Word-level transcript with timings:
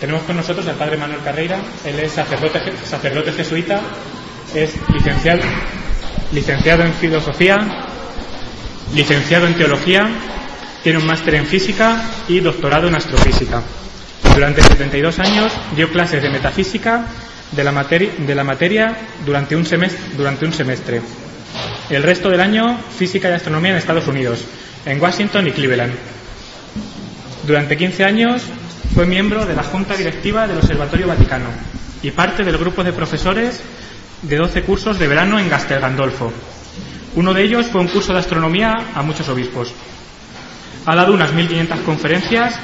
Tenemos 0.00 0.22
con 0.24 0.36
nosotros 0.36 0.66
al 0.66 0.74
padre 0.74 0.96
Manuel 0.96 1.20
Carreira, 1.24 1.58
él 1.84 1.98
es 1.98 2.12
sacerdote, 2.12 3.32
jesuita, 3.32 3.80
es 4.54 4.74
licenciado, 4.92 5.40
licenciado 6.32 6.82
en 6.82 6.92
filosofía, 6.94 7.58
licenciado 8.94 9.46
en 9.46 9.54
teología, 9.54 10.08
tiene 10.82 10.98
un 10.98 11.06
máster 11.06 11.36
en 11.36 11.46
física 11.46 12.02
y 12.28 12.40
doctorado 12.40 12.88
en 12.88 12.96
astrofísica. 12.96 13.62
Durante 14.34 14.62
72 14.62 15.18
años 15.20 15.52
dio 15.74 15.88
clases 15.90 16.22
de 16.22 16.28
metafísica 16.28 17.06
de 17.52 17.64
la, 17.64 17.72
materia, 17.72 18.10
de 18.18 18.34
la 18.34 18.44
materia 18.44 18.96
durante, 19.24 19.56
un 19.56 19.64
semestre, 19.64 20.16
durante 20.16 20.44
un 20.44 20.52
semestre. 20.52 21.00
El 21.88 22.02
resto 22.02 22.28
del 22.30 22.40
año, 22.40 22.78
física 22.98 23.30
y 23.30 23.32
astronomía 23.32 23.70
en 23.70 23.76
Estados 23.78 24.06
Unidos, 24.06 24.44
en 24.84 25.00
Washington 25.00 25.46
y 25.48 25.52
Cleveland. 25.52 25.94
Durante 27.46 27.76
15 27.76 28.04
años 28.04 28.42
fue 28.94 29.06
miembro 29.06 29.46
de 29.46 29.54
la 29.54 29.62
Junta 29.62 29.96
Directiva 29.96 30.46
del 30.46 30.58
Observatorio 30.58 31.06
Vaticano 31.06 31.48
y 32.02 32.10
parte 32.10 32.44
del 32.44 32.58
grupo 32.58 32.84
de 32.84 32.92
profesores 32.92 33.62
de 34.22 34.36
12 34.36 34.62
cursos 34.62 34.98
de 34.98 35.08
verano 35.08 35.38
en 35.38 35.48
Castel 35.48 35.80
Gandolfo. 35.80 36.32
Uno 37.16 37.32
de 37.32 37.42
ellos 37.42 37.66
fue 37.66 37.80
un 37.80 37.88
curso 37.88 38.12
de 38.12 38.18
astronomía 38.18 38.74
a 38.94 39.02
muchos 39.02 39.28
obispos. 39.28 39.72
Ha 40.86 40.94
dado 40.94 41.14
unas 41.14 41.32
1.500 41.32 41.82
conferencias 41.84 42.54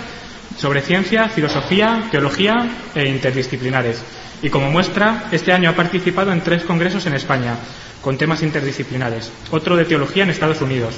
sobre 0.58 0.82
ciencia, 0.82 1.28
filosofía, 1.28 2.08
teología 2.10 2.68
e 2.94 3.08
interdisciplinares. 3.08 4.02
Y 4.42 4.50
como 4.50 4.70
muestra, 4.70 5.28
este 5.32 5.52
año 5.52 5.70
ha 5.70 5.76
participado 5.76 6.32
en 6.32 6.40
tres 6.40 6.64
congresos 6.64 7.06
en 7.06 7.14
España, 7.14 7.56
con 8.02 8.18
temas 8.18 8.42
interdisciplinares, 8.42 9.30
otro 9.50 9.76
de 9.76 9.84
teología 9.84 10.24
en 10.24 10.30
Estados 10.30 10.62
Unidos, 10.62 10.94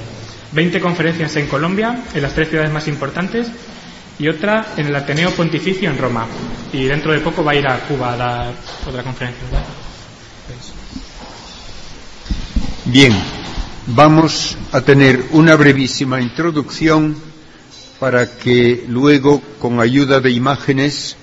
20 0.52 0.80
conferencias 0.80 1.34
en 1.36 1.46
Colombia, 1.48 1.98
en 2.14 2.22
las 2.22 2.34
tres 2.34 2.48
ciudades 2.48 2.72
más 2.72 2.86
importantes, 2.88 3.48
y 4.18 4.28
otra 4.28 4.74
en 4.76 4.86
el 4.86 4.96
Ateneo 4.96 5.30
Pontificio 5.30 5.90
en 5.90 5.98
Roma. 5.98 6.26
Y 6.72 6.84
dentro 6.84 7.12
de 7.12 7.20
poco 7.20 7.44
va 7.44 7.52
a 7.52 7.56
ir 7.56 7.66
a 7.66 7.80
Cuba 7.80 8.12
a 8.12 8.16
dar 8.16 8.54
otra 8.86 9.02
conferencia. 9.02 9.42
Bien, 12.84 13.12
vamos 13.86 14.56
a 14.72 14.80
tener 14.80 15.24
una 15.30 15.54
brevísima 15.54 16.20
introducción 16.20 17.16
para 17.98 18.36
que 18.36 18.84
luego, 18.88 19.40
con 19.60 19.80
ayuda 19.80 20.20
de 20.20 20.32
imágenes, 20.32 21.16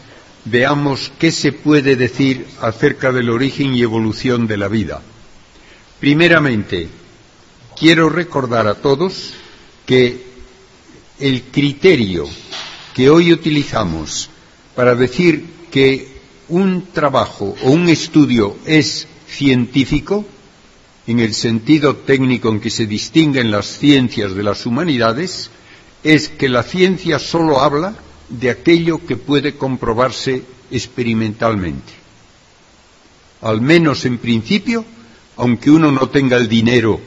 veamos 0.46 1.12
qué 1.20 1.32
se 1.32 1.52
puede 1.52 1.96
decir 1.96 2.48
acerca 2.62 3.12
del 3.12 3.30
origen 3.30 3.74
y 3.74 3.82
evolución 3.82 4.48
de 4.48 4.58
la 4.58 4.68
vida. 4.68 5.02
Primeramente, 6.00 6.88
quiero 7.78 8.10
recordar 8.10 8.68
a 8.68 8.76
todos 8.76 9.34
que 9.86 10.24
el 11.20 11.44
criterio 11.52 12.26
que 13.00 13.10
hoy 13.10 13.32
utilizamos 13.32 14.30
para 14.76 14.94
decir 14.94 15.46
que 15.72 16.20
un 16.50 16.88
trabajo 16.92 17.56
o 17.64 17.72
un 17.72 17.88
estudio 17.88 18.58
es 18.66 19.08
científico, 19.26 20.26
en 21.08 21.22
el 21.22 21.34
sentido 21.34 21.96
técnico 21.96 22.50
en 22.50 22.60
que 22.60 22.70
se 22.70 22.88
distinguen 22.88 23.52
las 23.52 23.68
ciencias 23.68 24.36
de 24.36 24.44
las 24.44 24.66
humanidades, 24.66 25.50
es 26.04 26.28
que 26.28 26.50
la 26.50 26.62
ciencia 26.62 27.20
solo 27.20 27.62
habla 27.62 27.96
de 28.28 28.50
aquello 28.50 29.00
que 29.06 29.16
puede 29.16 29.56
comprobarse 29.56 30.44
experimentalmente. 30.70 31.94
Al 33.40 33.62
menos 33.62 34.04
en 34.04 34.18
principio, 34.18 34.84
aunque 35.38 35.72
uno 35.72 35.90
no 35.90 36.10
tenga 36.10 36.36
el 36.36 36.50
dinero 36.50 37.00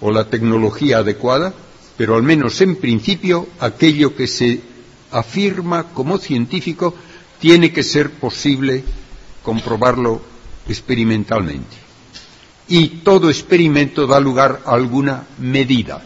o 0.00 0.12
la 0.12 0.30
tecnología 0.30 0.98
adecuada, 0.98 1.52
pero 1.96 2.14
al 2.14 2.22
menos 2.22 2.60
en 2.60 2.76
principio 2.76 3.48
aquello 3.58 4.14
que 4.14 4.28
se 4.28 4.70
afirma 5.12 5.84
como 5.94 6.18
científico 6.18 6.94
tiene 7.40 7.72
que 7.72 7.82
ser 7.82 8.10
posible 8.10 8.84
comprobarlo 9.42 10.22
experimentalmente. 10.68 11.76
Y 12.68 12.88
todo 13.02 13.28
experimento 13.28 14.06
da 14.06 14.20
lugar 14.20 14.62
a 14.64 14.72
alguna 14.74 15.26
medida. 15.38 16.02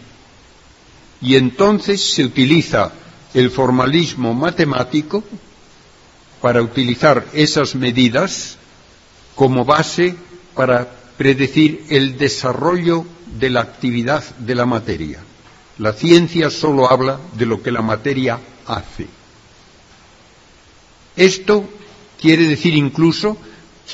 Y 1.20 1.36
entonces 1.36 2.00
se 2.02 2.24
utiliza 2.24 2.92
el 3.34 3.50
formalismo 3.50 4.34
matemático 4.34 5.22
para 6.40 6.62
utilizar 6.62 7.26
esas 7.32 7.74
medidas 7.74 8.56
como 9.34 9.64
base 9.64 10.14
para 10.54 10.88
predecir 11.16 11.84
el 11.90 12.16
desarrollo 12.18 13.04
de 13.38 13.50
la 13.50 13.60
actividad 13.60 14.24
de 14.38 14.54
la 14.54 14.66
materia. 14.66 15.20
La 15.78 15.92
ciencia 15.92 16.50
solo 16.50 16.90
habla 16.90 17.20
de 17.34 17.46
lo 17.46 17.62
que 17.62 17.70
la 17.70 17.82
materia 17.82 18.40
hace. 18.66 19.06
Esto 21.16 21.68
quiere 22.20 22.44
decir 22.44 22.74
incluso 22.74 23.36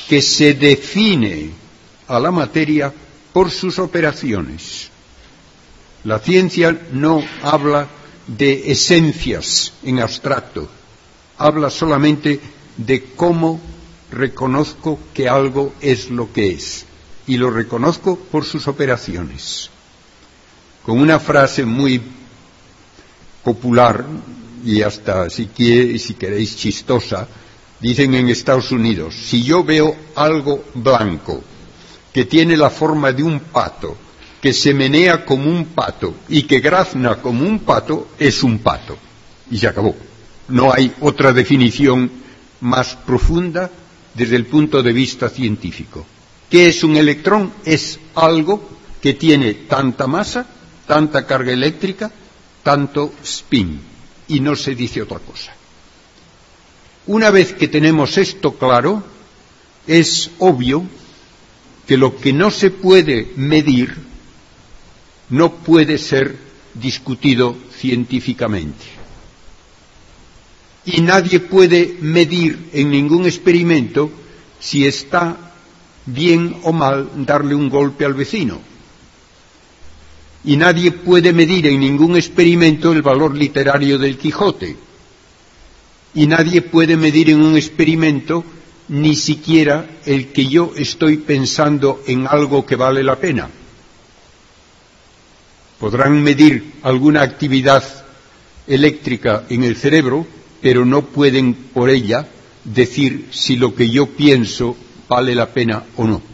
que 0.09 0.23
se 0.23 0.55
define 0.55 1.51
a 2.09 2.19
la 2.21 2.31
materia 2.31 2.93
por 3.33 3.51
sus 3.51 3.79
operaciones. 3.79 4.91
La 6.05 6.19
ciencia 6.19 6.79
no 6.93 7.23
habla 7.43 7.89
de 8.27 8.71
esencias 8.71 9.73
en 9.83 10.01
abstracto, 10.01 10.69
habla 11.39 11.71
solamente 11.71 12.41
de 12.77 13.05
cómo 13.17 13.61
reconozco 14.11 14.99
que 15.15 15.29
algo 15.29 15.73
es 15.81 16.11
lo 16.11 16.33
que 16.33 16.49
es 16.51 16.85
y 17.27 17.37
lo 17.37 17.51
reconozco 17.51 18.17
por 18.17 18.45
sus 18.45 18.69
operaciones. 18.69 19.71
Con 20.85 20.99
una 20.99 21.19
frase 21.19 21.65
muy 21.65 22.01
popular 23.45 24.05
y 24.65 24.83
hasta 24.83 25.29
si, 25.31 25.49
si 25.99 26.15
queréis 26.15 26.57
chistosa, 26.57 27.29
dicen 27.81 28.15
en 28.15 28.29
Estados 28.29 28.71
Unidos, 28.71 29.15
si 29.15 29.43
yo 29.43 29.65
veo 29.65 29.95
algo 30.15 30.65
blanco 30.75 31.43
que 32.13 32.25
tiene 32.25 32.57
la 32.57 32.71
forma 32.71 33.13
de 33.13 33.23
un 33.23 33.41
pato, 33.41 33.97
que 34.41 34.53
se 34.53 34.75
menea 34.75 35.25
como 35.25 35.49
un 35.49 35.67
pato 35.67 36.15
y 36.29 36.43
que 36.43 36.61
grazna 36.61 37.17
como 37.17 37.47
un 37.47 37.61
pato, 37.61 38.09
es 38.19 38.43
un 38.43 38.59
pato. 38.59 38.99
Y 39.51 39.59
se 39.59 39.69
acabó. 39.69 39.95
No 40.49 40.73
hay 40.73 40.93
otra 41.01 41.33
definición 41.33 42.11
más 42.61 42.97
profunda 42.97 43.71
desde 44.15 44.37
el 44.37 44.47
punto 44.47 44.83
de 44.83 44.93
vista 44.93 45.29
científico. 45.29 46.05
¿Qué 46.51 46.69
es 46.69 46.85
un 46.85 46.97
electrón? 46.97 47.53
Es 47.65 47.99
algo 48.15 48.69
que 49.01 49.15
tiene 49.15 49.55
tanta 49.55 50.07
masa, 50.07 50.47
tanta 50.87 51.27
carga 51.27 51.53
eléctrica, 51.53 52.11
tanto 52.63 53.13
spin, 53.23 53.81
y 54.29 54.41
no 54.41 54.57
se 54.57 54.75
dice 54.75 55.03
otra 55.03 55.19
cosa. 55.19 55.55
Una 57.07 57.31
vez 57.31 57.53
que 57.53 57.69
tenemos 57.69 58.17
esto 58.19 58.55
claro, 58.55 59.03
es 59.87 60.31
obvio 60.39 60.85
que 61.87 61.97
lo 61.97 62.17
que 62.17 62.33
no 62.33 62.51
se 62.51 62.71
puede 62.71 63.33
medir 63.37 63.97
no 65.31 65.53
puede 65.55 65.99
ser 65.99 66.37
discutido 66.75 67.57
científicamente. 67.77 68.85
Y 70.85 71.01
nadie 71.01 71.41
puede 71.41 71.97
medir 72.01 72.71
en 72.73 72.91
ningún 72.91 73.27
experimento 73.27 74.11
si 74.61 74.87
está 74.87 75.37
bien 76.07 76.57
o 76.63 76.73
mal 76.73 77.11
darle 77.25 77.55
un 77.55 77.69
golpe 77.69 78.05
al 78.05 78.15
vecino. 78.15 78.61
Y 80.45 80.57
nadie 80.57 80.91
puede 80.91 81.33
medir 81.33 81.67
en 81.67 81.81
ningún 81.81 82.17
experimento 82.17 82.93
el 82.93 83.03
valor 83.03 83.37
literario 83.37 83.99
del 83.99 84.19
Quijote. 84.19 84.77
Y 86.15 86.27
nadie 86.27 86.63
puede 86.63 86.97
medir 86.97 87.31
en 87.31 87.41
un 87.43 87.57
experimento 87.57 88.45
ni 88.89 89.15
siquiera 89.15 89.87
el 90.05 90.33
que 90.33 90.47
yo 90.47 90.73
estoy 90.77 91.19
pensando 91.19 92.03
en 92.07 92.27
algo 92.27 92.67
que 92.67 92.77
vale 92.77 93.03
la 93.03 93.17
pena. 93.17 93.49
Podrán 95.79 96.23
medir 96.23 96.75
alguna 96.83 97.23
actividad 97.23 97.83
eléctrica 98.67 99.45
en 99.49 99.65
el 99.65 99.77
cerebro, 99.77 100.27
pero 100.61 100.85
no 100.85 101.03
pueden 101.03 101.55
por 101.55 101.91
ella 101.91 102.29
decir 102.65 103.29
si 103.31 103.57
lo 103.57 103.75
que 103.75 103.91
yo 103.91 104.07
pienso 104.07 104.77
vale 105.09 105.35
la 105.35 105.49
pena 105.49 105.85
o 105.97 106.07
no. 106.07 106.32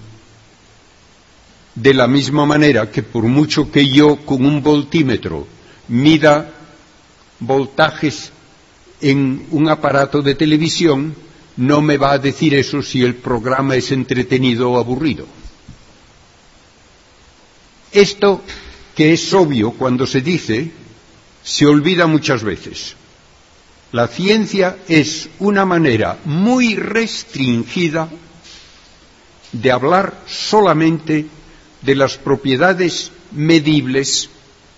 De 1.81 1.95
la 1.95 2.09
misma 2.09 2.45
manera 2.45 2.91
que 2.91 3.05
por 3.05 3.23
mucho 3.23 3.71
que 3.71 3.89
yo 3.89 4.17
con 4.27 4.45
un 4.45 4.65
voltímetro 4.65 5.47
mida 5.87 6.53
voltajes 7.39 8.33
en 9.01 9.47
un 9.53 9.69
aparato 9.69 10.21
de 10.21 10.35
televisión, 10.35 11.15
no 11.57 11.81
me 11.81 11.97
va 11.97 12.15
a 12.15 12.19
decir 12.19 12.53
eso 12.55 12.83
si 12.83 13.05
el 13.05 13.15
programa 13.15 13.77
es 13.77 13.93
entretenido 13.93 14.73
o 14.73 14.79
aburrido. 14.79 15.27
Esto, 17.93 18.43
que 18.97 19.13
es 19.13 19.33
obvio 19.33 19.71
cuando 19.71 20.05
se 20.05 20.21
dice, 20.21 20.73
se 21.45 21.65
olvida 21.65 22.09
muchas 22.09 22.43
veces. 22.43 22.97
La 23.93 24.09
ciencia 24.09 24.79
es 24.89 25.29
una 25.39 25.65
manera 25.65 26.19
muy 26.25 26.75
restringida 26.75 28.09
de 29.53 29.71
hablar 29.71 30.25
solamente 30.27 31.39
de 31.83 31.95
las 31.95 32.17
propiedades 32.17 33.13
medibles 33.33 34.31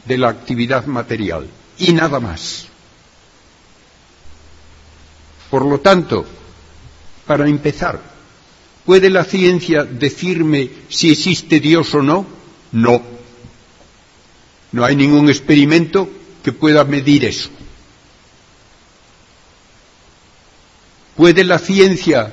de 0.05 0.19
la 0.19 0.29
actividad 0.29 0.87
material 0.87 1.49
y 1.79 1.93
nada 1.93 2.21
más. 2.21 2.67
Por 5.51 5.65
lo 5.65 5.81
tanto, 5.81 6.25
para 7.27 7.49
empezar, 7.49 8.01
¿puede 8.85 9.11
la 9.11 9.25
ciencia 9.25 9.85
decirme 9.85 10.71
si 10.89 11.11
existe 11.11 11.61
Dios 11.61 11.95
o 11.95 12.03
no? 12.03 12.27
No. 12.73 13.03
No 14.73 14.85
hay 14.85 14.95
ningún 14.95 15.29
experimento 15.29 16.09
que 16.45 16.53
pueda 16.53 16.85
medir 16.85 17.25
eso. 17.25 17.51
¿Puede 21.17 21.45
la 21.45 21.59
ciencia 21.59 22.33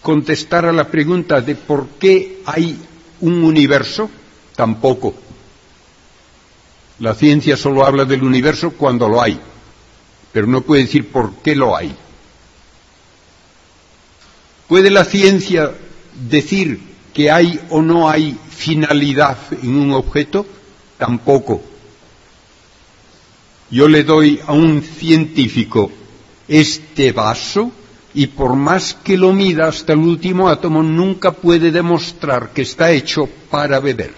contestar 0.00 0.66
a 0.66 0.72
la 0.72 0.88
pregunta 0.88 1.40
de 1.40 1.54
por 1.54 1.88
qué 2.00 2.40
hay 2.46 2.78
un 3.22 3.42
universo? 3.42 4.10
Tampoco. 4.54 5.14
La 6.98 7.14
ciencia 7.14 7.56
solo 7.56 7.84
habla 7.86 8.04
del 8.04 8.22
universo 8.22 8.72
cuando 8.72 9.08
lo 9.08 9.20
hay, 9.20 9.40
pero 10.32 10.46
no 10.46 10.60
puede 10.60 10.82
decir 10.82 11.10
por 11.10 11.34
qué 11.36 11.56
lo 11.56 11.74
hay. 11.76 11.96
¿Puede 14.68 14.90
la 14.90 15.04
ciencia 15.04 15.72
decir 16.28 16.80
que 17.12 17.30
hay 17.30 17.60
o 17.70 17.82
no 17.82 18.08
hay 18.08 18.38
finalidad 18.50 19.38
en 19.62 19.74
un 19.74 19.92
objeto? 19.92 20.46
Tampoco. 20.98 21.62
Yo 23.70 23.88
le 23.88 24.04
doy 24.04 24.40
a 24.46 24.52
un 24.52 24.82
científico 24.82 25.90
este 26.46 27.12
vaso 27.12 27.72
y 28.14 28.26
por 28.26 28.54
más 28.56 28.94
que 28.94 29.16
lo 29.16 29.32
mida 29.32 29.68
hasta 29.68 29.94
el 29.94 30.00
último 30.00 30.48
átomo 30.48 30.82
nunca 30.82 31.32
puede 31.32 31.70
demostrar 31.70 32.50
que 32.50 32.62
está 32.62 32.90
hecho 32.90 33.28
para 33.50 33.80
beber. 33.80 34.14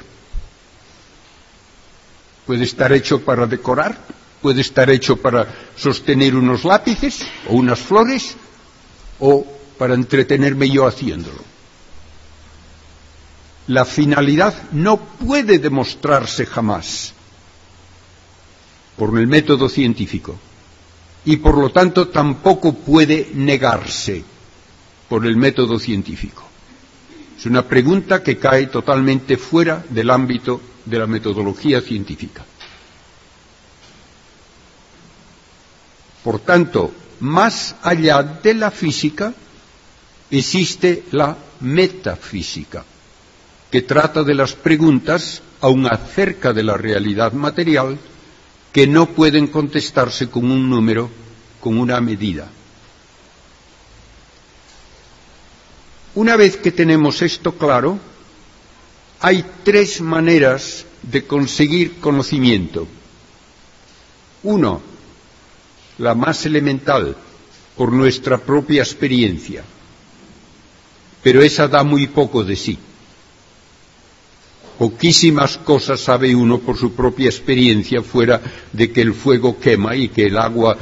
Puede 2.46 2.64
estar 2.64 2.92
hecho 2.92 3.24
para 3.24 3.46
decorar, 3.46 3.96
puede 4.42 4.60
estar 4.60 4.90
hecho 4.90 5.16
para 5.16 5.46
sostener 5.76 6.34
unos 6.34 6.64
lápices 6.64 7.24
o 7.48 7.54
unas 7.54 7.78
flores 7.78 8.36
o 9.20 9.46
para 9.78 9.94
entretenerme 9.94 10.68
yo 10.68 10.86
haciéndolo. 10.86 11.42
La 13.68 13.84
finalidad 13.84 14.54
no 14.72 14.98
puede 14.98 15.58
demostrarse 15.58 16.44
jamás 16.44 17.14
por 18.98 19.18
el 19.18 19.26
método 19.26 19.68
científico 19.68 20.38
y 21.24 21.36
por 21.38 21.56
lo 21.58 21.70
tanto 21.70 22.08
tampoco 22.08 22.74
puede 22.74 23.30
negarse 23.34 24.24
por 25.08 25.26
el 25.26 25.36
método 25.36 25.78
científico. 25.78 26.44
Es 27.38 27.46
una 27.46 27.66
pregunta 27.66 28.22
que 28.22 28.38
cae 28.38 28.66
totalmente 28.66 29.36
fuera 29.36 29.84
del 29.88 30.10
ámbito 30.10 30.60
de 30.84 30.98
la 30.98 31.06
metodología 31.06 31.80
científica. 31.80 32.44
Por 36.22 36.40
tanto, 36.40 36.92
más 37.20 37.76
allá 37.82 38.22
de 38.22 38.54
la 38.54 38.70
física 38.70 39.34
existe 40.30 41.04
la 41.12 41.36
metafísica, 41.60 42.84
que 43.70 43.82
trata 43.82 44.22
de 44.22 44.34
las 44.34 44.54
preguntas, 44.54 45.42
aun 45.60 45.86
acerca 45.86 46.52
de 46.52 46.62
la 46.62 46.76
realidad 46.76 47.32
material, 47.32 47.98
que 48.74 48.88
no 48.88 49.06
pueden 49.06 49.46
contestarse 49.46 50.28
con 50.28 50.50
un 50.50 50.68
número, 50.68 51.08
con 51.60 51.78
una 51.78 52.00
medida. 52.00 52.50
Una 56.16 56.34
vez 56.34 56.56
que 56.56 56.72
tenemos 56.72 57.22
esto 57.22 57.52
claro, 57.54 58.00
hay 59.20 59.44
tres 59.62 60.00
maneras 60.00 60.86
de 61.02 61.24
conseguir 61.24 62.00
conocimiento. 62.00 62.88
Uno, 64.42 64.82
la 65.98 66.16
más 66.16 66.44
elemental, 66.44 67.16
por 67.76 67.92
nuestra 67.92 68.38
propia 68.38 68.82
experiencia, 68.82 69.62
pero 71.22 71.42
esa 71.42 71.68
da 71.68 71.84
muy 71.84 72.08
poco 72.08 72.42
de 72.42 72.56
sí. 72.56 72.76
Poquísimas 74.78 75.58
cosas 75.58 76.00
sabe 76.00 76.34
uno 76.34 76.58
por 76.58 76.76
su 76.76 76.92
propia 76.92 77.26
experiencia 77.26 78.02
fuera 78.02 78.40
de 78.72 78.90
que 78.90 79.02
el 79.02 79.14
fuego 79.14 79.58
quema 79.58 79.94
y 79.94 80.08
que 80.08 80.26
el 80.26 80.36
agua 80.36 80.76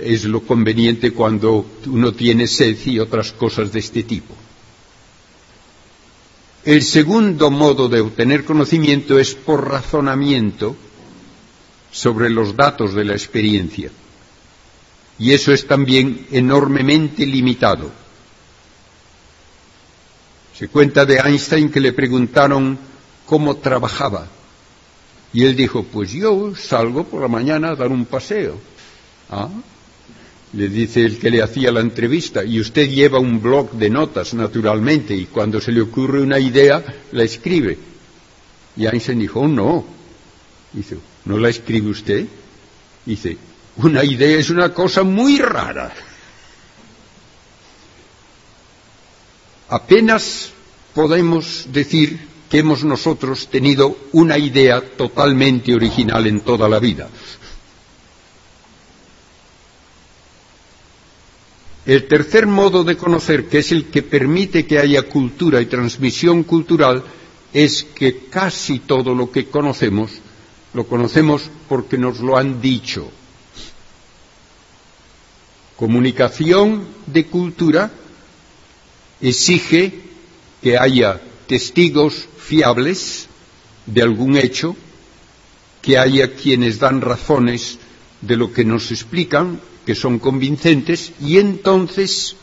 es 0.00 0.24
lo 0.24 0.42
conveniente 0.42 1.12
cuando 1.12 1.66
uno 1.86 2.12
tiene 2.12 2.46
sed 2.46 2.76
y 2.86 2.98
otras 3.00 3.32
cosas 3.32 3.72
de 3.72 3.80
este 3.80 4.04
tipo. 4.04 4.34
El 6.64 6.82
segundo 6.82 7.50
modo 7.50 7.88
de 7.88 8.00
obtener 8.00 8.44
conocimiento 8.44 9.18
es 9.18 9.34
por 9.34 9.68
razonamiento 9.68 10.76
sobre 11.90 12.30
los 12.30 12.54
datos 12.56 12.94
de 12.94 13.04
la 13.04 13.14
experiencia. 13.14 13.90
Y 15.18 15.32
eso 15.32 15.52
es 15.52 15.66
también 15.66 16.26
enormemente 16.30 17.26
limitado. 17.26 17.90
Se 20.56 20.68
cuenta 20.68 21.04
de 21.04 21.16
Einstein 21.18 21.70
que 21.70 21.80
le 21.80 21.92
preguntaron 21.92 22.78
cómo 23.26 23.56
trabajaba. 23.56 24.26
Y 25.32 25.44
él 25.44 25.56
dijo, 25.56 25.84
pues 25.84 26.12
yo 26.12 26.54
salgo 26.54 27.04
por 27.04 27.22
la 27.22 27.28
mañana 27.28 27.70
a 27.70 27.76
dar 27.76 27.88
un 27.88 28.04
paseo. 28.04 28.58
¿Ah? 29.30 29.48
Le 30.52 30.68
dice 30.68 31.04
el 31.04 31.18
que 31.18 31.30
le 31.30 31.42
hacía 31.42 31.72
la 31.72 31.80
entrevista, 31.80 32.44
y 32.44 32.60
usted 32.60 32.88
lleva 32.88 33.18
un 33.18 33.40
blog 33.40 33.72
de 33.72 33.88
notas, 33.88 34.34
naturalmente, 34.34 35.14
y 35.14 35.24
cuando 35.24 35.60
se 35.60 35.72
le 35.72 35.80
ocurre 35.80 36.20
una 36.20 36.38
idea, 36.38 36.84
la 37.12 37.22
escribe. 37.22 37.78
Y 38.76 38.84
Einstein 38.84 39.20
dijo, 39.20 39.40
oh, 39.40 39.48
no. 39.48 39.84
Dice, 40.74 40.98
¿no 41.24 41.38
la 41.38 41.48
escribe 41.48 41.88
usted? 41.88 42.26
Dice, 43.06 43.38
una 43.76 44.04
idea 44.04 44.38
es 44.38 44.50
una 44.50 44.74
cosa 44.74 45.02
muy 45.02 45.38
rara. 45.38 45.92
Apenas 49.70 50.50
podemos 50.94 51.66
decir 51.72 52.31
que 52.52 52.58
hemos 52.58 52.84
nosotros 52.84 53.48
tenido 53.48 53.96
una 54.12 54.36
idea 54.36 54.82
totalmente 54.82 55.74
original 55.74 56.26
en 56.26 56.40
toda 56.42 56.68
la 56.68 56.78
vida. 56.78 57.08
El 61.86 62.06
tercer 62.08 62.46
modo 62.46 62.84
de 62.84 62.98
conocer, 62.98 63.48
que 63.48 63.60
es 63.60 63.72
el 63.72 63.86
que 63.86 64.02
permite 64.02 64.66
que 64.66 64.78
haya 64.78 65.04
cultura 65.04 65.62
y 65.62 65.66
transmisión 65.66 66.42
cultural, 66.42 67.02
es 67.54 67.84
que 67.84 68.26
casi 68.26 68.80
todo 68.80 69.14
lo 69.14 69.30
que 69.30 69.46
conocemos 69.46 70.10
lo 70.74 70.86
conocemos 70.86 71.50
porque 71.70 71.96
nos 71.96 72.20
lo 72.20 72.36
han 72.36 72.60
dicho. 72.60 73.10
Comunicación 75.76 76.84
de 77.06 77.24
cultura 77.24 77.90
exige 79.22 80.00
que 80.62 80.76
haya 80.76 81.18
testigos 81.46 82.28
fiables 82.42 83.28
de 83.86 84.02
algún 84.02 84.36
hecho, 84.36 84.76
que 85.80 85.98
haya 85.98 86.34
quienes 86.34 86.78
dan 86.78 87.00
razones 87.00 87.78
de 88.20 88.36
lo 88.36 88.52
que 88.52 88.64
nos 88.64 88.90
explican, 88.90 89.60
que 89.84 89.94
son 89.94 90.18
convincentes, 90.18 91.12
y 91.20 91.38
entonces 91.38 92.36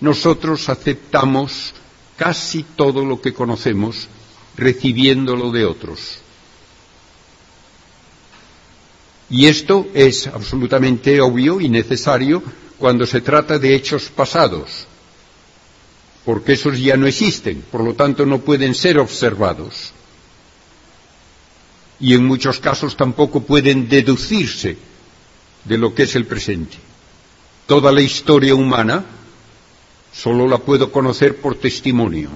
nosotros 0.00 0.68
aceptamos 0.68 1.74
casi 2.16 2.62
todo 2.62 3.04
lo 3.04 3.20
que 3.20 3.32
conocemos 3.34 4.08
recibiéndolo 4.56 5.50
de 5.50 5.64
otros. 5.64 6.18
Y 9.30 9.46
esto 9.46 9.88
es 9.94 10.26
absolutamente 10.28 11.20
obvio 11.20 11.60
y 11.60 11.68
necesario 11.68 12.42
cuando 12.78 13.06
se 13.06 13.20
trata 13.20 13.58
de 13.58 13.74
hechos 13.74 14.10
pasados, 14.14 14.86
porque 16.24 16.54
esos 16.54 16.80
ya 16.80 16.96
no 16.96 17.06
existen, 17.06 17.62
por 17.70 17.82
lo 17.82 17.94
tanto 17.94 18.24
no 18.24 18.38
pueden 18.38 18.74
ser 18.74 18.98
observados. 18.98 19.92
Y 22.00 22.14
en 22.14 22.24
muchos 22.24 22.58
casos 22.60 22.96
tampoco 22.96 23.40
pueden 23.40 23.88
deducirse 23.88 24.76
de 25.64 25.78
lo 25.78 25.94
que 25.94 26.04
es 26.04 26.14
el 26.16 26.26
presente. 26.26 26.76
Toda 27.66 27.92
la 27.92 28.00
historia 28.00 28.54
humana 28.54 29.04
solo 30.12 30.48
la 30.48 30.58
puedo 30.58 30.90
conocer 30.90 31.36
por 31.36 31.56
testimonio. 31.56 32.30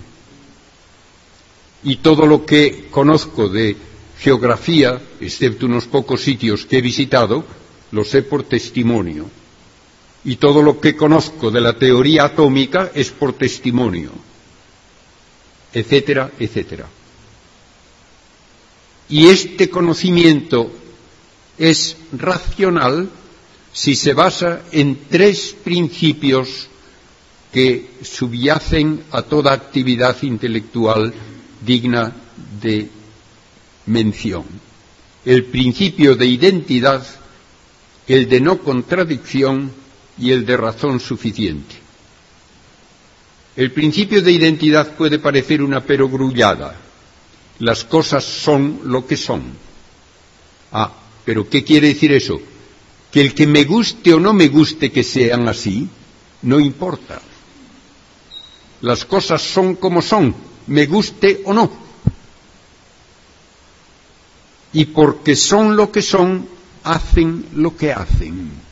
Y 1.83 1.97
todo 1.97 2.27
lo 2.27 2.45
que 2.45 2.89
conozco 2.91 3.49
de 3.49 3.77
geografía, 4.19 5.01
excepto 5.21 5.67
unos 5.67 5.87
pocos 5.87 6.23
sitios 6.23 6.67
que 6.67 6.79
he 6.79 6.83
visitado, 6.83 7.45
lo 7.93 8.05
sé 8.05 8.23
por 8.23 8.43
testimonio 8.43 9.31
y 10.25 10.37
todo 10.37 10.63
lo 10.63 10.81
que 10.81 10.97
conozco 10.97 11.51
de 11.51 11.61
la 11.61 11.79
teoría 11.79 12.25
atómica 12.25 12.91
es 12.95 13.11
por 13.11 13.35
testimonio, 13.35 14.11
etcétera, 15.73 16.31
etcétera. 16.39 16.89
Y 19.09 19.29
este 19.29 19.71
conocimiento 19.71 20.71
es 21.57 21.97
racional 22.13 23.09
si 23.73 23.95
se 23.97 24.13
basa 24.13 24.63
en 24.73 24.99
tres 25.09 25.55
principios 25.65 26.69
que 27.53 27.91
subyacen 28.03 29.05
a 29.13 29.23
toda 29.23 29.53
actividad 29.53 30.17
intelectual 30.23 31.15
digna 31.65 32.15
de 32.61 32.89
mención. 33.87 34.45
El 35.25 35.45
principio 35.45 36.15
de 36.15 36.27
identidad, 36.27 37.07
el 38.07 38.29
de 38.29 38.41
no 38.41 38.59
contradicción 38.59 39.73
y 40.19 40.33
el 40.33 40.45
de 40.45 40.57
razón 40.57 41.01
suficiente. 41.01 41.75
El 43.57 43.73
principio 43.73 44.23
de 44.23 44.33
identidad 44.33 44.95
puede 44.97 45.19
parecer 45.19 45.63
una 45.63 45.83
perogrullada. 45.83 46.77
Las 47.59 47.85
cosas 47.85 48.23
son 48.25 48.83
lo 48.85 49.05
que 49.07 49.17
son. 49.17 49.43
Ah, 50.71 50.93
pero 51.25 51.49
¿qué 51.49 51.65
quiere 51.65 51.89
decir 51.89 52.13
eso? 52.13 52.41
Que 53.11 53.21
el 53.21 53.35
que 53.35 53.47
me 53.47 53.65
guste 53.65 54.15
o 54.15 54.21
no 54.21 54.33
me 54.33 54.49
guste 54.49 54.93
que 54.93 55.03
sean 55.03 55.49
así, 55.49 55.89
no 56.43 56.61
importa. 56.61 57.21
Las 58.81 59.05
cosas 59.05 59.43
son 59.43 59.75
como 59.75 60.03
son, 60.03 60.35
me 60.69 60.87
guste 60.87 61.43
o 61.45 61.53
no. 61.53 61.71
Y 64.73 64.85
porque 64.85 65.35
son 65.35 65.77
lo 65.77 65.91
que 65.91 66.03
son, 66.03 66.47
hacen 66.85 67.47
lo 67.55 67.77
que 67.77 67.93
hacen. 67.93 68.68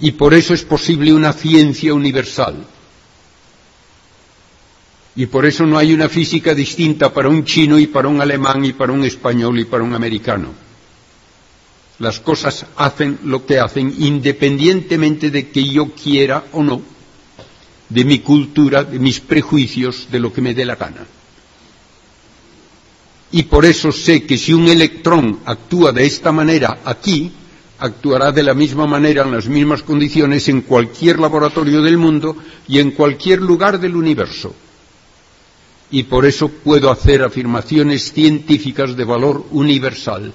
Y 0.00 0.12
por 0.12 0.34
eso 0.34 0.54
es 0.54 0.62
posible 0.62 1.12
una 1.12 1.32
ciencia 1.32 1.92
universal. 1.92 2.64
Y 5.16 5.26
por 5.26 5.46
eso 5.46 5.66
no 5.66 5.76
hay 5.76 5.92
una 5.92 6.08
física 6.08 6.54
distinta 6.54 7.12
para 7.12 7.28
un 7.28 7.44
chino 7.44 7.78
y 7.78 7.88
para 7.88 8.06
un 8.06 8.20
alemán 8.20 8.64
y 8.64 8.72
para 8.72 8.92
un 8.92 9.04
español 9.04 9.58
y 9.58 9.64
para 9.64 9.82
un 9.82 9.94
americano. 9.94 10.54
Las 11.98 12.20
cosas 12.20 12.64
hacen 12.76 13.18
lo 13.24 13.44
que 13.44 13.58
hacen 13.58 13.92
independientemente 13.98 15.30
de 15.30 15.48
que 15.48 15.68
yo 15.68 15.90
quiera 15.90 16.44
o 16.52 16.62
no, 16.62 16.80
de 17.88 18.04
mi 18.04 18.20
cultura, 18.20 18.84
de 18.84 19.00
mis 19.00 19.18
prejuicios, 19.18 20.06
de 20.08 20.20
lo 20.20 20.32
que 20.32 20.40
me 20.40 20.54
dé 20.54 20.64
la 20.64 20.76
gana. 20.76 21.04
Y 23.32 23.42
por 23.42 23.64
eso 23.64 23.90
sé 23.90 24.24
que 24.24 24.38
si 24.38 24.52
un 24.52 24.68
electrón 24.68 25.40
actúa 25.44 25.90
de 25.90 26.06
esta 26.06 26.30
manera 26.30 26.78
aquí, 26.84 27.32
actuará 27.78 28.32
de 28.32 28.42
la 28.42 28.54
misma 28.54 28.86
manera 28.86 29.22
en 29.22 29.32
las 29.32 29.46
mismas 29.48 29.82
condiciones 29.82 30.48
en 30.48 30.62
cualquier 30.62 31.18
laboratorio 31.18 31.82
del 31.82 31.96
mundo 31.98 32.36
y 32.66 32.78
en 32.80 32.90
cualquier 32.92 33.40
lugar 33.40 33.78
del 33.78 33.96
universo. 33.96 34.54
Y 35.90 36.02
por 36.04 36.26
eso 36.26 36.48
puedo 36.48 36.90
hacer 36.90 37.22
afirmaciones 37.22 38.12
científicas 38.12 38.96
de 38.96 39.04
valor 39.04 39.44
universal. 39.52 40.32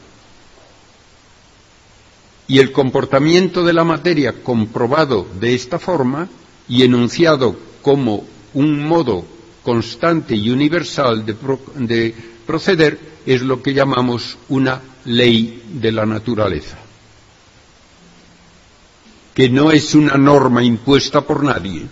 Y 2.47 2.59
el 2.59 2.71
comportamiento 2.71 3.63
de 3.63 3.73
la 3.73 3.83
materia 3.83 4.43
comprobado 4.43 5.27
de 5.39 5.53
esta 5.53 5.79
forma 5.79 6.27
y 6.67 6.83
enunciado 6.83 7.55
como 7.81 8.25
un 8.53 8.83
modo 8.85 9.25
constante 9.63 10.35
y 10.35 10.49
universal 10.49 11.25
de, 11.25 11.35
de 11.75 12.15
proceder 12.45 12.99
es 13.25 13.41
lo 13.41 13.61
que 13.61 13.73
llamamos 13.73 14.37
una 14.49 14.81
ley 15.05 15.63
de 15.73 15.91
la 15.91 16.05
naturaleza, 16.05 16.77
que 19.33 19.49
no 19.49 19.71
es 19.71 19.95
una 19.95 20.15
norma 20.15 20.63
impuesta 20.63 21.21
por 21.21 21.43
nadie, 21.43 21.87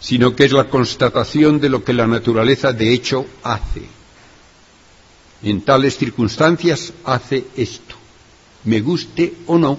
sino 0.00 0.34
que 0.34 0.44
es 0.44 0.52
la 0.52 0.68
constatación 0.68 1.60
de 1.60 1.68
lo 1.68 1.84
que 1.84 1.92
la 1.92 2.06
naturaleza 2.06 2.72
de 2.72 2.92
hecho 2.92 3.26
hace. 3.42 3.82
En 5.42 5.62
tales 5.62 5.98
circunstancias 5.98 6.92
hace 7.04 7.44
esto, 7.56 7.94
me 8.64 8.80
guste 8.80 9.34
o 9.46 9.58
no, 9.58 9.78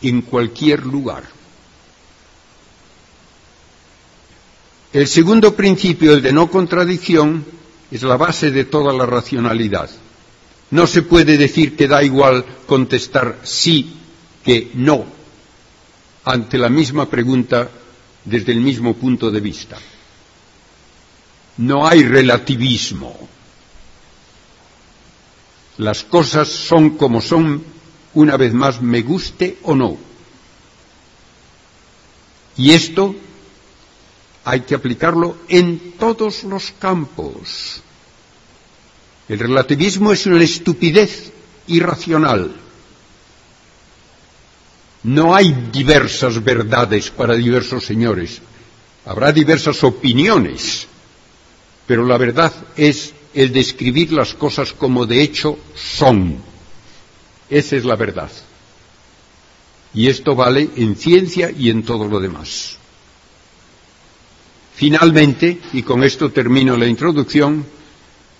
en 0.00 0.22
cualquier 0.22 0.86
lugar. 0.86 1.24
El 4.92 5.08
segundo 5.08 5.54
principio, 5.54 6.12
el 6.12 6.22
de 6.22 6.32
no 6.32 6.50
contradicción, 6.50 7.44
es 7.90 8.02
la 8.02 8.16
base 8.16 8.50
de 8.50 8.64
toda 8.64 8.92
la 8.92 9.06
racionalidad. 9.06 9.90
No 10.70 10.86
se 10.86 11.02
puede 11.02 11.36
decir 11.36 11.76
que 11.76 11.88
da 11.88 12.02
igual 12.02 12.44
contestar 12.66 13.40
sí 13.42 13.94
que 14.44 14.70
no 14.74 15.21
ante 16.24 16.58
la 16.58 16.68
misma 16.68 17.06
pregunta 17.08 17.68
desde 18.24 18.52
el 18.52 18.60
mismo 18.60 18.94
punto 18.94 19.30
de 19.30 19.40
vista. 19.40 19.78
No 21.58 21.86
hay 21.86 22.02
relativismo. 22.04 23.28
Las 25.78 26.04
cosas 26.04 26.48
son 26.48 26.90
como 26.90 27.20
son, 27.20 27.64
una 28.14 28.36
vez 28.36 28.52
más, 28.52 28.80
me 28.80 29.02
guste 29.02 29.58
o 29.62 29.74
no. 29.74 29.96
Y 32.56 32.72
esto 32.72 33.14
hay 34.44 34.60
que 34.60 34.74
aplicarlo 34.74 35.36
en 35.48 35.92
todos 35.98 36.44
los 36.44 36.72
campos. 36.78 37.82
El 39.28 39.38
relativismo 39.38 40.12
es 40.12 40.26
una 40.26 40.42
estupidez 40.42 41.32
irracional. 41.68 42.54
No 45.04 45.34
hay 45.34 45.52
diversas 45.72 46.42
verdades 46.42 47.10
para 47.10 47.34
diversos 47.34 47.84
señores. 47.84 48.40
Habrá 49.04 49.32
diversas 49.32 49.82
opiniones, 49.82 50.86
pero 51.86 52.06
la 52.06 52.16
verdad 52.18 52.52
es 52.76 53.12
el 53.34 53.52
describir 53.52 54.12
las 54.12 54.34
cosas 54.34 54.72
como 54.72 55.06
de 55.06 55.22
hecho 55.22 55.58
son. 55.74 56.36
Esa 57.50 57.76
es 57.76 57.84
la 57.84 57.96
verdad. 57.96 58.30
Y 59.94 60.08
esto 60.08 60.34
vale 60.34 60.70
en 60.76 60.96
ciencia 60.96 61.50
y 61.50 61.68
en 61.68 61.82
todo 61.82 62.06
lo 62.06 62.20
demás. 62.20 62.78
Finalmente, 64.74 65.60
y 65.72 65.82
con 65.82 66.02
esto 66.02 66.30
termino 66.30 66.76
la 66.76 66.86
introducción, 66.86 67.64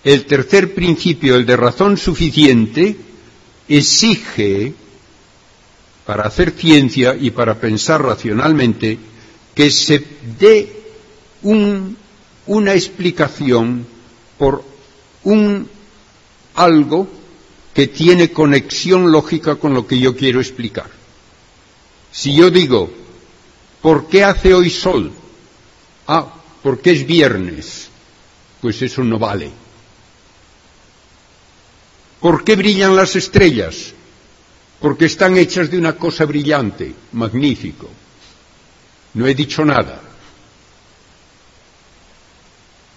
el 0.02 0.24
tercer 0.24 0.74
principio, 0.74 1.36
el 1.36 1.44
de 1.44 1.56
razón 1.56 1.96
suficiente, 1.96 2.96
exige, 3.68 4.74
para 6.06 6.24
hacer 6.24 6.52
ciencia 6.52 7.16
y 7.18 7.30
para 7.30 7.58
pensar 7.58 8.02
racionalmente, 8.02 8.98
que 9.54 9.70
se 9.70 10.04
dé 10.38 10.82
una 11.42 12.74
explicación 12.74 13.86
por 14.38 14.64
un 15.24 15.68
algo 16.54 17.08
que 17.74 17.86
tiene 17.86 18.32
conexión 18.32 19.10
lógica 19.10 19.56
con 19.56 19.74
lo 19.74 19.86
que 19.86 19.98
yo 19.98 20.16
quiero 20.16 20.40
explicar. 20.40 20.90
Si 22.10 22.34
yo 22.34 22.50
digo, 22.50 22.90
¿por 23.80 24.08
qué 24.08 24.24
hace 24.24 24.52
hoy 24.52 24.68
sol? 24.68 25.12
Ah, 26.06 26.34
porque 26.62 26.92
es 26.92 27.06
viernes. 27.06 27.88
Pues 28.60 28.82
eso 28.82 29.02
no 29.02 29.18
vale. 29.18 29.50
¿Por 32.20 32.44
qué 32.44 32.54
brillan 32.54 32.94
las 32.94 33.16
estrellas? 33.16 33.94
Porque 34.82 35.06
están 35.06 35.38
hechas 35.38 35.70
de 35.70 35.78
una 35.78 35.94
cosa 35.94 36.26
brillante, 36.26 36.92
magnífico. 37.12 37.88
No 39.14 39.26
he 39.26 39.34
dicho 39.34 39.64
nada. 39.64 40.00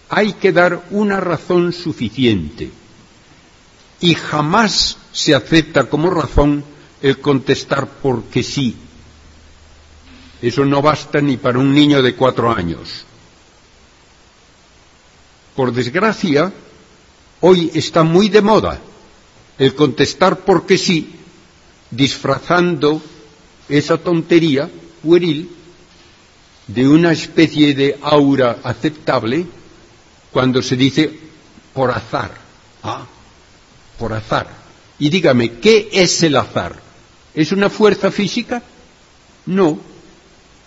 Hay 0.09 0.33
que 0.33 0.51
dar 0.51 0.87
una 0.89 1.19
razón 1.19 1.71
suficiente. 1.71 2.71
Y 4.01 4.15
jamás 4.15 4.97
se 5.11 5.35
acepta 5.35 5.85
como 5.85 6.09
razón 6.09 6.63
el 7.01 7.19
contestar 7.19 7.87
porque 8.01 8.41
sí. 8.41 8.75
Eso 10.41 10.65
no 10.65 10.81
basta 10.81 11.21
ni 11.21 11.37
para 11.37 11.59
un 11.59 11.71
niño 11.73 12.01
de 12.01 12.15
cuatro 12.15 12.51
años. 12.51 13.05
Por 15.55 15.71
desgracia, 15.71 16.51
hoy 17.41 17.71
está 17.73 18.03
muy 18.03 18.29
de 18.29 18.41
moda 18.41 18.81
el 19.57 19.73
contestar 19.75 20.39
porque 20.39 20.77
sí, 20.77 21.15
disfrazando 21.91 23.01
esa 23.69 23.97
tontería 23.97 24.69
pueril 25.03 25.49
de 26.67 26.87
una 26.87 27.11
especie 27.11 27.73
de 27.73 27.97
aura 28.01 28.57
aceptable 28.63 29.45
cuando 30.31 30.61
se 30.61 30.75
dice 30.75 31.11
por 31.73 31.91
azar. 31.91 32.31
Ah, 32.83 33.05
por 33.97 34.13
azar. 34.13 34.47
Y 34.99 35.09
dígame, 35.09 35.59
¿qué 35.59 35.89
es 35.91 36.23
el 36.23 36.35
azar? 36.35 36.79
¿Es 37.33 37.51
una 37.51 37.69
fuerza 37.69 38.11
física? 38.11 38.63
No. 39.45 39.79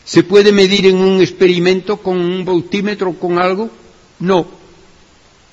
¿Se 0.04 0.22
puede 0.22 0.52
medir 0.52 0.86
en 0.86 0.96
un 0.96 1.20
experimento 1.20 1.98
con 1.98 2.18
un 2.18 2.44
voltímetro, 2.44 3.14
con 3.14 3.38
algo? 3.38 3.70
No. 4.20 4.46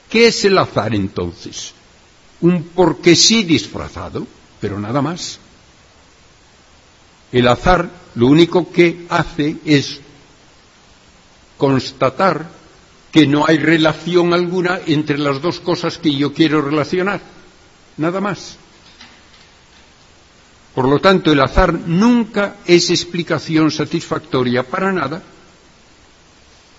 ¿Qué 0.09 0.27
es 0.27 0.45
el 0.45 0.57
azar 0.57 0.93
entonces? 0.93 1.73
Un 2.41 2.63
porque 2.63 3.15
sí 3.15 3.43
disfrazado, 3.43 4.27
pero 4.61 4.79
nada 4.79 5.01
más. 5.01 5.39
El 7.35 7.49
azar 7.49 7.89
lo 8.15 8.27
único 8.27 8.71
que 8.71 9.07
hace 9.09 9.57
es 9.65 9.99
constatar 11.57 12.49
que 13.11 13.27
no 13.27 13.45
hay 13.45 13.57
relación 13.57 14.33
alguna 14.33 14.79
entre 14.85 15.17
las 15.17 15.41
dos 15.41 15.59
cosas 15.59 15.97
que 15.97 16.15
yo 16.15 16.31
quiero 16.31 16.61
relacionar. 16.61 17.19
Nada 17.97 18.21
más. 18.21 18.55
Por 20.73 20.87
lo 20.87 20.99
tanto, 20.99 21.29
el 21.33 21.41
azar 21.41 21.73
nunca 21.73 22.55
es 22.65 22.89
explicación 22.89 23.69
satisfactoria 23.69 24.63
para 24.63 24.93
nada 24.93 25.21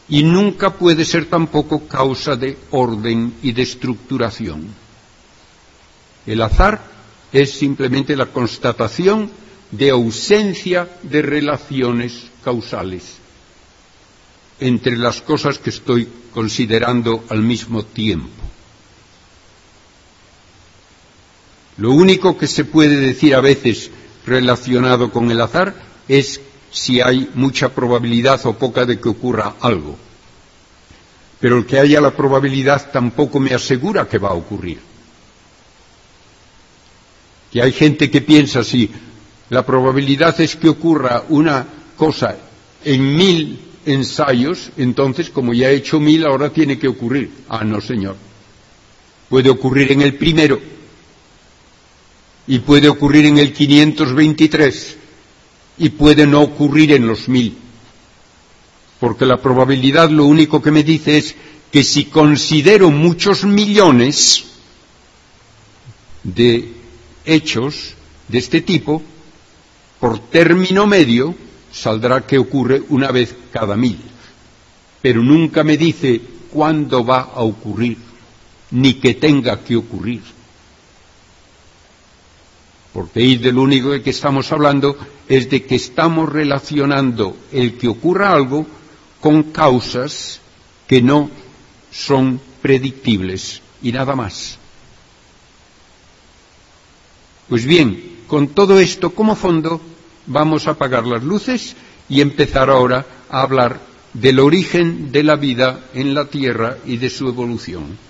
y 0.08 0.22
nunca 0.22 0.70
puede 0.70 1.04
ser 1.04 1.26
tampoco 1.26 1.86
causa 1.86 2.34
de 2.34 2.56
orden 2.70 3.34
y 3.42 3.52
de 3.52 3.60
estructuración. 3.60 4.68
El 6.24 6.40
azar 6.40 6.80
es 7.30 7.52
simplemente 7.52 8.16
la 8.16 8.24
constatación 8.32 9.44
de 9.70 9.90
ausencia 9.90 10.88
de 11.02 11.22
relaciones 11.22 12.30
causales 12.44 13.16
entre 14.60 14.96
las 14.96 15.20
cosas 15.20 15.58
que 15.58 15.70
estoy 15.70 16.08
considerando 16.32 17.24
al 17.28 17.42
mismo 17.42 17.84
tiempo. 17.84 18.28
Lo 21.78 21.90
único 21.92 22.38
que 22.38 22.46
se 22.46 22.64
puede 22.64 22.96
decir 22.96 23.34
a 23.34 23.40
veces 23.40 23.90
relacionado 24.24 25.10
con 25.10 25.30
el 25.30 25.40
azar 25.40 25.74
es 26.08 26.40
si 26.70 27.00
hay 27.00 27.30
mucha 27.34 27.70
probabilidad 27.70 28.44
o 28.46 28.54
poca 28.54 28.86
de 28.86 28.98
que 28.98 29.08
ocurra 29.08 29.56
algo. 29.60 29.96
Pero 31.38 31.58
el 31.58 31.66
que 31.66 31.78
haya 31.78 32.00
la 32.00 32.16
probabilidad 32.16 32.90
tampoco 32.90 33.40
me 33.40 33.52
asegura 33.54 34.08
que 34.08 34.18
va 34.18 34.30
a 34.30 34.34
ocurrir. 34.34 34.78
Que 37.52 37.62
hay 37.62 37.72
gente 37.72 38.10
que 38.10 38.22
piensa 38.22 38.64
si 38.64 38.90
la 39.50 39.64
probabilidad 39.64 40.40
es 40.40 40.56
que 40.56 40.68
ocurra 40.68 41.24
una 41.28 41.66
cosa 41.96 42.36
en 42.84 43.16
mil 43.16 43.60
ensayos, 43.84 44.70
entonces 44.76 45.30
como 45.30 45.54
ya 45.54 45.70
he 45.70 45.76
hecho 45.76 46.00
mil, 46.00 46.24
ahora 46.26 46.50
tiene 46.50 46.78
que 46.78 46.88
ocurrir. 46.88 47.30
Ah, 47.48 47.64
no, 47.64 47.80
señor. 47.80 48.16
Puede 49.28 49.50
ocurrir 49.50 49.92
en 49.92 50.02
el 50.02 50.14
primero 50.14 50.60
y 52.46 52.58
puede 52.60 52.88
ocurrir 52.88 53.26
en 53.26 53.38
el 53.38 53.52
523 53.52 54.96
y 55.78 55.88
puede 55.90 56.26
no 56.26 56.42
ocurrir 56.42 56.92
en 56.92 57.06
los 57.06 57.28
mil. 57.28 57.56
Porque 59.00 59.26
la 59.26 59.36
probabilidad 59.36 60.10
lo 60.10 60.24
único 60.24 60.62
que 60.62 60.70
me 60.70 60.82
dice 60.82 61.18
es 61.18 61.34
que 61.70 61.84
si 61.84 62.06
considero 62.06 62.90
muchos 62.90 63.44
millones 63.44 64.44
de 66.22 66.72
hechos 67.24 67.94
de 68.28 68.38
este 68.38 68.60
tipo, 68.60 69.02
por 70.00 70.18
término 70.18 70.86
medio, 70.86 71.34
saldrá 71.72 72.26
que 72.26 72.38
ocurre 72.38 72.82
una 72.88 73.10
vez 73.10 73.34
cada 73.52 73.76
mil. 73.76 73.98
Pero 75.02 75.22
nunca 75.22 75.62
me 75.64 75.76
dice 75.76 76.20
cuándo 76.50 77.04
va 77.04 77.30
a 77.34 77.42
ocurrir, 77.42 77.98
ni 78.70 78.94
que 78.94 79.14
tenga 79.14 79.62
que 79.62 79.76
ocurrir. 79.76 80.22
Porque 82.92 83.20
ahí 83.20 83.36
de 83.36 83.52
lo 83.52 83.62
único 83.62 83.90
de 83.90 84.02
que 84.02 84.10
estamos 84.10 84.50
hablando 84.52 84.96
es 85.28 85.50
de 85.50 85.64
que 85.64 85.74
estamos 85.74 86.30
relacionando 86.30 87.36
el 87.52 87.76
que 87.76 87.88
ocurra 87.88 88.32
algo 88.32 88.66
con 89.20 89.44
causas 89.44 90.40
que 90.86 91.02
no 91.02 91.30
son 91.90 92.40
predictibles 92.62 93.60
y 93.82 93.92
nada 93.92 94.16
más. 94.16 94.58
Pues 97.48 97.64
bien, 97.64 98.15
con 98.26 98.48
todo 98.48 98.80
esto 98.80 99.10
como 99.10 99.36
fondo, 99.36 99.80
vamos 100.26 100.66
a 100.66 100.72
apagar 100.72 101.06
las 101.06 101.22
luces 101.22 101.76
y 102.08 102.20
empezar 102.20 102.70
ahora 102.70 103.06
a 103.30 103.42
hablar 103.42 103.80
del 104.12 104.38
origen 104.40 105.12
de 105.12 105.22
la 105.22 105.36
vida 105.36 105.80
en 105.94 106.14
la 106.14 106.26
Tierra 106.26 106.78
y 106.86 106.96
de 106.96 107.10
su 107.10 107.28
evolución. 107.28 108.05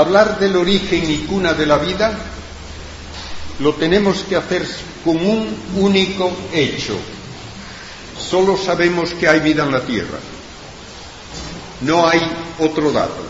Hablar 0.00 0.38
del 0.38 0.56
origen 0.56 1.10
y 1.10 1.18
cuna 1.18 1.54
de 1.54 1.66
la 1.66 1.78
vida, 1.78 2.12
lo 3.58 3.74
tenemos 3.74 4.24
que 4.28 4.36
hacer 4.36 4.66
con 5.04 5.16
un 5.16 5.54
único 5.76 6.30
hecho. 6.52 6.96
Solo 8.18 8.56
sabemos 8.56 9.14
que 9.14 9.28
hay 9.28 9.40
vida 9.40 9.64
en 9.64 9.72
la 9.72 9.80
Tierra. 9.80 10.18
No 11.82 12.06
hay 12.06 12.20
otro 12.58 12.92
dato. 12.92 13.24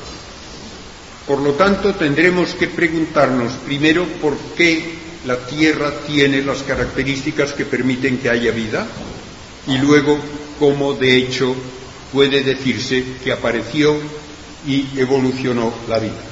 Por 1.27 1.41
lo 1.41 1.53
tanto, 1.53 1.95
tendremos 1.95 2.55
que 2.55 2.67
preguntarnos 2.67 3.53
primero 3.65 4.05
por 4.21 4.37
qué 4.57 4.99
la 5.27 5.37
Tierra 5.47 5.93
tiene 6.07 6.43
las 6.43 6.63
características 6.63 7.53
que 7.53 7.65
permiten 7.65 8.19
que 8.19 8.31
haya 8.31 8.51
vida 8.51 8.87
y 9.67 9.79
luego 9.79 10.19
cómo 10.59 10.95
de 10.95 11.17
hecho 11.17 11.55
puede 12.13 12.43
decirse 12.43 13.05
que 13.23 13.33
apareció 13.33 13.97
y 14.67 14.89
evolucionó 14.97 15.73
la 15.89 15.99
vida. 15.99 16.31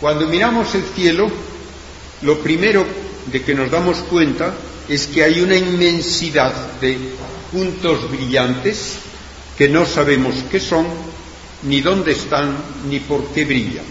Cuando 0.00 0.26
miramos 0.26 0.74
el 0.74 0.84
cielo, 0.94 1.30
lo 2.22 2.38
primero 2.40 2.84
de 3.32 3.42
que 3.42 3.54
nos 3.54 3.70
damos 3.70 3.98
cuenta 3.98 4.54
es 4.88 5.06
que 5.06 5.22
hay 5.22 5.40
una 5.40 5.56
inmensidad 5.56 6.52
de 6.80 6.98
puntos 7.50 8.10
brillantes 8.10 8.98
que 9.56 9.68
no 9.68 9.86
sabemos 9.86 10.34
qué 10.50 10.60
son, 10.60 10.86
ni 11.62 11.80
dónde 11.80 12.12
están, 12.12 12.56
ni 12.88 13.00
por 13.00 13.26
qué 13.28 13.44
brillan. 13.44 13.84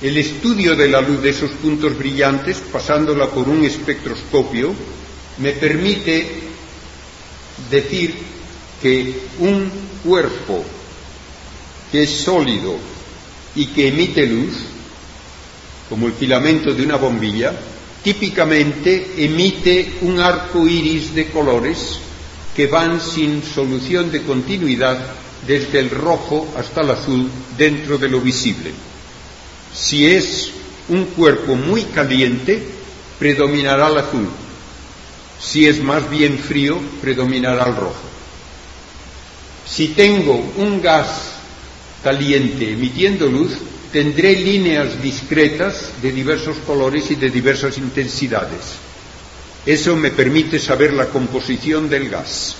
El 0.00 0.16
estudio 0.16 0.76
de 0.76 0.88
la 0.88 1.00
luz 1.00 1.20
de 1.22 1.30
esos 1.30 1.50
puntos 1.50 1.98
brillantes, 1.98 2.58
pasándola 2.72 3.26
por 3.26 3.48
un 3.48 3.64
espectroscopio, 3.64 4.72
me 5.38 5.52
permite 5.52 6.26
decir 7.70 8.14
que 8.80 9.22
un 9.40 9.70
cuerpo 10.04 10.64
que 11.92 12.04
es 12.04 12.10
sólido 12.10 12.76
y 13.54 13.66
que 13.66 13.88
emite 13.88 14.26
luz, 14.26 14.54
como 15.88 16.06
el 16.06 16.12
filamento 16.12 16.72
de 16.72 16.84
una 16.84 16.96
bombilla, 16.96 17.52
típicamente 18.02 19.14
emite 19.18 19.98
un 20.02 20.20
arco 20.20 20.66
iris 20.66 21.14
de 21.14 21.26
colores 21.28 21.98
que 22.54 22.66
van 22.66 23.00
sin 23.00 23.42
solución 23.42 24.10
de 24.10 24.22
continuidad 24.22 24.98
desde 25.46 25.80
el 25.80 25.90
rojo 25.90 26.52
hasta 26.56 26.82
el 26.82 26.90
azul 26.90 27.28
dentro 27.56 27.98
de 27.98 28.08
lo 28.08 28.20
visible. 28.20 28.72
Si 29.74 30.06
es 30.06 30.50
un 30.88 31.06
cuerpo 31.06 31.54
muy 31.54 31.84
caliente, 31.84 32.62
predominará 33.18 33.88
el 33.88 33.98
azul. 33.98 34.28
Si 35.40 35.66
es 35.66 35.82
más 35.82 36.08
bien 36.10 36.38
frío, 36.38 36.78
predominará 37.00 37.66
el 37.66 37.76
rojo. 37.76 38.10
Si 39.66 39.88
tengo 39.88 40.34
un 40.56 40.82
gas 40.82 41.39
caliente 42.02 42.72
emitiendo 42.72 43.26
luz, 43.26 43.52
tendré 43.92 44.36
líneas 44.36 45.02
discretas 45.02 45.90
de 46.00 46.12
diversos 46.12 46.56
colores 46.66 47.10
y 47.10 47.16
de 47.16 47.30
diversas 47.30 47.78
intensidades. 47.78 48.78
Eso 49.66 49.96
me 49.96 50.10
permite 50.10 50.58
saber 50.58 50.92
la 50.94 51.06
composición 51.06 51.88
del 51.88 52.08
gas. 52.08 52.56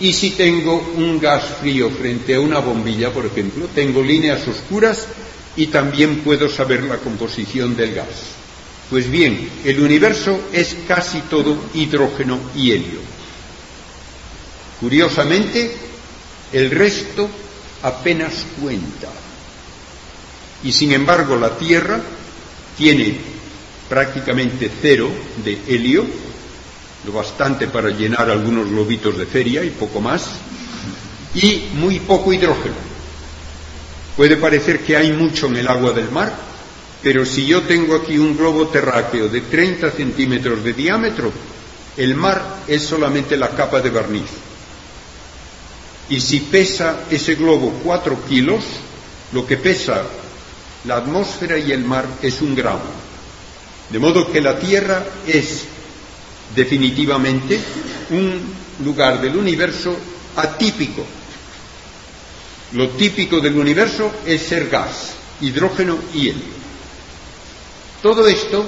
Y 0.00 0.12
si 0.12 0.30
tengo 0.30 0.92
un 0.96 1.18
gas 1.20 1.44
frío 1.60 1.90
frente 1.90 2.34
a 2.34 2.40
una 2.40 2.60
bombilla, 2.60 3.12
por 3.12 3.26
ejemplo, 3.26 3.68
tengo 3.74 4.02
líneas 4.02 4.46
oscuras 4.46 5.06
y 5.56 5.66
también 5.66 6.20
puedo 6.20 6.48
saber 6.48 6.84
la 6.84 6.98
composición 6.98 7.76
del 7.76 7.94
gas. 7.94 8.06
Pues 8.90 9.10
bien, 9.10 9.48
el 9.64 9.80
universo 9.80 10.40
es 10.52 10.76
casi 10.86 11.20
todo 11.22 11.56
hidrógeno 11.74 12.38
y 12.56 12.70
helio. 12.70 13.00
Curiosamente, 14.80 15.76
el 16.52 16.70
resto 16.70 17.28
apenas 17.82 18.46
cuenta. 18.60 19.08
Y 20.62 20.72
sin 20.72 20.92
embargo 20.92 21.36
la 21.36 21.56
Tierra 21.56 22.00
tiene 22.76 23.18
prácticamente 23.88 24.70
cero 24.80 25.10
de 25.44 25.60
helio, 25.66 26.04
lo 27.06 27.12
bastante 27.12 27.68
para 27.68 27.90
llenar 27.90 28.30
algunos 28.30 28.68
globitos 28.68 29.16
de 29.16 29.26
feria 29.26 29.64
y 29.64 29.70
poco 29.70 30.00
más, 30.00 30.26
y 31.34 31.68
muy 31.74 32.00
poco 32.00 32.32
hidrógeno. 32.32 32.88
Puede 34.16 34.36
parecer 34.36 34.80
que 34.80 34.96
hay 34.96 35.12
mucho 35.12 35.46
en 35.46 35.56
el 35.56 35.68
agua 35.68 35.92
del 35.92 36.10
mar, 36.10 36.34
pero 37.02 37.24
si 37.24 37.46
yo 37.46 37.62
tengo 37.62 37.94
aquí 37.94 38.18
un 38.18 38.36
globo 38.36 38.66
terráqueo 38.66 39.28
de 39.28 39.42
30 39.42 39.92
centímetros 39.92 40.64
de 40.64 40.72
diámetro, 40.72 41.32
el 41.96 42.16
mar 42.16 42.62
es 42.66 42.82
solamente 42.82 43.36
la 43.36 43.50
capa 43.50 43.80
de 43.80 43.90
barniz 43.90 44.47
y 46.10 46.20
si 46.20 46.40
pesa 46.40 47.04
ese 47.10 47.34
globo 47.34 47.80
cuatro 47.84 48.18
kilos, 48.26 48.64
lo 49.32 49.46
que 49.46 49.56
pesa 49.56 50.04
la 50.84 50.96
atmósfera 50.96 51.58
y 51.58 51.72
el 51.72 51.84
mar 51.84 52.06
es 52.22 52.40
un 52.40 52.54
gramo. 52.54 52.80
De 53.90 53.98
modo 53.98 54.30
que 54.30 54.40
la 54.40 54.58
Tierra 54.58 55.04
es 55.26 55.64
definitivamente 56.54 57.58
un 58.10 58.40
lugar 58.84 59.20
del 59.20 59.36
universo 59.36 59.96
atípico. 60.36 61.04
Lo 62.72 62.90
típico 62.90 63.40
del 63.40 63.56
universo 63.56 64.12
es 64.26 64.42
ser 64.42 64.68
gas, 64.68 65.12
hidrógeno 65.40 65.98
y 66.14 66.28
helio. 66.28 66.58
Todo 68.02 68.28
esto 68.28 68.66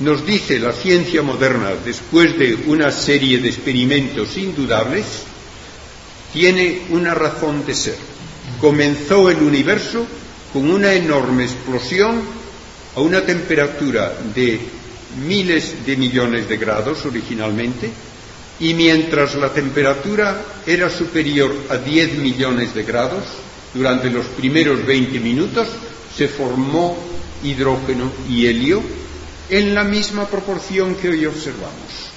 nos 0.00 0.26
dice 0.26 0.58
la 0.58 0.72
ciencia 0.72 1.22
moderna, 1.22 1.72
después 1.84 2.38
de 2.38 2.64
una 2.66 2.90
serie 2.90 3.38
de 3.38 3.48
experimentos 3.48 4.36
indudables, 4.36 5.04
tiene 6.32 6.82
una 6.90 7.14
razón 7.14 7.64
de 7.66 7.74
ser. 7.74 7.96
comenzó 8.60 9.28
el 9.28 9.42
universo 9.42 10.06
con 10.52 10.70
una 10.70 10.92
enorme 10.92 11.44
explosión 11.44 12.22
a 12.94 13.00
una 13.00 13.20
temperatura 13.22 14.12
de 14.34 14.58
miles 15.26 15.84
de 15.84 15.96
millones 15.96 16.48
de 16.48 16.56
grados 16.56 17.04
originalmente, 17.04 17.90
y 18.58 18.72
mientras 18.74 19.34
la 19.34 19.52
temperatura 19.52 20.42
era 20.66 20.88
superior 20.88 21.54
a 21.68 21.76
10 21.76 22.14
millones 22.18 22.74
de 22.74 22.84
grados, 22.84 23.24
durante 23.74 24.08
los 24.08 24.26
primeros 24.26 24.84
20 24.86 25.20
minutos 25.20 25.68
se 26.16 26.28
formó 26.28 26.96
hidrógeno 27.44 28.10
y 28.28 28.46
helio 28.46 28.82
en 29.50 29.74
la 29.74 29.84
misma 29.84 30.26
proporción 30.26 30.94
que 30.94 31.10
hoy 31.10 31.26
observamos. 31.26 32.15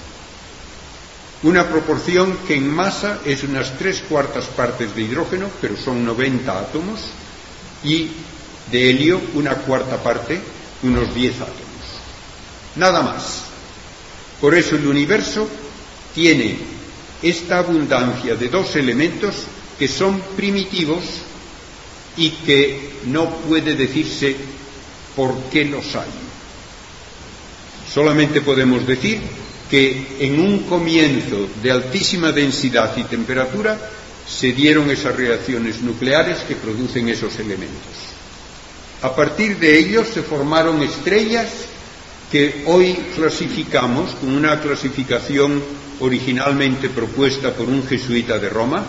Una 1.41 1.69
proporción 1.69 2.37
que 2.45 2.55
en 2.55 2.69
masa 2.69 3.19
es 3.25 3.43
unas 3.43 3.77
tres 3.77 4.01
cuartas 4.01 4.45
partes 4.47 4.93
de 4.93 5.03
hidrógeno, 5.03 5.49
pero 5.61 5.77
son 5.77 6.03
90 6.03 6.59
átomos, 6.59 6.99
y 7.83 8.09
de 8.69 8.89
helio 8.89 9.21
una 9.35 9.55
cuarta 9.55 10.03
parte, 10.03 10.41
unos 10.83 11.13
10 11.15 11.35
átomos. 11.35 11.59
Nada 12.75 13.01
más. 13.01 13.43
Por 14.41 14.55
eso 14.55 14.75
el 14.75 14.87
universo 14.87 15.47
tiene 16.13 16.57
esta 17.21 17.59
abundancia 17.59 18.35
de 18.35 18.47
dos 18.49 18.75
elementos 18.75 19.35
que 19.77 19.87
son 19.87 20.21
primitivos 20.35 21.03
y 22.17 22.31
que 22.31 22.93
no 23.05 23.29
puede 23.29 23.75
decirse 23.75 24.35
por 25.15 25.35
qué 25.51 25.65
los 25.65 25.95
hay. 25.95 26.09
Solamente 27.93 28.41
podemos 28.41 28.85
decir 28.85 29.21
que 29.69 30.17
en 30.19 30.39
un 30.39 30.59
comienzo 30.59 31.47
de 31.61 31.71
altísima 31.71 32.31
densidad 32.31 32.97
y 32.97 33.03
temperatura 33.03 33.77
se 34.27 34.51
dieron 34.51 34.89
esas 34.89 35.15
reacciones 35.15 35.81
nucleares 35.81 36.39
que 36.47 36.55
producen 36.55 37.09
esos 37.09 37.37
elementos. 37.39 37.93
A 39.01 39.15
partir 39.15 39.57
de 39.57 39.77
ellos 39.77 40.07
se 40.13 40.23
formaron 40.23 40.81
estrellas 40.83 41.49
que 42.31 42.63
hoy 42.67 42.93
clasificamos 43.15 44.11
con 44.15 44.35
una 44.35 44.59
clasificación 44.59 45.63
originalmente 45.99 46.89
propuesta 46.89 47.53
por 47.53 47.67
un 47.67 47.85
jesuita 47.87 48.37
de 48.37 48.49
Roma, 48.49 48.85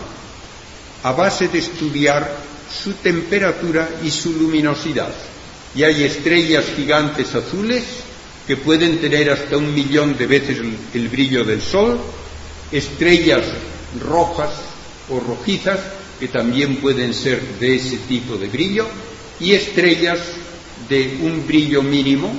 a 1.03 1.11
base 1.11 1.47
de 1.47 1.59
estudiar 1.59 2.37
su 2.71 2.93
temperatura 2.93 3.89
y 4.03 4.11
su 4.11 4.33
luminosidad. 4.33 5.13
Y 5.75 5.83
hay 5.83 6.03
estrellas 6.03 6.65
gigantes 6.75 7.33
azules 7.33 7.83
que 8.47 8.57
pueden 8.57 8.99
tener 8.99 9.29
hasta 9.29 9.57
un 9.57 9.73
millón 9.73 10.17
de 10.17 10.27
veces 10.27 10.57
el, 10.57 10.77
el 10.93 11.09
brillo 11.09 11.43
del 11.43 11.61
Sol, 11.61 11.99
estrellas 12.71 13.43
rojas 13.99 14.51
o 15.09 15.19
rojizas 15.19 15.79
que 16.19 16.27
también 16.27 16.75
pueden 16.77 17.13
ser 17.13 17.41
de 17.59 17.75
ese 17.75 17.97
tipo 17.97 18.37
de 18.37 18.47
brillo, 18.47 18.85
y 19.39 19.53
estrellas 19.53 20.19
de 20.87 21.17
un 21.23 21.47
brillo 21.47 21.81
mínimo, 21.81 22.31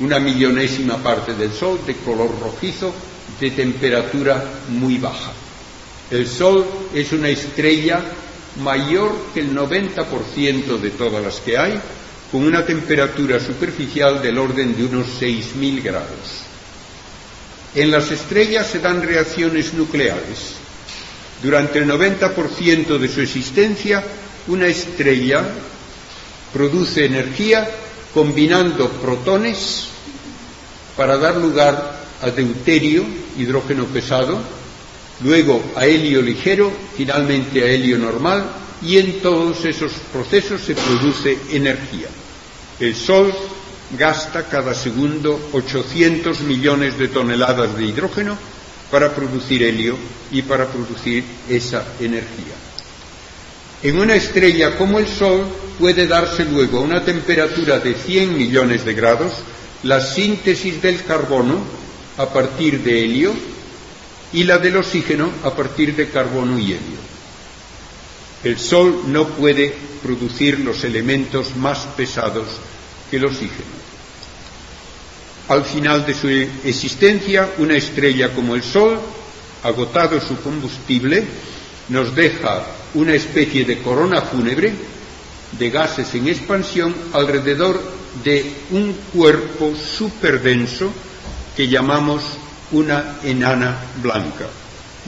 una 0.00 0.18
millonésima 0.18 1.02
parte 1.02 1.32
del 1.34 1.52
Sol, 1.52 1.80
de 1.86 1.94
color 1.96 2.30
rojizo, 2.38 2.92
de 3.40 3.50
temperatura 3.50 4.44
muy 4.68 4.98
baja. 4.98 5.32
El 6.10 6.28
Sol 6.28 6.66
es 6.92 7.12
una 7.12 7.30
estrella 7.30 8.04
mayor 8.62 9.10
que 9.32 9.40
el 9.40 9.54
90% 9.56 10.78
de 10.78 10.90
todas 10.90 11.24
las 11.24 11.40
que 11.40 11.56
hay, 11.56 11.80
con 12.32 12.44
una 12.44 12.64
temperatura 12.64 13.38
superficial 13.38 14.22
del 14.22 14.38
orden 14.38 14.74
de 14.74 14.86
unos 14.86 15.06
6.000 15.20 15.82
grados. 15.82 16.40
En 17.74 17.90
las 17.90 18.10
estrellas 18.10 18.68
se 18.68 18.78
dan 18.78 19.02
reacciones 19.02 19.74
nucleares. 19.74 20.54
Durante 21.42 21.80
el 21.80 21.86
90% 21.90 22.96
de 22.98 23.08
su 23.08 23.20
existencia, 23.20 24.02
una 24.48 24.66
estrella 24.66 25.44
produce 26.54 27.04
energía 27.04 27.68
combinando 28.14 28.88
protones 28.88 29.88
para 30.96 31.18
dar 31.18 31.36
lugar 31.36 32.00
a 32.22 32.30
deuterio, 32.30 33.04
hidrógeno 33.36 33.84
pesado, 33.86 34.40
luego 35.22 35.62
a 35.76 35.84
helio 35.84 36.22
ligero, 36.22 36.72
finalmente 36.96 37.62
a 37.62 37.66
helio 37.66 37.98
normal, 37.98 38.46
y 38.80 38.96
en 38.96 39.20
todos 39.20 39.64
esos 39.66 39.92
procesos 40.10 40.62
se 40.62 40.74
produce 40.74 41.38
energía. 41.50 42.08
El 42.80 42.96
Sol 42.96 43.32
gasta 43.98 44.48
cada 44.48 44.74
segundo 44.74 45.50
800 45.52 46.40
millones 46.40 46.98
de 46.98 47.08
toneladas 47.08 47.76
de 47.76 47.84
hidrógeno 47.84 48.36
para 48.90 49.14
producir 49.14 49.62
helio 49.62 49.96
y 50.30 50.42
para 50.42 50.66
producir 50.66 51.24
esa 51.48 51.84
energía. 52.00 52.54
En 53.82 53.98
una 53.98 54.14
estrella 54.14 54.76
como 54.76 54.98
el 54.98 55.08
Sol 55.08 55.44
puede 55.78 56.06
darse 56.06 56.44
luego 56.44 56.78
a 56.78 56.82
una 56.82 57.04
temperatura 57.04 57.78
de 57.80 57.94
100 57.94 58.36
millones 58.36 58.84
de 58.84 58.94
grados 58.94 59.32
la 59.82 60.00
síntesis 60.00 60.80
del 60.80 61.02
carbono 61.04 61.58
a 62.16 62.26
partir 62.26 62.82
de 62.82 63.04
helio 63.04 63.32
y 64.32 64.44
la 64.44 64.58
del 64.58 64.76
oxígeno 64.76 65.30
a 65.42 65.54
partir 65.54 65.96
de 65.96 66.08
carbono 66.08 66.58
y 66.58 66.72
helio. 66.72 67.12
El 68.44 68.58
Sol 68.58 69.04
no 69.06 69.28
puede 69.28 69.74
producir 70.02 70.60
los 70.60 70.82
elementos 70.84 71.56
más 71.56 71.86
pesados 71.96 72.46
que 73.10 73.16
el 73.16 73.26
oxígeno. 73.26 73.82
Al 75.48 75.64
final 75.64 76.04
de 76.06 76.14
su 76.14 76.28
existencia, 76.28 77.50
una 77.58 77.76
estrella 77.76 78.34
como 78.34 78.54
el 78.54 78.62
Sol, 78.62 78.98
agotado 79.62 80.20
su 80.20 80.40
combustible, 80.40 81.24
nos 81.88 82.14
deja 82.14 82.64
una 82.94 83.14
especie 83.14 83.64
de 83.64 83.78
corona 83.78 84.22
fúnebre 84.22 84.72
de 85.58 85.70
gases 85.70 86.14
en 86.14 86.28
expansión 86.28 86.94
alrededor 87.12 87.80
de 88.24 88.52
un 88.70 88.92
cuerpo 89.12 89.74
superdenso 89.76 90.90
que 91.56 91.68
llamamos 91.68 92.22
una 92.72 93.16
enana 93.22 93.78
blanca, 94.02 94.46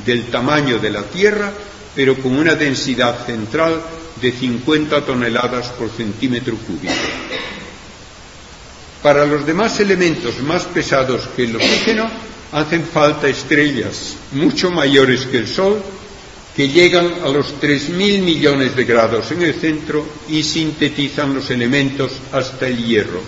del 0.04 0.26
tamaño 0.26 0.78
de 0.78 0.90
la 0.90 1.02
Tierra, 1.04 1.52
pero 1.94 2.16
con 2.16 2.36
una 2.36 2.54
densidad 2.54 3.24
central 3.26 3.80
de 4.20 4.32
50 4.32 5.04
toneladas 5.04 5.68
por 5.70 5.90
centímetro 5.90 6.56
cúbico. 6.56 6.92
Para 9.02 9.26
los 9.26 9.44
demás 9.44 9.78
elementos 9.80 10.40
más 10.40 10.64
pesados 10.64 11.28
que 11.36 11.44
el 11.44 11.56
oxígeno, 11.56 12.08
hacen 12.52 12.84
falta 12.84 13.28
estrellas 13.28 14.14
mucho 14.32 14.70
mayores 14.70 15.26
que 15.26 15.38
el 15.38 15.48
Sol, 15.48 15.82
que 16.56 16.68
llegan 16.68 17.14
a 17.24 17.28
los 17.28 17.60
3.000 17.60 18.22
millones 18.22 18.76
de 18.76 18.84
grados 18.84 19.32
en 19.32 19.42
el 19.42 19.54
centro 19.54 20.06
y 20.28 20.42
sintetizan 20.42 21.34
los 21.34 21.50
elementos 21.50 22.12
hasta 22.32 22.68
el 22.68 22.84
hierro. 22.84 23.20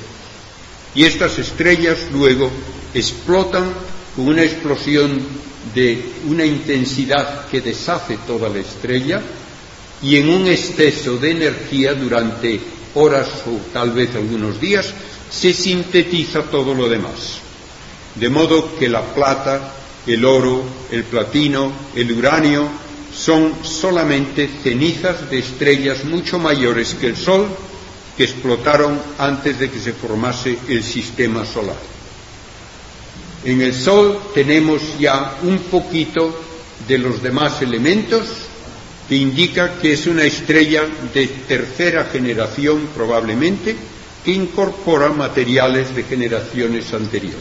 Y 0.95 1.05
estas 1.05 1.39
estrellas 1.39 1.99
luego 2.13 2.51
explotan 2.95 3.65
con 4.17 4.29
una 4.29 4.43
explosión 4.43 5.21
de 5.75 6.03
una 6.27 6.45
intensidad 6.47 7.47
que 7.49 7.61
deshace 7.61 8.19
toda 8.27 8.49
la 8.49 8.59
estrella 8.61 9.21
y 10.03 10.17
en 10.17 10.31
un 10.31 10.47
exceso 10.49 11.19
de 11.19 11.33
energía 11.33 11.95
durante 11.95 12.59
horas 12.95 13.29
o 13.47 13.59
tal 13.73 13.91
vez 13.93 14.15
algunos 14.15 14.59
días 14.61 14.93
se 15.31 15.53
sintetiza 15.53 16.45
todo 16.45 16.75
lo 16.75 16.89
demás. 16.89 17.39
De 18.15 18.31
modo 18.31 18.77
que 18.79 18.89
la 18.89 19.03
plata, 19.03 19.75
el 20.07 20.25
oro, 20.25 20.63
el 20.91 21.05
platino, 21.05 21.71
el 21.95 22.13
uranio 22.13 22.67
son 23.15 23.55
solamente 23.63 24.49
cenizas 24.63 25.29
de 25.31 25.39
estrellas 25.39 26.05
mucho 26.05 26.39
mayores 26.39 26.95
que 26.95 27.09
el 27.09 27.17
Sol 27.17 27.47
que 28.17 28.25
explotaron 28.25 28.99
antes 29.19 29.59
de 29.59 29.71
que 29.71 29.79
se 29.79 29.93
formase 29.93 30.57
el 30.69 30.83
sistema 30.83 31.45
solar. 31.45 31.96
En 33.47 33.63
el 33.63 33.75
Sol 33.75 34.19
tenemos 34.35 34.83
ya 34.99 35.37
un 35.45 35.59
poquito 35.71 36.37
de 36.89 36.99
los 36.99 37.23
demás 37.23 37.63
elementos 37.63 38.27
que 39.09 39.15
indica 39.15 39.79
que 39.81 39.93
es 39.93 40.09
una 40.09 40.25
estrella 40.25 40.83
de 41.15 41.29
tercera 41.47 42.07
generación 42.07 42.89
probablemente 42.93 43.77
que 44.25 44.33
incorpora 44.33 45.11
materiales 45.11 45.95
de 45.95 46.03
generaciones 46.03 46.93
anteriores. 46.93 47.39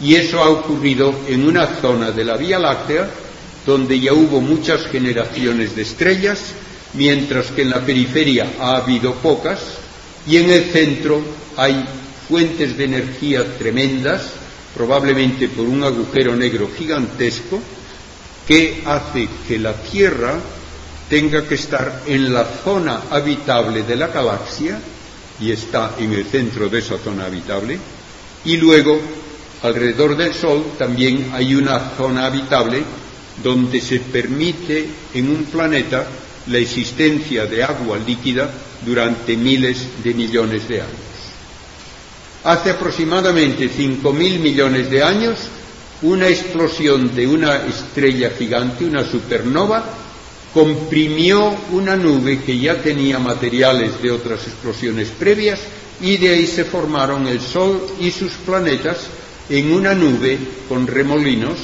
Y 0.00 0.16
eso 0.16 0.40
ha 0.42 0.48
ocurrido 0.48 1.14
en 1.28 1.46
una 1.46 1.64
zona 1.80 2.10
de 2.10 2.24
la 2.24 2.36
Vía 2.36 2.58
Láctea 2.58 3.08
donde 3.64 4.00
ya 4.00 4.12
hubo 4.12 4.40
muchas 4.40 4.88
generaciones 4.88 5.76
de 5.76 5.82
estrellas, 5.82 6.40
mientras 6.94 7.52
que 7.52 7.62
en 7.62 7.70
la 7.70 7.86
periferia 7.86 8.54
ha 8.58 8.78
habido 8.78 9.14
pocas, 9.14 9.60
y 10.26 10.38
en 10.38 10.50
el 10.50 10.64
centro 10.72 11.22
hay 11.56 11.84
fuentes 12.28 12.76
de 12.76 12.84
energía 12.84 13.44
tremendas, 13.58 14.39
probablemente 14.74 15.48
por 15.48 15.66
un 15.66 15.82
agujero 15.82 16.34
negro 16.36 16.70
gigantesco, 16.76 17.60
que 18.46 18.82
hace 18.84 19.28
que 19.46 19.58
la 19.58 19.74
Tierra 19.74 20.38
tenga 21.08 21.46
que 21.46 21.54
estar 21.56 22.02
en 22.06 22.32
la 22.32 22.44
zona 22.44 23.02
habitable 23.10 23.82
de 23.82 23.96
la 23.96 24.08
galaxia, 24.08 24.80
y 25.40 25.50
está 25.50 25.94
en 25.98 26.12
el 26.12 26.26
centro 26.26 26.68
de 26.68 26.78
esa 26.78 26.98
zona 26.98 27.26
habitable, 27.26 27.78
y 28.44 28.56
luego 28.56 29.00
alrededor 29.62 30.16
del 30.16 30.34
Sol 30.34 30.64
también 30.78 31.30
hay 31.32 31.54
una 31.54 31.90
zona 31.96 32.26
habitable 32.26 32.82
donde 33.42 33.80
se 33.80 34.00
permite 34.00 34.86
en 35.14 35.30
un 35.30 35.44
planeta 35.44 36.06
la 36.46 36.58
existencia 36.58 37.46
de 37.46 37.62
agua 37.62 37.98
líquida 37.98 38.50
durante 38.84 39.36
miles 39.36 40.02
de 40.02 40.14
millones 40.14 40.68
de 40.68 40.80
años. 40.80 41.09
Hace 42.44 42.70
aproximadamente 42.70 43.70
5.000 43.70 44.38
millones 44.38 44.90
de 44.90 45.02
años, 45.02 45.38
una 46.02 46.28
explosión 46.28 47.14
de 47.14 47.26
una 47.26 47.66
estrella 47.66 48.30
gigante, 48.30 48.84
una 48.86 49.04
supernova, 49.04 49.84
comprimió 50.54 51.54
una 51.72 51.96
nube 51.96 52.40
que 52.42 52.58
ya 52.58 52.82
tenía 52.82 53.18
materiales 53.18 54.00
de 54.02 54.10
otras 54.10 54.46
explosiones 54.46 55.08
previas 55.08 55.60
y 56.00 56.16
de 56.16 56.30
ahí 56.30 56.46
se 56.46 56.64
formaron 56.64 57.28
el 57.28 57.40
Sol 57.40 57.86
y 58.00 58.10
sus 58.10 58.32
planetas 58.32 58.98
en 59.48 59.72
una 59.72 59.94
nube 59.94 60.38
con 60.68 60.86
remolinos 60.86 61.58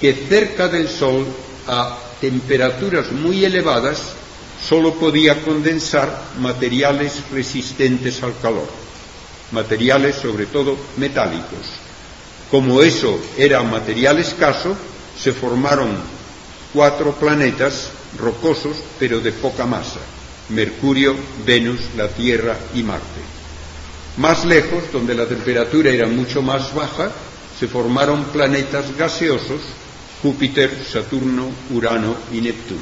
que 0.00 0.12
cerca 0.12 0.68
del 0.68 0.88
Sol 0.88 1.26
a 1.66 1.98
temperaturas 2.20 3.10
muy 3.10 3.44
elevadas 3.44 4.12
solo 4.68 4.94
podía 4.94 5.42
condensar 5.42 6.24
materiales 6.38 7.22
resistentes 7.32 8.22
al 8.22 8.34
calor, 8.40 8.68
materiales 9.52 10.16
sobre 10.16 10.46
todo 10.46 10.76
metálicos. 10.96 11.66
Como 12.50 12.82
eso 12.82 13.20
era 13.36 13.62
material 13.62 14.18
escaso, 14.18 14.76
se 15.18 15.32
formaron 15.32 15.90
cuatro 16.72 17.12
planetas 17.12 17.90
rocosos 18.18 18.76
pero 18.98 19.20
de 19.20 19.32
poca 19.32 19.66
masa, 19.66 20.00
Mercurio, 20.48 21.14
Venus, 21.46 21.80
la 21.96 22.08
Tierra 22.08 22.56
y 22.74 22.82
Marte. 22.82 23.20
Más 24.16 24.44
lejos, 24.44 24.84
donde 24.92 25.14
la 25.14 25.26
temperatura 25.26 25.90
era 25.90 26.06
mucho 26.06 26.42
más 26.42 26.74
baja, 26.74 27.12
se 27.58 27.68
formaron 27.68 28.24
planetas 28.24 28.96
gaseosos, 28.96 29.60
Júpiter, 30.22 30.70
Saturno, 30.90 31.50
Urano 31.70 32.16
y 32.32 32.40
Neptuno. 32.40 32.80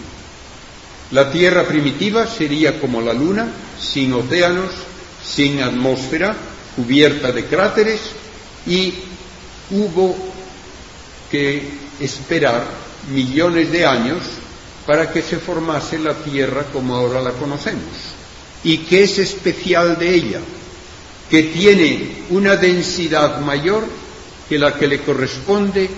La 1.10 1.30
Tierra 1.30 1.64
primitiva 1.64 2.26
sería 2.26 2.80
como 2.80 3.00
la 3.00 3.12
Luna, 3.12 3.48
sin 3.80 4.12
océanos, 4.12 4.70
sin 5.24 5.62
atmósfera, 5.62 6.34
cubierta 6.78 7.32
de 7.32 7.44
cráteres 7.46 7.98
y 8.64 8.94
hubo 9.72 10.14
que 11.28 11.60
esperar 11.98 12.64
millones 13.12 13.72
de 13.72 13.84
años 13.84 14.22
para 14.86 15.12
que 15.12 15.20
se 15.20 15.38
formase 15.38 15.98
la 15.98 16.14
Tierra 16.14 16.66
como 16.72 16.94
ahora 16.94 17.20
la 17.20 17.32
conocemos. 17.32 17.82
¿Y 18.62 18.78
qué 18.78 19.02
es 19.02 19.18
especial 19.18 19.98
de 19.98 20.14
ella? 20.14 20.40
Que 21.28 21.42
tiene 21.42 22.22
una 22.30 22.54
densidad 22.54 23.40
mayor 23.40 23.84
que 24.48 24.56
la 24.56 24.76
que 24.76 24.86
le 24.86 25.00
corresponde 25.00 25.90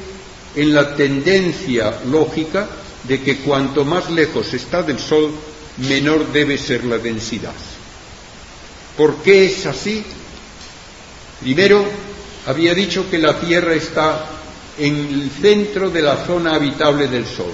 en 0.57 0.75
la 0.75 0.97
tendencia 0.97 2.01
lógica 2.07 2.67
de 3.05 3.21
que 3.21 3.37
cuanto 3.37 3.85
más 3.85 4.11
lejos 4.11 4.55
está 4.55 4.83
del 4.83 4.99
Sol, 4.99 5.31
menor 5.77 6.33
debe 6.33 6.57
ser 6.57 6.85
la 6.85 6.97
densidad. 6.97 7.53
¿Por 8.97 9.17
qué 9.17 9.45
es 9.45 9.67
así? 9.67 10.03
Primero, 11.41 11.85
había 12.47 12.75
dicho 12.75 13.09
que 13.11 13.19
la 13.19 13.39
Tierra 13.41 13.75
está 13.75 14.27
en 14.79 14.97
el 14.97 15.31
centro 15.31 15.91
de 15.91 16.03
la 16.03 16.25
zona 16.27 16.55
habitable 16.55 17.09
del 17.09 17.27
Sol. 17.27 17.53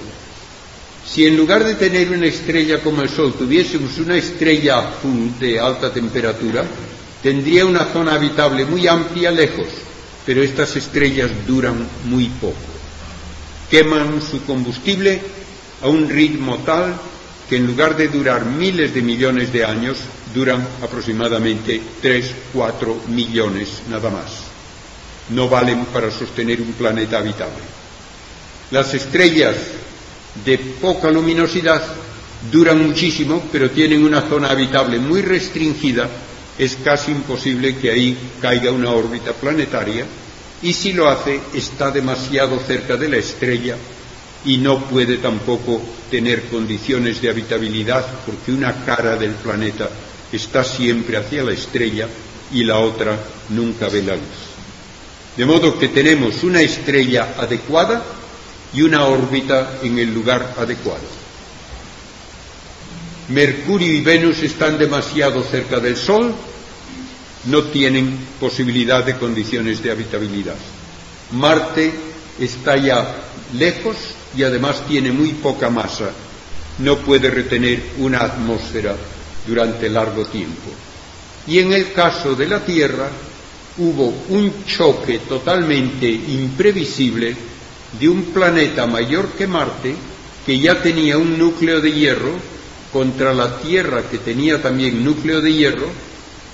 Si 1.07 1.25
en 1.25 1.37
lugar 1.37 1.65
de 1.65 1.77
tener 1.77 2.11
una 2.11 2.27
estrella 2.27 2.81
como 2.81 3.03
el 3.03 3.09
Sol 3.09 3.35
tuviésemos 3.35 3.97
una 3.99 4.17
estrella 4.17 4.79
azul 4.79 5.33
de 5.39 5.59
alta 5.61 5.93
temperatura, 5.93 6.65
tendría 7.23 7.65
una 7.65 7.85
zona 7.87 8.15
habitable 8.15 8.65
muy 8.65 8.87
amplia 8.89 9.31
lejos, 9.31 9.69
pero 10.25 10.43
estas 10.43 10.75
estrellas 10.77 11.31
duran 11.47 11.87
muy 12.05 12.27
poco. 12.41 12.57
Queman 13.71 14.21
su 14.21 14.45
combustible 14.45 15.21
a 15.83 15.89
un 15.89 16.09
ritmo 16.09 16.59
tal 16.59 16.95
que 17.49 17.57
en 17.57 17.67
lugar 17.67 17.97
de 17.97 18.09
durar 18.09 18.45
miles 18.45 18.93
de 18.93 19.03
millones 19.03 19.53
de 19.53 19.65
años, 19.65 19.99
duran 20.37 20.61
aproximadamente 20.83 21.81
3, 22.03 22.35
4 22.53 23.01
millones 23.09 23.81
nada 23.89 24.11
más. 24.11 24.45
No 25.31 25.49
valen 25.49 25.87
para 25.87 26.11
sostener 26.11 26.61
un 26.61 26.75
planeta 26.75 27.17
habitable. 27.19 27.65
Las 28.71 28.93
estrellas 28.93 29.57
de 30.45 30.59
poca 30.59 31.11
luminosidad 31.11 31.83
duran 32.53 32.87
muchísimo, 32.87 33.43
pero 33.51 33.71
tienen 33.71 34.05
una 34.05 34.21
zona 34.29 34.51
habitable 34.51 34.99
muy 34.99 35.23
restringida, 35.23 36.07
es 36.59 36.77
casi 36.85 37.13
imposible 37.13 37.77
que 37.77 37.91
ahí 37.91 38.17
caiga 38.41 38.71
una 38.71 38.91
órbita 38.91 39.33
planetaria 39.33 40.05
y 40.63 40.73
si 40.75 40.93
lo 40.93 41.09
hace 41.09 41.41
está 41.55 41.91
demasiado 41.91 42.59
cerca 42.61 42.97
de 42.97 43.09
la 43.09 43.17
estrella 43.17 43.77
y 44.45 44.59
no 44.59 44.85
puede 44.85 45.17
tampoco 45.19 45.83
tener 46.11 46.45
condiciones 46.45 47.21
de 47.21 47.31
habitabilidad 47.31 48.07
porque 48.25 48.53
una 48.53 48.85
cara 48.85 49.17
del 49.17 49.33
planeta 49.33 49.89
está 50.33 50.65
siempre 50.65 51.17
hacia 51.17 51.43
la 51.43 51.53
estrella 51.53 52.09
y 52.53 52.65
la 52.65 52.79
otra 52.79 53.19
nunca 53.51 53.89
ve 53.89 54.03
la 54.03 54.15
luz. 54.15 54.25
De 55.37 55.45
modo 55.45 55.79
que 55.79 55.89
tenemos 55.89 56.43
una 56.43 56.61
estrella 56.61 57.35
adecuada 57.39 58.03
y 58.73 58.83
una 58.83 59.05
órbita 59.05 59.79
en 59.83 59.99
el 59.99 60.13
lugar 60.13 60.55
adecuado. 60.59 61.17
Mercurio 63.29 63.93
y 63.93 64.01
Venus 64.01 64.43
están 64.43 64.79
demasiado 64.79 65.43
cerca 65.43 65.81
del 65.81 65.97
Sol, 65.97 66.33
no 67.47 67.63
tienen 67.65 68.19
posibilidad 68.41 69.05
de 69.05 69.17
condiciones 69.17 69.83
de 69.83 69.91
habitabilidad. 69.91 70.57
Marte 71.33 71.93
está 72.39 72.77
ya 72.77 73.17
lejos 73.55 73.97
y 74.37 74.43
además 74.43 74.87
tiene 74.87 75.11
muy 75.11 75.31
poca 75.31 75.71
masa, 75.71 76.11
no 76.79 76.99
puede 76.99 77.31
retener 77.31 77.83
una 77.99 78.21
atmósfera 78.21 78.97
durante 79.47 79.89
largo 79.89 80.25
tiempo. 80.27 80.71
Y 81.47 81.59
en 81.59 81.73
el 81.73 81.93
caso 81.93 82.35
de 82.35 82.49
la 82.49 82.65
Tierra 82.65 83.09
hubo 83.79 84.13
un 84.31 84.65
choque 84.65 85.21
totalmente 85.21 86.09
imprevisible 86.09 87.37
de 87.99 88.09
un 88.09 88.25
planeta 88.25 88.87
mayor 88.87 89.29
que 89.29 89.47
Marte, 89.47 89.95
que 90.45 90.59
ya 90.59 90.81
tenía 90.83 91.19
un 91.19 91.39
núcleo 91.39 91.81
de 91.81 91.93
hierro, 91.93 92.33
contra 92.93 93.35
la 93.35 93.59
Tierra 93.61 94.05
que 94.11 94.19
tenía 94.19 94.61
también 94.61 95.05
núcleo 95.05 95.41
de 95.41 95.53
hierro, 95.53 95.89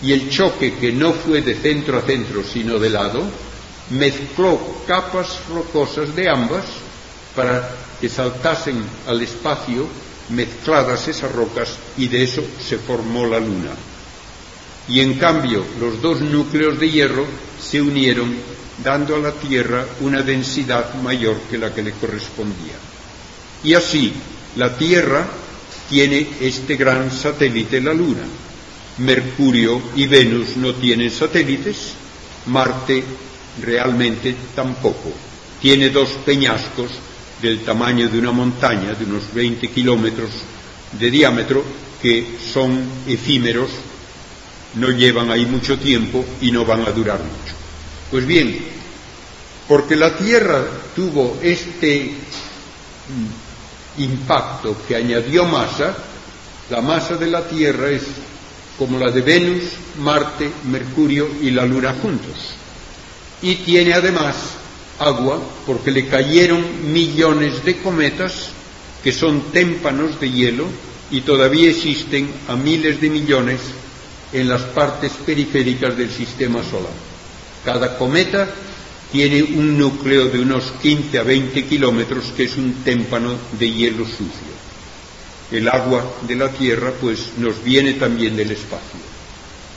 y 0.02 0.12
el 0.12 0.30
choque 0.30 0.74
que 0.74 0.92
no 0.92 1.12
fue 1.12 1.42
de 1.42 1.54
centro 1.54 1.98
a 1.98 2.02
centro, 2.02 2.42
sino 2.42 2.78
de 2.78 2.90
lado, 2.90 3.22
mezcló 3.90 4.58
capas 4.86 5.40
rocosas 5.48 6.14
de 6.16 6.28
ambas 6.28 6.64
para 7.36 7.70
que 8.00 8.08
saltasen 8.08 8.82
al 9.06 9.22
espacio 9.22 9.86
mezcladas 10.34 11.08
esas 11.08 11.32
rocas 11.32 11.76
y 11.96 12.08
de 12.08 12.24
eso 12.24 12.42
se 12.60 12.78
formó 12.78 13.26
la 13.26 13.38
Luna. 13.38 13.70
Y 14.88 15.00
en 15.00 15.14
cambio 15.14 15.64
los 15.78 16.00
dos 16.00 16.20
núcleos 16.20 16.78
de 16.78 16.90
hierro 16.90 17.26
se 17.60 17.80
unieron 17.80 18.34
dando 18.82 19.16
a 19.16 19.18
la 19.18 19.32
Tierra 19.32 19.86
una 20.00 20.22
densidad 20.22 20.94
mayor 20.94 21.36
que 21.50 21.58
la 21.58 21.72
que 21.72 21.82
le 21.82 21.92
correspondía. 21.92 22.74
Y 23.62 23.74
así 23.74 24.12
la 24.56 24.76
Tierra 24.76 25.26
tiene 25.88 26.26
este 26.40 26.76
gran 26.76 27.10
satélite, 27.10 27.80
la 27.80 27.94
Luna. 27.94 28.24
Mercurio 28.98 29.80
y 29.96 30.06
Venus 30.06 30.56
no 30.56 30.74
tienen 30.74 31.10
satélites, 31.10 31.94
Marte 32.46 33.02
realmente 33.62 34.34
tampoco. 34.54 35.12
Tiene 35.60 35.90
dos 35.90 36.10
peñascos 36.24 36.90
del 37.42 37.64
tamaño 37.64 38.08
de 38.08 38.18
una 38.18 38.30
montaña, 38.30 38.94
de 38.94 39.04
unos 39.04 39.34
20 39.34 39.68
kilómetros 39.68 40.30
de 40.98 41.10
diámetro, 41.10 41.64
que 42.00 42.38
son 42.52 42.84
efímeros, 43.06 43.68
no 44.74 44.88
llevan 44.90 45.30
ahí 45.30 45.44
mucho 45.44 45.78
tiempo 45.78 46.24
y 46.40 46.52
no 46.52 46.64
van 46.64 46.82
a 46.86 46.92
durar 46.92 47.18
mucho. 47.18 47.54
Pues 48.10 48.24
bien, 48.24 48.58
porque 49.66 49.96
la 49.96 50.16
Tierra 50.16 50.64
tuvo 50.94 51.38
este 51.42 52.12
mm, 53.08 54.02
impacto 54.02 54.76
que 54.86 54.96
añadió 54.96 55.44
masa, 55.44 55.96
la 56.70 56.80
masa 56.80 57.16
de 57.16 57.26
la 57.26 57.46
Tierra 57.46 57.90
es 57.90 58.04
como 58.78 58.98
la 58.98 59.10
de 59.10 59.20
Venus, 59.20 59.64
Marte, 59.98 60.50
Mercurio 60.70 61.28
y 61.40 61.50
la 61.50 61.66
Luna 61.66 61.94
juntos. 62.00 62.54
Y 63.42 63.56
tiene 63.56 63.94
además 63.94 64.36
agua 65.02 65.40
porque 65.66 65.90
le 65.90 66.06
cayeron 66.06 66.92
millones 66.92 67.64
de 67.64 67.78
cometas 67.78 68.50
que 69.02 69.12
son 69.12 69.52
témpanos 69.52 70.20
de 70.20 70.30
hielo 70.30 70.66
y 71.10 71.22
todavía 71.22 71.70
existen 71.70 72.30
a 72.48 72.56
miles 72.56 73.00
de 73.00 73.10
millones 73.10 73.60
en 74.32 74.48
las 74.48 74.62
partes 74.62 75.12
periféricas 75.26 75.96
del 75.96 76.10
sistema 76.10 76.62
solar. 76.62 76.92
Cada 77.64 77.98
cometa 77.98 78.48
tiene 79.10 79.42
un 79.42 79.76
núcleo 79.76 80.28
de 80.30 80.40
unos 80.40 80.72
15 80.80 81.18
a 81.18 81.22
20 81.22 81.64
kilómetros 81.66 82.32
que 82.36 82.44
es 82.44 82.56
un 82.56 82.82
témpano 82.82 83.34
de 83.58 83.70
hielo 83.70 84.06
sucio. 84.06 84.52
El 85.50 85.68
agua 85.68 86.14
de 86.26 86.34
la 86.34 86.48
Tierra 86.48 86.92
pues 86.98 87.32
nos 87.36 87.62
viene 87.62 87.94
también 87.94 88.34
del 88.36 88.52
espacio. 88.52 89.00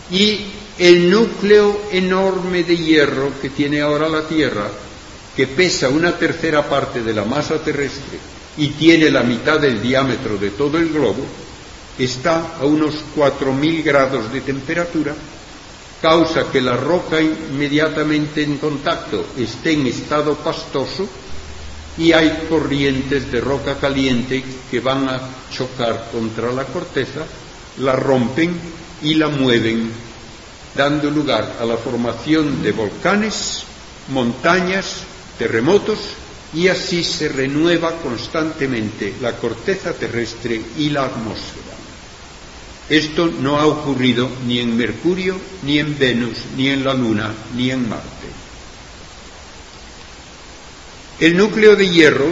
Y 0.09 0.39
el 0.77 1.09
núcleo 1.09 1.81
enorme 1.91 2.63
de 2.63 2.77
hierro 2.77 3.31
que 3.41 3.49
tiene 3.49 3.81
ahora 3.81 4.07
la 4.07 4.27
Tierra 4.27 4.69
que 5.35 5.47
pesa 5.47 5.89
una 5.89 6.17
tercera 6.17 6.67
parte 6.67 7.01
de 7.01 7.13
la 7.13 7.25
masa 7.25 7.55
terrestre 7.59 8.19
y 8.57 8.69
tiene 8.69 9.09
la 9.11 9.23
mitad 9.23 9.59
del 9.59 9.81
diámetro 9.81 10.37
de 10.37 10.51
todo 10.51 10.77
el 10.77 10.89
globo, 10.89 11.25
está 11.99 12.55
a 12.59 12.65
unos 12.65 12.95
4.000 13.15 13.83
grados 13.83 14.31
de 14.31 14.41
temperatura, 14.41 15.13
causa 16.01 16.51
que 16.51 16.61
la 16.61 16.77
roca 16.77 17.21
inmediatamente 17.21 18.43
en 18.43 18.57
contacto 18.57 19.25
esté 19.37 19.73
en 19.73 19.87
estado 19.87 20.35
pastoso 20.35 21.07
y 21.97 22.11
hay 22.11 22.45
corrientes 22.49 23.31
de 23.31 23.41
roca 23.41 23.75
caliente 23.75 24.43
que 24.69 24.79
van 24.79 25.09
a 25.09 25.19
chocar 25.51 26.09
contra 26.11 26.51
la 26.51 26.65
corteza, 26.65 27.21
la 27.79 27.95
rompen 27.95 28.53
y 29.01 29.15
la 29.15 29.29
mueven, 29.29 29.91
dando 30.75 31.09
lugar 31.09 31.57
a 31.59 31.65
la 31.65 31.77
formación 31.77 32.61
de 32.61 32.71
volcanes, 32.71 33.63
montañas, 34.09 35.03
terremotos 35.37 35.99
y 36.53 36.67
así 36.67 37.03
se 37.03 37.27
renueva 37.27 37.97
constantemente 37.97 39.15
la 39.21 39.35
corteza 39.35 39.93
terrestre 39.93 40.61
y 40.77 40.89
la 40.89 41.05
atmósfera. 41.05 41.75
Esto 42.89 43.25
no 43.27 43.59
ha 43.59 43.65
ocurrido 43.65 44.29
ni 44.45 44.59
en 44.59 44.77
Mercurio, 44.77 45.35
ni 45.63 45.79
en 45.79 45.97
Venus, 45.97 46.37
ni 46.55 46.69
en 46.69 46.83
la 46.83 46.93
Luna, 46.93 47.33
ni 47.55 47.71
en 47.71 47.89
Marte. 47.89 48.27
El 51.19 51.35
núcleo 51.35 51.75
de 51.75 51.89
hierro, 51.89 52.27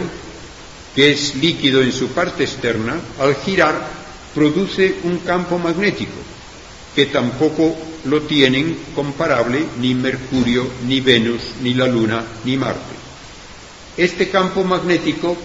que 0.94 1.10
es 1.10 1.34
líquido 1.34 1.82
en 1.82 1.92
su 1.92 2.08
parte 2.08 2.44
externa, 2.44 3.00
al 3.18 3.34
girar 3.34 3.88
produce 4.32 4.96
un 5.02 5.18
campo 5.18 5.58
magnético, 5.58 6.20
que 6.94 7.06
tampoco 7.06 7.76
lo 8.04 8.22
tienen 8.22 8.78
comparable 8.94 9.64
ni 9.80 9.94
Mercurio, 9.94 10.68
ni 10.86 11.00
Venus, 11.00 11.42
ni 11.62 11.74
la 11.74 11.88
Luna, 11.88 12.24
ni 12.44 12.56
Marte. 12.56 12.93
Este 13.96 14.28
campo 14.28 14.64
magnético 14.64 15.36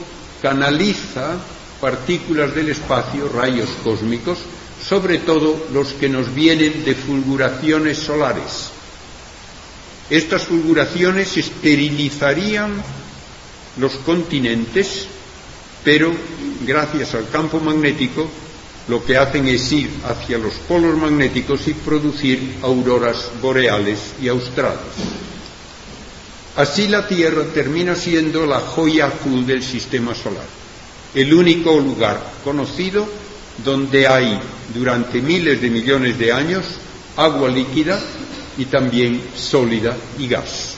canaliza 0.41 1.38
partículas 1.79 2.53
del 2.55 2.69
espacio, 2.69 3.29
rayos 3.29 3.69
cósmicos, 3.83 4.39
sobre 4.83 5.19
todo 5.19 5.67
los 5.71 5.93
que 5.93 6.09
nos 6.09 6.33
vienen 6.33 6.83
de 6.83 6.95
fulguraciones 6.95 7.97
solares. 7.99 8.71
Estas 10.09 10.43
fulguraciones 10.43 11.38
esterilizarían 11.38 12.81
los 13.77 13.93
continentes, 13.97 15.05
pero 15.83 16.12
gracias 16.65 17.13
al 17.13 17.29
campo 17.29 17.59
magnético 17.59 18.27
lo 18.88 19.05
que 19.05 19.17
hacen 19.17 19.47
es 19.47 19.71
ir 19.71 19.91
hacia 20.05 20.39
los 20.39 20.55
polos 20.67 20.97
magnéticos 20.97 21.67
y 21.67 21.73
producir 21.75 22.57
auroras 22.63 23.29
boreales 23.41 24.13
y 24.19 24.27
australes. 24.27 24.79
Así 26.59 26.89
la 26.89 27.07
Tierra 27.07 27.45
termina 27.53 27.95
siendo 27.95 28.45
la 28.45 28.59
joya 28.59 29.05
azul 29.05 29.45
del 29.47 29.63
sistema 29.63 30.13
solar, 30.13 30.45
el 31.15 31.33
único 31.33 31.79
lugar 31.79 32.21
conocido 32.43 33.07
donde 33.63 34.05
hay 34.05 34.37
durante 34.73 35.21
miles 35.21 35.61
de 35.61 35.69
millones 35.69 36.19
de 36.19 36.33
años 36.33 36.65
agua 37.15 37.47
líquida 37.47 37.97
y 38.57 38.65
también 38.65 39.21
sólida 39.37 39.95
y 40.17 40.27
gas. 40.27 40.75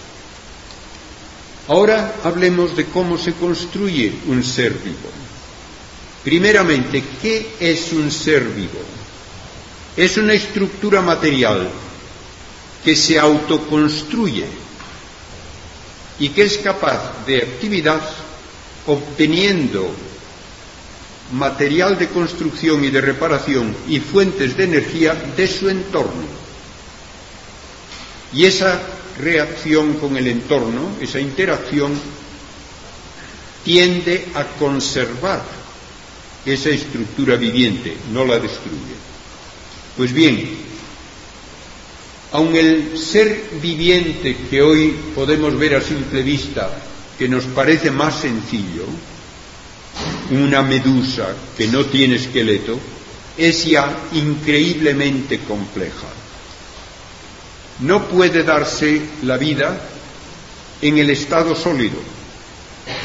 Ahora 1.68 2.14
hablemos 2.26 2.78
de 2.78 2.86
cómo 2.86 3.18
se 3.18 3.34
construye 3.34 4.14
un 4.28 4.44
ser 4.44 4.74
vivo. 4.74 5.10
Primeramente, 6.24 7.04
¿qué 7.20 7.56
es 7.60 7.92
un 7.92 8.12
ser 8.12 8.44
vivo? 8.44 8.82
Es 9.98 10.16
una 10.18 10.34
estructura 10.34 11.02
material 11.02 11.68
que 12.86 12.96
se 12.96 13.18
autoconstruye 13.18 14.46
y 16.22 16.30
que 16.30 16.44
es 16.44 16.60
capaz 16.60 17.26
de 17.26 17.38
actividad 17.38 18.00
obteniendo 18.86 19.92
material 21.34 21.98
de 21.98 22.10
construcción 22.10 22.86
y 22.86 22.92
de 22.92 23.02
reparación 23.02 23.76
y 23.88 24.00
fuentes 24.00 24.56
de 24.56 24.66
energía 24.66 25.16
de 25.16 25.48
su 25.48 25.68
entorno. 25.68 26.22
Y 28.34 28.46
esa 28.46 28.80
reacción 29.20 29.96
con 29.96 30.16
el 30.16 30.28
entorno, 30.28 30.92
esa 31.02 31.20
interacción, 31.20 32.00
tiende 33.66 34.28
a 34.36 34.44
conservar 34.60 35.42
esa 36.46 36.70
estructura 36.70 37.36
viviente, 37.36 37.98
no 38.14 38.26
la 38.26 38.38
destruye. 38.38 38.94
Pues 39.98 40.14
bien, 40.14 40.56
aun 42.32 42.56
el 42.56 42.98
ser 42.98 43.60
viviente 43.62 44.38
que 44.50 44.62
hoy 44.62 44.96
podemos 45.14 45.58
ver 45.58 45.76
a 45.76 45.82
simple 45.82 46.24
vista, 46.24 46.70
que 47.18 47.28
nos 47.28 47.44
parece 47.46 47.92
más 47.92 48.22
sencillo, 48.22 48.86
una 50.32 50.62
medusa 50.62 51.36
que 51.58 51.68
no 51.68 51.86
tiene 51.86 52.16
esqueleto, 52.16 52.80
es 53.38 53.66
ya 53.66 54.08
increíblemente 54.14 55.40
compleja. 55.40 56.08
No 57.82 58.08
puede 58.08 58.44
darse 58.44 59.02
la 59.24 59.38
vida 59.38 59.82
en 60.82 60.98
el 60.98 61.10
estado 61.10 61.54
sólido, 61.56 61.98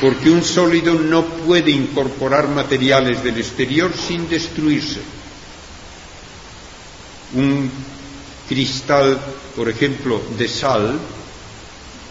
porque 0.00 0.30
un 0.30 0.44
sólido 0.44 0.94
no 0.94 1.24
puede 1.24 1.72
incorporar 1.72 2.48
materiales 2.48 3.24
del 3.24 3.38
exterior 3.38 3.92
sin 3.96 4.28
destruirse. 4.28 5.00
Un 7.34 7.70
cristal, 8.48 9.18
por 9.54 9.68
ejemplo, 9.68 10.22
de 10.38 10.48
sal, 10.48 10.98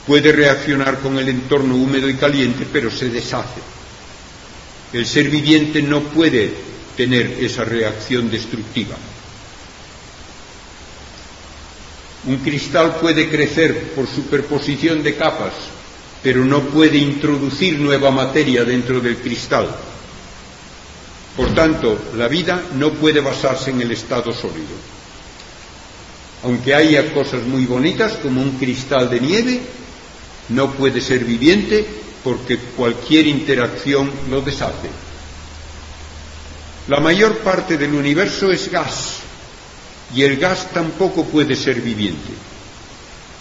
puede 0.05 0.31
reaccionar 0.31 0.99
con 0.99 1.17
el 1.17 1.29
entorno 1.29 1.75
húmedo 1.75 2.09
y 2.09 2.15
caliente, 2.15 2.67
pero 2.71 2.91
se 2.91 3.09
deshace. 3.09 3.61
El 4.93 5.05
ser 5.05 5.29
viviente 5.29 5.81
no 5.81 6.01
puede 6.01 6.53
tener 6.95 7.37
esa 7.39 7.65
reacción 7.65 8.29
destructiva. 8.29 8.95
Un 12.27 12.37
cristal 12.37 12.97
puede 12.99 13.29
crecer 13.29 13.91
por 13.93 14.07
superposición 14.07 15.03
de 15.03 15.15
capas, 15.15 15.53
pero 16.23 16.43
no 16.43 16.61
puede 16.61 16.97
introducir 16.97 17.79
nueva 17.79 18.09
materia 18.09 18.63
dentro 18.63 18.99
del 18.99 19.17
cristal. 19.17 19.67
Por 21.37 21.53
tanto, 21.53 21.99
la 22.15 22.27
vida 22.27 22.63
no 22.75 22.93
puede 22.93 23.19
basarse 23.19 23.71
en 23.71 23.81
el 23.81 23.91
estado 23.91 24.33
sólido. 24.33 24.94
Aunque 26.45 26.73
haya 26.73 27.13
cosas 27.13 27.43
muy 27.43 27.65
bonitas 27.65 28.13
como 28.21 28.41
un 28.41 28.51
cristal 28.51 29.09
de 29.09 29.19
nieve, 29.19 29.61
no 30.49 30.71
puede 30.71 31.01
ser 31.01 31.25
viviente 31.25 31.85
porque 32.23 32.57
cualquier 32.57 33.27
interacción 33.27 34.09
lo 34.29 34.41
deshace. 34.41 34.89
La 36.87 36.99
mayor 36.99 37.39
parte 37.39 37.77
del 37.77 37.93
universo 37.93 38.51
es 38.51 38.71
gas 38.71 39.17
y 40.13 40.21
el 40.21 40.37
gas 40.37 40.71
tampoco 40.71 41.25
puede 41.25 41.55
ser 41.55 41.81
viviente 41.81 42.31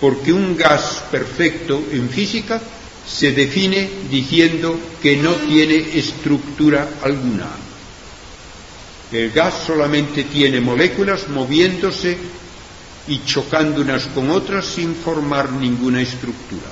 porque 0.01 0.33
un 0.33 0.57
gas 0.57 1.03
perfecto 1.11 1.83
en 1.93 2.11
física 2.11 2.61
se 3.07 3.33
define 3.33 3.89
diciendo 4.11 4.79
que 5.01 5.17
no 5.17 5.33
tiene 5.33 5.99
estructura 5.99 6.89
alguna. 7.03 7.49
El 9.13 9.31
gas 9.31 9.55
solamente 9.67 10.25
tiene 10.25 10.61
moléculas 10.61 11.29
moviéndose 11.29 12.19
y 13.07 13.25
chocando 13.25 13.83
unas 13.83 14.07
con 14.07 14.31
otras 14.31 14.65
sin 14.65 14.95
formar 14.95 15.53
ninguna 15.53 16.01
estructura. 16.01 16.71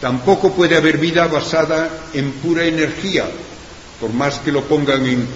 Tampoco 0.00 0.52
puede 0.52 0.76
haber 0.76 0.98
vida 0.98 1.26
basada 1.26 2.08
en 2.12 2.32
pura 2.32 2.64
energía, 2.64 3.26
por 4.00 4.12
más 4.12 4.38
que 4.40 4.52
lo 4.52 4.62
pongan 4.64 5.06
en 5.06 5.26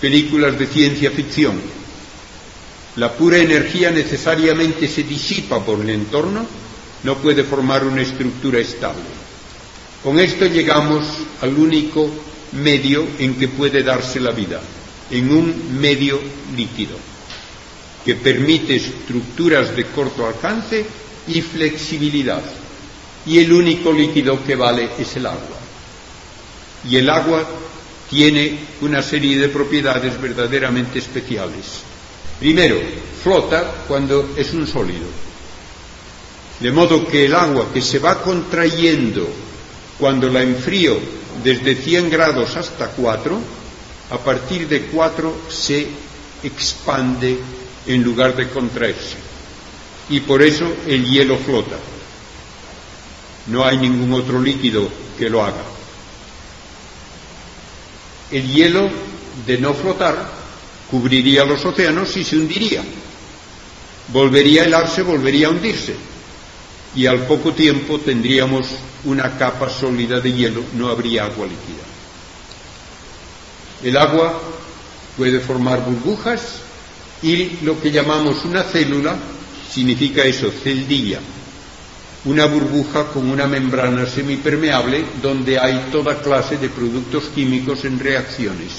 películas 0.00 0.58
de 0.58 0.66
ciencia 0.66 1.10
ficción. 1.10 1.60
La 2.96 3.12
pura 3.12 3.36
energía 3.36 3.90
necesariamente 3.90 4.88
se 4.88 5.02
disipa 5.02 5.62
por 5.62 5.80
el 5.80 5.90
entorno, 5.90 6.46
no 7.04 7.16
puede 7.18 7.44
formar 7.44 7.84
una 7.84 8.00
estructura 8.00 8.58
estable. 8.58 9.04
Con 10.02 10.18
esto 10.18 10.46
llegamos 10.46 11.04
al 11.42 11.54
único 11.54 12.08
medio 12.52 13.06
en 13.18 13.34
que 13.34 13.48
puede 13.48 13.82
darse 13.82 14.20
la 14.20 14.30
vida, 14.30 14.60
en 15.10 15.30
un 15.30 15.78
medio 15.78 16.18
líquido, 16.56 16.96
que 18.06 18.14
permite 18.14 18.76
estructuras 18.76 19.74
de 19.74 19.86
corto 19.86 20.24
alcance 20.24 20.86
y 21.26 21.42
flexibilidad. 21.42 22.40
Y 23.26 23.40
el 23.40 23.52
único 23.52 23.92
líquido 23.92 24.44
que 24.44 24.54
vale 24.54 24.90
es 24.96 25.16
el 25.16 25.26
agua. 25.26 25.58
Y 26.88 26.98
el 26.98 27.10
agua 27.10 27.44
tiene 28.08 28.60
una 28.82 29.02
serie 29.02 29.36
de 29.36 29.48
propiedades 29.48 30.20
verdaderamente 30.22 31.00
especiales. 31.00 31.80
Primero, 32.38 32.76
flota 33.24 33.84
cuando 33.88 34.34
es 34.36 34.52
un 34.54 34.68
sólido. 34.68 35.06
De 36.60 36.70
modo 36.70 37.08
que 37.08 37.26
el 37.26 37.34
agua 37.34 37.72
que 37.74 37.82
se 37.82 37.98
va 37.98 38.22
contrayendo 38.22 39.28
cuando 39.98 40.28
la 40.28 40.44
enfrío 40.44 40.96
desde 41.42 41.74
100 41.74 42.08
grados 42.08 42.54
hasta 42.56 42.86
4, 42.86 43.40
a 44.10 44.18
partir 44.18 44.68
de 44.68 44.82
4 44.82 45.36
se 45.48 45.88
expande 46.44 47.36
en 47.86 48.02
lugar 48.02 48.34
de 48.36 48.48
contraerse. 48.48 49.16
Y 50.08 50.20
por 50.20 50.42
eso 50.42 50.72
el 50.86 51.04
hielo 51.04 51.36
flota. 51.38 51.76
No 53.48 53.64
hay 53.64 53.78
ningún 53.78 54.12
otro 54.12 54.40
líquido 54.40 54.88
que 55.18 55.30
lo 55.30 55.44
haga. 55.44 55.62
El 58.30 58.52
hielo, 58.52 58.88
de 59.46 59.58
no 59.58 59.72
flotar, 59.74 60.30
cubriría 60.90 61.44
los 61.44 61.64
océanos 61.64 62.16
y 62.16 62.24
se 62.24 62.36
hundiría. 62.36 62.82
Volvería 64.08 64.62
a 64.62 64.64
helarse, 64.66 65.02
volvería 65.02 65.48
a 65.48 65.50
hundirse. 65.50 65.94
Y 66.94 67.06
al 67.06 67.26
poco 67.26 67.52
tiempo 67.52 68.00
tendríamos 68.00 68.66
una 69.04 69.36
capa 69.36 69.68
sólida 69.68 70.20
de 70.20 70.32
hielo, 70.32 70.64
no 70.74 70.88
habría 70.88 71.24
agua 71.24 71.46
líquida. 71.46 71.84
El 73.84 73.96
agua 73.96 74.40
puede 75.16 75.40
formar 75.40 75.84
burbujas 75.84 76.60
y 77.22 77.58
lo 77.62 77.80
que 77.80 77.90
llamamos 77.90 78.44
una 78.44 78.62
célula 78.62 79.16
significa 79.70 80.22
eso, 80.24 80.50
celdilla, 80.50 81.20
una 82.24 82.46
burbuja 82.46 83.06
con 83.08 83.30
una 83.30 83.46
membrana 83.46 84.06
semipermeable 84.06 85.04
donde 85.22 85.58
hay 85.58 85.88
toda 85.92 86.20
clase 86.20 86.56
de 86.58 86.68
productos 86.68 87.24
químicos 87.34 87.84
en 87.84 87.98
reacciones. 87.98 88.72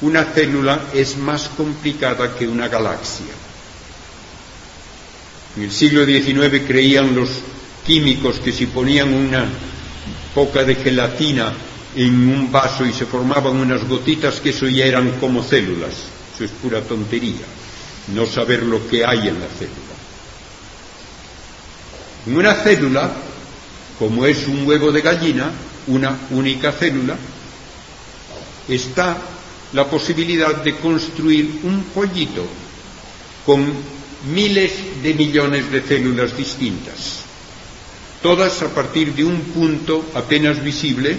Una 0.00 0.24
célula 0.24 0.86
es 0.94 1.16
más 1.18 1.48
complicada 1.50 2.34
que 2.34 2.48
una 2.48 2.68
galaxia. 2.68 3.32
En 5.56 5.62
el 5.64 5.70
siglo 5.70 6.04
XIX 6.06 6.62
creían 6.66 7.14
los 7.14 7.28
químicos 7.86 8.40
que 8.40 8.52
si 8.52 8.66
ponían 8.66 9.12
una 9.12 9.44
poca 10.34 10.64
de 10.64 10.74
gelatina 10.76 11.52
en 11.94 12.28
un 12.28 12.50
vaso 12.50 12.86
y 12.86 12.92
se 12.92 13.04
formaban 13.04 13.56
unas 13.56 13.86
gotitas 13.86 14.40
que 14.40 14.50
eso 14.50 14.66
ya 14.66 14.86
eran 14.86 15.10
como 15.20 15.42
células. 15.42 15.92
Es 16.44 16.50
pura 16.50 16.80
tontería, 16.82 17.46
no 18.08 18.26
saber 18.26 18.62
lo 18.62 18.88
que 18.88 19.04
hay 19.04 19.28
en 19.28 19.40
la 19.40 19.46
célula. 19.46 19.92
En 22.26 22.36
una 22.36 22.54
célula, 22.54 23.10
como 23.98 24.26
es 24.26 24.46
un 24.46 24.66
huevo 24.66 24.92
de 24.92 25.00
gallina, 25.00 25.50
una 25.88 26.18
única 26.30 26.72
célula, 26.72 27.16
está 28.68 29.16
la 29.72 29.88
posibilidad 29.88 30.56
de 30.62 30.76
construir 30.76 31.60
un 31.64 31.84
pollito 31.94 32.44
con 33.44 33.72
miles 34.32 35.02
de 35.02 35.14
millones 35.14 35.70
de 35.70 35.82
células 35.82 36.36
distintas, 36.36 37.20
todas 38.22 38.62
a 38.62 38.68
partir 38.68 39.14
de 39.14 39.24
un 39.24 39.40
punto 39.40 40.04
apenas 40.14 40.62
visible 40.62 41.16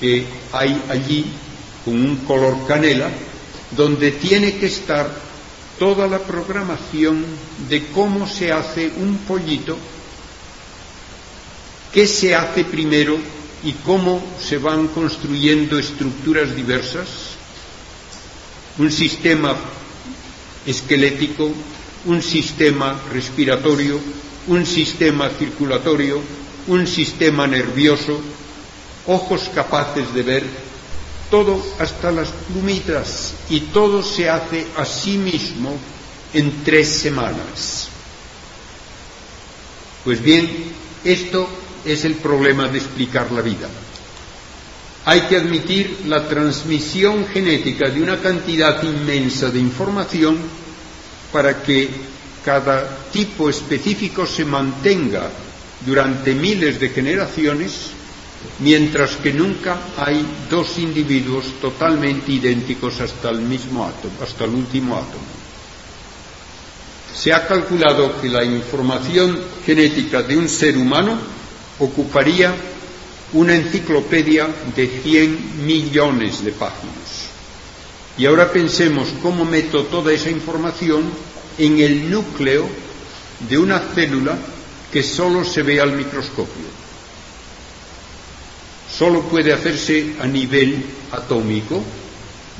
que 0.00 0.24
hay 0.52 0.82
allí 0.88 1.24
con 1.84 1.94
un 1.94 2.16
color 2.18 2.66
canela, 2.66 3.10
donde 3.76 4.12
tiene 4.12 4.56
que 4.56 4.66
estar 4.66 5.10
toda 5.78 6.06
la 6.08 6.18
programación 6.18 7.24
de 7.68 7.86
cómo 7.88 8.26
se 8.26 8.52
hace 8.52 8.90
un 8.96 9.18
pollito, 9.18 9.76
qué 11.92 12.06
se 12.06 12.34
hace 12.34 12.64
primero 12.64 13.16
y 13.62 13.72
cómo 13.72 14.22
se 14.40 14.58
van 14.58 14.88
construyendo 14.88 15.78
estructuras 15.78 16.54
diversas, 16.54 17.08
un 18.78 18.90
sistema 18.90 19.56
esquelético, 20.66 21.50
un 22.06 22.22
sistema 22.22 23.00
respiratorio, 23.12 24.00
un 24.48 24.64
sistema 24.66 25.28
circulatorio, 25.30 26.20
un 26.68 26.86
sistema 26.86 27.46
nervioso, 27.46 28.20
ojos 29.06 29.50
capaces 29.54 30.12
de 30.14 30.22
ver 30.22 30.67
todo 31.30 31.62
hasta 31.78 32.10
las 32.10 32.28
plumitas 32.28 33.34
y 33.50 33.60
todo 33.60 34.02
se 34.02 34.28
hace 34.28 34.66
a 34.76 34.84
sí 34.84 35.18
mismo 35.18 35.76
en 36.32 36.64
tres 36.64 36.88
semanas. 36.88 37.88
Pues 40.04 40.22
bien, 40.22 40.48
esto 41.04 41.48
es 41.84 42.04
el 42.04 42.14
problema 42.14 42.68
de 42.68 42.78
explicar 42.78 43.30
la 43.32 43.42
vida. 43.42 43.68
Hay 45.04 45.22
que 45.22 45.36
admitir 45.36 46.02
la 46.06 46.28
transmisión 46.28 47.26
genética 47.26 47.88
de 47.88 48.02
una 48.02 48.18
cantidad 48.20 48.82
inmensa 48.82 49.50
de 49.50 49.58
información 49.58 50.36
para 51.32 51.62
que 51.62 51.88
cada 52.44 52.88
tipo 53.12 53.48
específico 53.48 54.26
se 54.26 54.44
mantenga 54.44 55.30
durante 55.84 56.34
miles 56.34 56.80
de 56.80 56.88
generaciones 56.90 57.97
mientras 58.60 59.16
que 59.16 59.32
nunca 59.32 59.78
hay 59.96 60.24
dos 60.50 60.78
individuos 60.78 61.44
totalmente 61.60 62.32
idénticos 62.32 63.00
hasta 63.00 63.30
el 63.30 63.40
mismo 63.40 63.84
átomo, 63.84 64.14
hasta 64.22 64.44
el 64.44 64.50
último 64.50 64.96
átomo. 64.96 65.38
Se 67.14 67.32
ha 67.32 67.46
calculado 67.46 68.20
que 68.20 68.28
la 68.28 68.44
información 68.44 69.38
genética 69.64 70.22
de 70.22 70.36
un 70.36 70.48
ser 70.48 70.76
humano 70.76 71.18
ocuparía 71.80 72.54
una 73.32 73.54
enciclopedia 73.54 74.48
de 74.74 74.86
100 75.02 75.66
millones 75.66 76.44
de 76.44 76.52
páginas. 76.52 77.28
Y 78.16 78.26
ahora 78.26 78.50
pensemos 78.50 79.08
cómo 79.22 79.44
meto 79.44 79.84
toda 79.84 80.12
esa 80.12 80.30
información 80.30 81.02
en 81.58 81.78
el 81.80 82.10
núcleo 82.10 82.68
de 83.48 83.58
una 83.58 83.78
célula 83.78 84.36
que 84.92 85.02
solo 85.02 85.44
se 85.44 85.62
ve 85.62 85.80
al 85.80 85.92
microscopio 85.92 86.77
solo 88.98 89.22
puede 89.22 89.52
hacerse 89.52 90.14
a 90.20 90.26
nivel 90.26 90.82
atómico 91.12 91.82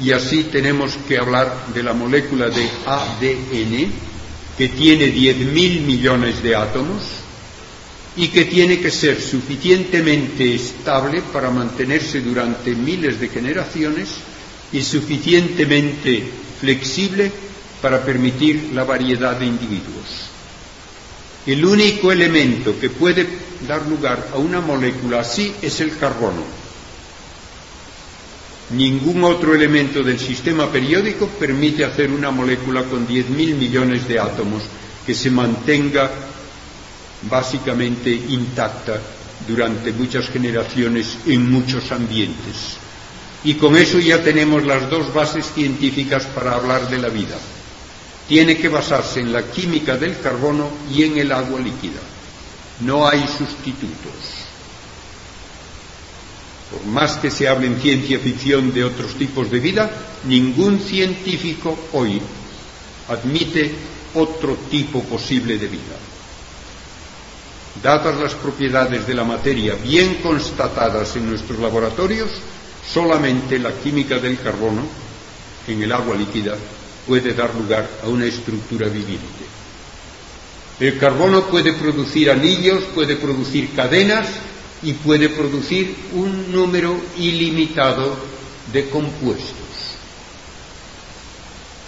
y 0.01 0.13
así 0.13 0.45
tenemos 0.45 0.97
que 1.09 1.19
hablar 1.19 1.67
de 1.75 1.83
la 1.83 1.93
molécula 1.93 2.49
de 2.49 2.69
ADN 2.87 3.91
que 4.57 4.69
tiene 4.69 5.13
10.000 5.13 5.81
millones 5.83 6.41
de 6.43 6.55
átomos 6.55 7.03
y 8.17 8.29
que 8.29 8.45
tiene 8.45 8.81
que 8.81 8.91
ser 8.91 9.21
suficientemente 9.21 10.55
estable 10.55 11.23
para 11.33 11.51
mantenerse 11.51 12.21
durante 12.21 12.75
miles 12.75 13.19
de 13.21 13.29
generaciones 13.29 14.09
y 14.73 14.83
suficientemente 14.83 16.23
flexible 16.61 17.33
para 17.83 18.05
permitir 18.05 18.71
la 18.75 18.85
variedad 18.85 19.37
de 19.37 19.47
individuos. 19.47 20.38
El 21.47 21.65
único 21.65 22.13
elemento 22.13 22.79
que 22.79 22.91
puede 22.91 23.27
dar 23.67 23.87
lugar 23.87 24.29
a 24.33 24.39
una 24.39 24.61
molécula 24.61 25.21
así 25.21 25.55
es 25.63 25.81
el 25.81 25.97
carbono. 25.97 26.43
Ningún 28.71 29.25
otro 29.25 29.55
elemento 29.55 30.03
del 30.03 30.19
sistema 30.19 30.71
periódico 30.71 31.27
permite 31.27 31.85
hacer 31.85 32.11
una 32.11 32.31
molécula 32.31 32.83
con 32.85 33.09
10.000 33.09 33.55
millones 33.55 34.07
de 34.07 34.19
átomos 34.19 34.63
que 35.07 35.15
se 35.15 35.31
mantenga 35.31 36.11
básicamente 37.31 38.11
intacta 38.11 39.01
durante 39.47 39.93
muchas 39.93 40.29
generaciones 40.29 41.17
en 41.27 41.51
muchos 41.51 41.91
ambientes. 41.93 42.77
Y 43.45 43.55
con 43.55 43.77
eso 43.77 43.99
ya 44.01 44.23
tenemos 44.23 44.65
las 44.65 44.91
dos 44.91 45.15
bases 45.15 45.47
científicas 45.55 46.27
para 46.27 46.55
hablar 46.55 46.91
de 46.91 46.99
la 46.99 47.09
vida 47.09 47.39
tiene 48.29 48.59
que 48.59 48.69
basarse 48.69 49.21
en 49.21 49.33
la 49.33 49.51
química 49.51 49.97
del 49.97 50.21
carbono 50.21 50.69
y 50.93 51.03
en 51.03 51.17
el 51.17 51.33
agua 51.33 51.59
líquida. 51.61 52.01
No 52.81 53.09
hay 53.09 53.27
sustitutos. 53.27 54.13
Por 56.71 56.85
más 56.85 57.17
que 57.17 57.31
se 57.31 57.49
hable 57.49 57.67
en 57.67 57.81
ciencia 57.81 58.19
ficción 58.19 58.73
de 58.75 58.85
otros 58.85 59.15
tipos 59.15 59.51
de 59.51 59.59
vida, 59.59 59.91
ningún 60.25 60.79
científico 60.79 61.77
hoy 61.95 62.21
admite 63.09 63.75
otro 64.15 64.55
tipo 64.71 65.03
posible 65.05 65.57
de 65.57 65.67
vida. 65.67 65.97
Dadas 67.83 68.21
las 68.21 68.35
propiedades 68.35 69.07
de 69.07 69.15
la 69.15 69.25
materia 69.25 69.75
bien 69.77 70.17
constatadas 70.17 71.17
en 71.17 71.31
nuestros 71.31 71.59
laboratorios, 71.59 72.29
solamente 72.93 73.59
la 73.59 73.73
química 73.73 74.19
del 74.19 74.39
carbono 74.39 74.83
en 75.67 75.83
el 75.83 75.93
agua 75.93 76.15
líquida 76.15 76.57
puede 77.09 77.33
dar 77.33 77.55
lugar 77.55 77.89
a 78.05 78.09
una 78.09 78.27
estructura 78.27 78.87
viviente. 78.89 79.25
El 80.79 80.99
carbono 80.99 81.47
puede 81.47 81.73
producir 81.73 82.31
anillos, 82.31 82.85
puede 82.95 83.17
producir 83.17 83.71
cadenas 83.75 84.29
y 84.83 84.93
puede 84.93 85.31
producir 85.31 85.97
un 86.13 86.53
número 86.53 87.01
ilimitado 87.17 88.17
de 88.73 88.89
compuestos. 88.91 89.57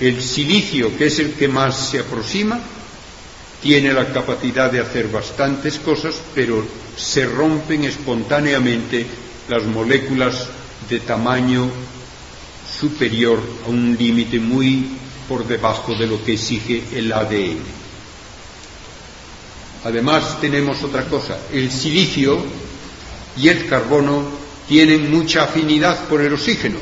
El 0.01 0.23
silicio, 0.23 0.97
que 0.97 1.07
es 1.07 1.19
el 1.19 1.35
que 1.35 1.47
más 1.47 1.91
se 1.91 2.01
aproxima, 2.01 2.59
tiene 3.63 3.93
la 3.93 4.13
capacidad 4.13 4.73
de 4.73 4.81
hacer 4.81 5.09
bastantes 5.09 5.79
cosas, 5.79 6.15
pero 6.35 6.67
se 6.97 7.27
rompen 7.27 7.85
espontáneamente 7.85 9.07
las 9.49 9.65
moléculas 9.65 10.47
de 10.89 11.01
tamaño 11.01 11.71
superior 12.81 13.39
a 13.67 13.69
un 13.69 13.95
límite 13.97 14.41
muy 14.41 15.00
por 15.31 15.47
debajo 15.47 15.95
de 15.95 16.09
lo 16.09 16.25
que 16.25 16.33
exige 16.33 16.83
el 16.93 17.13
ADN. 17.13 17.61
Además 19.85 20.41
tenemos 20.41 20.83
otra 20.83 21.05
cosa, 21.05 21.39
el 21.53 21.71
silicio 21.71 22.37
y 23.37 23.49
el 23.49 23.69
carbono 23.69 24.25
tienen 24.67 25.09
mucha 25.09 25.45
afinidad 25.45 26.09
por 26.09 26.21
el 26.21 26.33
oxígeno. 26.33 26.79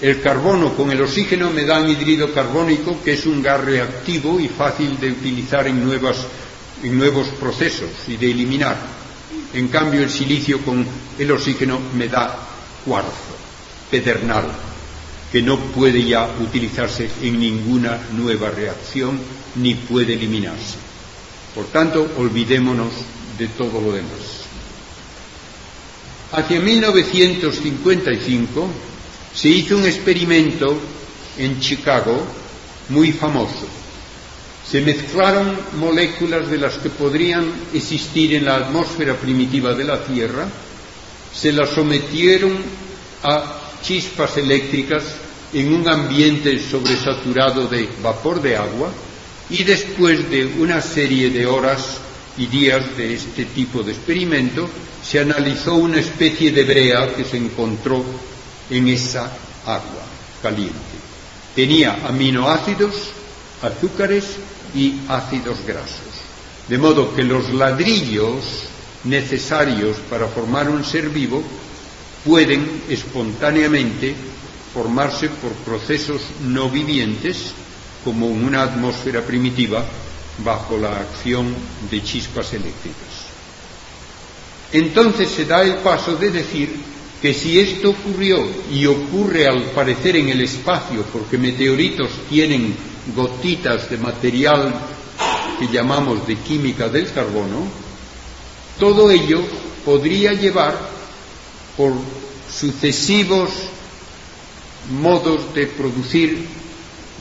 El 0.00 0.22
carbono 0.22 0.72
con 0.74 0.90
el 0.90 1.02
oxígeno 1.02 1.50
me 1.50 1.66
da 1.66 1.86
hidrido 1.86 2.32
carbónico, 2.32 3.02
que 3.04 3.12
es 3.12 3.26
un 3.26 3.42
gas 3.42 3.62
reactivo 3.62 4.40
y 4.40 4.48
fácil 4.48 4.98
de 4.98 5.10
utilizar 5.10 5.66
en, 5.66 5.82
en 6.82 6.98
nuevos 6.98 7.26
procesos 7.38 7.90
y 8.06 8.16
de 8.16 8.30
eliminar. 8.30 8.78
En 9.52 9.68
cambio, 9.68 10.00
el 10.02 10.08
silicio 10.10 10.62
con 10.64 10.86
el 11.18 11.30
oxígeno 11.30 11.78
me 11.94 12.08
da 12.08 12.38
cuarzo, 12.86 13.36
pedernal 13.90 14.67
que 15.30 15.42
no 15.42 15.58
puede 15.58 16.02
ya 16.04 16.26
utilizarse 16.40 17.10
en 17.22 17.38
ninguna 17.38 18.00
nueva 18.16 18.50
reacción 18.50 19.20
ni 19.56 19.74
puede 19.74 20.14
eliminarse. 20.14 20.76
Por 21.54 21.66
tanto, 21.66 22.10
olvidémonos 22.16 22.92
de 23.38 23.48
todo 23.48 23.78
lo 23.80 23.92
demás. 23.92 24.46
Hacia 26.32 26.60
1955 26.60 28.68
se 29.34 29.48
hizo 29.48 29.76
un 29.76 29.86
experimento 29.86 30.78
en 31.38 31.60
Chicago 31.60 32.22
muy 32.90 33.12
famoso. 33.12 33.66
Se 34.70 34.82
mezclaron 34.82 35.56
moléculas 35.78 36.50
de 36.50 36.58
las 36.58 36.74
que 36.74 36.90
podrían 36.90 37.50
existir 37.72 38.34
en 38.34 38.44
la 38.44 38.56
atmósfera 38.56 39.14
primitiva 39.14 39.74
de 39.74 39.84
la 39.84 40.04
Tierra, 40.04 40.46
se 41.34 41.52
las 41.52 41.70
sometieron 41.70 42.52
a 43.22 43.67
chispas 43.82 44.36
eléctricas 44.36 45.04
en 45.52 45.72
un 45.72 45.88
ambiente 45.88 46.58
sobresaturado 46.60 47.66
de 47.68 47.88
vapor 48.02 48.42
de 48.42 48.56
agua 48.56 48.90
y 49.50 49.64
después 49.64 50.28
de 50.30 50.46
una 50.58 50.80
serie 50.80 51.30
de 51.30 51.46
horas 51.46 51.98
y 52.36 52.46
días 52.46 52.96
de 52.96 53.14
este 53.14 53.46
tipo 53.46 53.82
de 53.82 53.92
experimento, 53.92 54.68
se 55.02 55.20
analizó 55.20 55.74
una 55.74 56.00
especie 56.00 56.52
de 56.52 56.64
brea 56.64 57.14
que 57.14 57.24
se 57.24 57.36
encontró 57.36 58.04
en 58.70 58.88
esa 58.88 59.24
agua 59.64 60.04
caliente. 60.42 60.74
Tenía 61.54 62.06
aminoácidos, 62.06 62.94
azúcares 63.62 64.24
y 64.74 64.94
ácidos 65.08 65.58
grasos. 65.66 65.98
De 66.68 66.78
modo 66.78 67.14
que 67.14 67.24
los 67.24 67.52
ladrillos 67.54 68.44
necesarios 69.04 69.96
para 70.10 70.28
formar 70.28 70.68
un 70.68 70.84
ser 70.84 71.08
vivo 71.08 71.42
pueden 72.24 72.82
espontáneamente 72.88 74.14
formarse 74.72 75.28
por 75.28 75.52
procesos 75.64 76.22
no 76.46 76.68
vivientes 76.68 77.52
como 78.04 78.26
en 78.26 78.44
una 78.44 78.62
atmósfera 78.62 79.22
primitiva 79.22 79.84
bajo 80.44 80.78
la 80.78 81.00
acción 81.00 81.54
de 81.90 82.02
chispas 82.02 82.52
eléctricas. 82.52 83.26
Entonces 84.72 85.30
se 85.30 85.46
da 85.46 85.62
el 85.62 85.76
paso 85.76 86.16
de 86.16 86.30
decir 86.30 86.70
que 87.20 87.34
si 87.34 87.58
esto 87.58 87.90
ocurrió 87.90 88.46
y 88.70 88.86
ocurre 88.86 89.46
al 89.48 89.62
parecer 89.72 90.16
en 90.16 90.28
el 90.28 90.40
espacio, 90.42 91.02
porque 91.12 91.38
meteoritos 91.38 92.10
tienen 92.28 92.76
gotitas 93.14 93.90
de 93.90 93.96
material 93.98 94.74
que 95.58 95.66
llamamos 95.66 96.26
de 96.26 96.36
química 96.36 96.88
del 96.88 97.10
carbono, 97.12 97.66
todo 98.78 99.10
ello 99.10 99.42
podría 99.84 100.32
llevar 100.32 100.97
por 101.78 101.92
sucesivos 102.52 103.50
modos 104.90 105.54
de 105.54 105.66
producir 105.68 106.44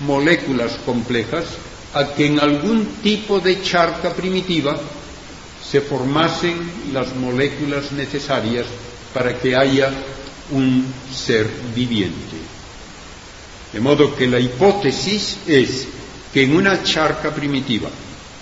moléculas 0.05 0.73
complejas 0.83 1.45
a 1.93 2.13
que 2.15 2.25
en 2.25 2.39
algún 2.39 2.85
tipo 3.03 3.39
de 3.39 3.61
charca 3.61 4.13
primitiva 4.13 4.75
se 5.61 5.81
formasen 5.81 6.57
las 6.91 7.15
moléculas 7.15 7.91
necesarias 7.91 8.65
para 9.13 9.37
que 9.37 9.55
haya 9.55 9.91
un 10.51 10.85
ser 11.13 11.47
viviente. 11.75 12.37
De 13.73 13.79
modo 13.79 14.15
que 14.15 14.27
la 14.27 14.39
hipótesis 14.39 15.37
es 15.45 15.87
que 16.33 16.43
en 16.43 16.55
una 16.55 16.83
charca 16.83 17.31
primitiva, 17.31 17.89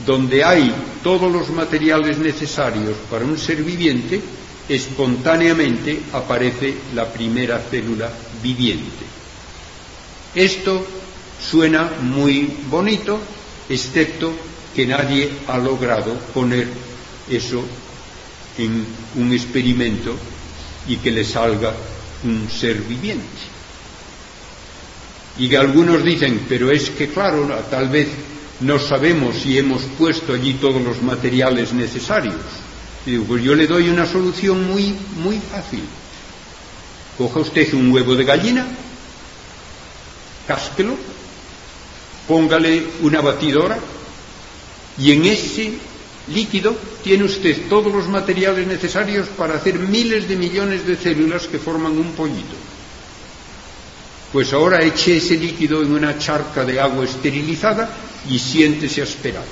donde 0.05 0.43
hay 0.43 0.71
todos 1.03 1.31
los 1.31 1.49
materiales 1.49 2.17
necesarios 2.19 2.95
para 3.09 3.25
un 3.25 3.37
ser 3.37 3.63
viviente, 3.63 4.21
espontáneamente 4.67 6.01
aparece 6.13 6.73
la 6.93 7.11
primera 7.11 7.59
célula 7.59 8.09
viviente. 8.41 9.05
Esto 10.33 10.85
suena 11.39 11.91
muy 12.01 12.51
bonito, 12.69 13.19
excepto 13.69 14.33
que 14.75 14.85
nadie 14.85 15.31
ha 15.47 15.57
logrado 15.57 16.13
poner 16.33 16.67
eso 17.29 17.63
en 18.57 18.85
un 19.15 19.33
experimento 19.33 20.15
y 20.87 20.97
que 20.97 21.11
le 21.11 21.23
salga 21.23 21.73
un 22.23 22.49
ser 22.49 22.81
viviente. 22.81 23.55
Y 25.37 25.49
que 25.49 25.57
algunos 25.57 26.03
dicen, 26.03 26.45
pero 26.47 26.71
es 26.71 26.89
que 26.89 27.09
claro, 27.09 27.47
tal 27.69 27.89
vez 27.89 28.07
no 28.61 28.79
sabemos 28.79 29.35
si 29.35 29.57
hemos 29.57 29.83
puesto 29.97 30.33
allí 30.33 30.53
todos 30.53 30.81
los 30.81 31.01
materiales 31.01 31.73
necesarios. 31.73 32.35
Y 33.05 33.11
digo, 33.11 33.25
pues 33.25 33.43
yo 33.43 33.53
le 33.55 33.67
doy 33.67 33.89
una 33.89 34.05
solución 34.05 34.65
muy, 34.65 34.95
muy 35.17 35.39
fácil. 35.39 35.83
Coja 37.17 37.39
usted 37.39 37.73
un 37.73 37.91
huevo 37.91 38.15
de 38.15 38.25
gallina, 38.25 38.65
cásquelo, 40.47 40.95
póngale 42.27 42.85
una 43.01 43.21
batidora 43.21 43.77
y 44.97 45.11
en 45.11 45.25
ese 45.25 45.73
líquido 46.33 46.75
tiene 47.03 47.23
usted 47.23 47.69
todos 47.69 47.93
los 47.93 48.07
materiales 48.07 48.67
necesarios 48.67 49.27
para 49.29 49.55
hacer 49.55 49.77
miles 49.79 50.27
de 50.27 50.35
millones 50.35 50.85
de 50.87 50.97
células 50.97 51.47
que 51.47 51.59
forman 51.59 51.97
un 51.97 52.11
pollito. 52.13 52.55
Pues 54.33 54.51
ahora 54.51 54.83
eche 54.83 55.17
ese 55.17 55.37
líquido 55.37 55.81
en 55.81 55.93
una 55.93 56.17
charca 56.17 56.65
de 56.65 56.79
agua 56.79 57.05
esterilizada 57.05 57.89
y 58.27 58.39
siéntese 58.39 59.01
a 59.01 59.05
esperar. 59.05 59.45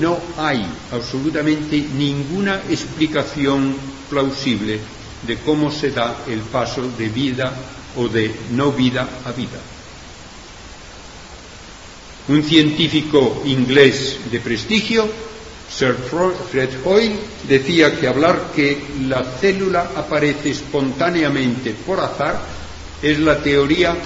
No 0.00 0.18
hay 0.36 0.66
absolutamente 0.92 1.76
ninguna 1.94 2.62
explicación 2.68 3.76
plausible 4.10 4.80
de 5.26 5.38
cómo 5.38 5.70
se 5.70 5.90
da 5.90 6.24
el 6.28 6.40
paso 6.40 6.90
de 6.98 7.08
vida 7.08 7.52
o 7.96 8.08
de 8.08 8.34
no 8.50 8.72
vida 8.72 9.08
a 9.24 9.32
vida. 9.32 9.58
Un 12.28 12.42
científico 12.42 13.42
inglés 13.46 14.18
de 14.30 14.40
prestigio, 14.40 15.08
Sir 15.70 15.94
Fred 16.50 16.70
Hoyle, 16.84 17.16
decía 17.48 17.98
que 17.98 18.08
hablar 18.08 18.50
que 18.54 18.82
la 19.06 19.22
célula 19.40 19.92
aparece 19.96 20.50
espontáneamente 20.50 21.72
por 21.86 22.00
azar 22.00 22.40
es 23.00 23.20
la 23.20 23.40
teoría 23.40 23.96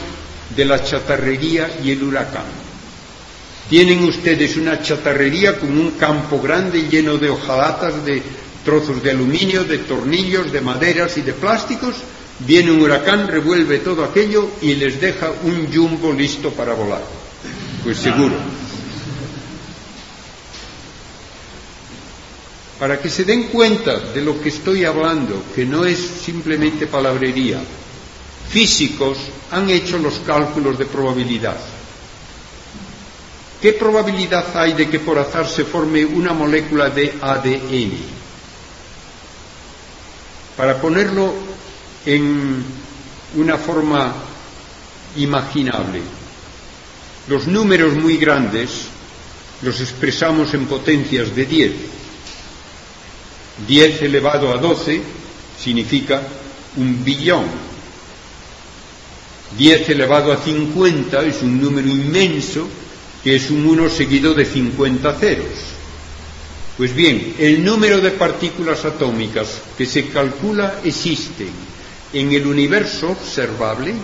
de 0.55 0.65
la 0.65 0.83
chatarrería 0.85 1.79
y 1.83 1.93
el 1.93 2.03
huracán. 2.03 2.60
Tienen 3.71 4.03
ustedes 4.03 4.57
una 4.57 4.83
chatarrería 4.83 5.57
con 5.57 5.79
un 5.79 5.93
campo 5.93 6.41
grande 6.41 6.89
lleno 6.89 7.19
de 7.19 7.31
hojalatas, 7.31 8.05
de 8.05 8.21
trozos 8.65 9.01
de 9.01 9.13
aluminio, 9.13 9.63
de 9.63 9.79
tornillos, 9.79 10.51
de 10.51 10.61
maderas 10.61 11.17
y 11.19 11.23
de 11.23 11.35
plásticos. 11.35 11.95
Viene 12.41 12.73
un 12.73 12.83
huracán, 12.83 13.29
revuelve 13.29 13.79
todo 13.79 14.03
aquello 14.03 14.51
y 14.61 14.75
les 14.75 15.01
deja 15.01 15.31
un 15.45 15.73
jumbo 15.73 16.13
listo 16.13 16.51
para 16.51 16.75
volar. 16.75 17.05
Pues 17.85 17.99
seguro. 17.99 18.35
Para 22.81 22.99
que 22.99 23.09
se 23.09 23.23
den 23.23 23.45
cuenta 23.51 24.01
de 24.01 24.21
lo 24.21 24.41
que 24.41 24.49
estoy 24.49 24.85
hablando, 24.85 25.45
que 25.55 25.65
no 25.65 25.85
es 25.85 25.97
simplemente 25.99 26.89
palabrería, 26.89 27.61
físicos 28.49 29.19
han 29.53 29.71
hecho 29.71 29.97
los 29.97 30.19
cálculos 30.27 30.77
de 30.77 30.87
probabilidad. 30.87 31.57
¿Qué 33.61 33.75
probabilidad 33.75 34.57
hay 34.57 34.73
de 34.73 34.89
que 34.89 35.01
por 35.01 35.19
azar 35.19 35.47
se 35.47 35.65
forme 35.65 36.05
una 36.05 36.33
molécula 36.33 36.89
de 36.89 37.15
ADN? 37.21 37.93
Para 40.57 40.81
ponerlo 40.81 41.35
en 42.07 42.65
una 43.37 43.59
forma 43.59 44.15
imaginable, 45.17 46.01
los 47.29 47.47
números 47.47 47.95
muy 47.97 48.17
grandes 48.17 48.87
los 49.61 49.79
expresamos 49.81 50.55
en 50.55 50.65
potencias 50.65 51.35
de 51.37 51.45
10. 51.45 51.73
10 53.69 54.03
elevado 54.03 54.55
a 54.55 54.57
12 54.57 55.03
significa 55.63 56.23
un 56.77 57.05
billón. 57.05 57.45
10 59.59 59.91
elevado 59.91 60.33
a 60.33 60.39
50 60.39 61.23
es 61.25 61.43
un 61.43 61.61
número 61.61 61.89
inmenso 61.89 62.67
que 63.23 63.37
es 63.37 63.51
un 63.51 63.67
1 63.67 63.89
seguido 63.91 64.35
de 64.35 64.45
50 64.45 65.15
ceros. 65.15 65.47
Pues 66.77 66.95
bien, 66.95 67.35
el 67.39 67.63
número 67.63 68.01
de 68.01 68.13
partículas 68.13 68.85
atómicas 68.85 69.61
que 69.77 69.85
se 69.85 70.09
calcula 70.09 70.81
existen 70.83 71.51
en 72.13 72.33
el 72.33 72.47
universo 72.47 73.11
observable 73.11 73.95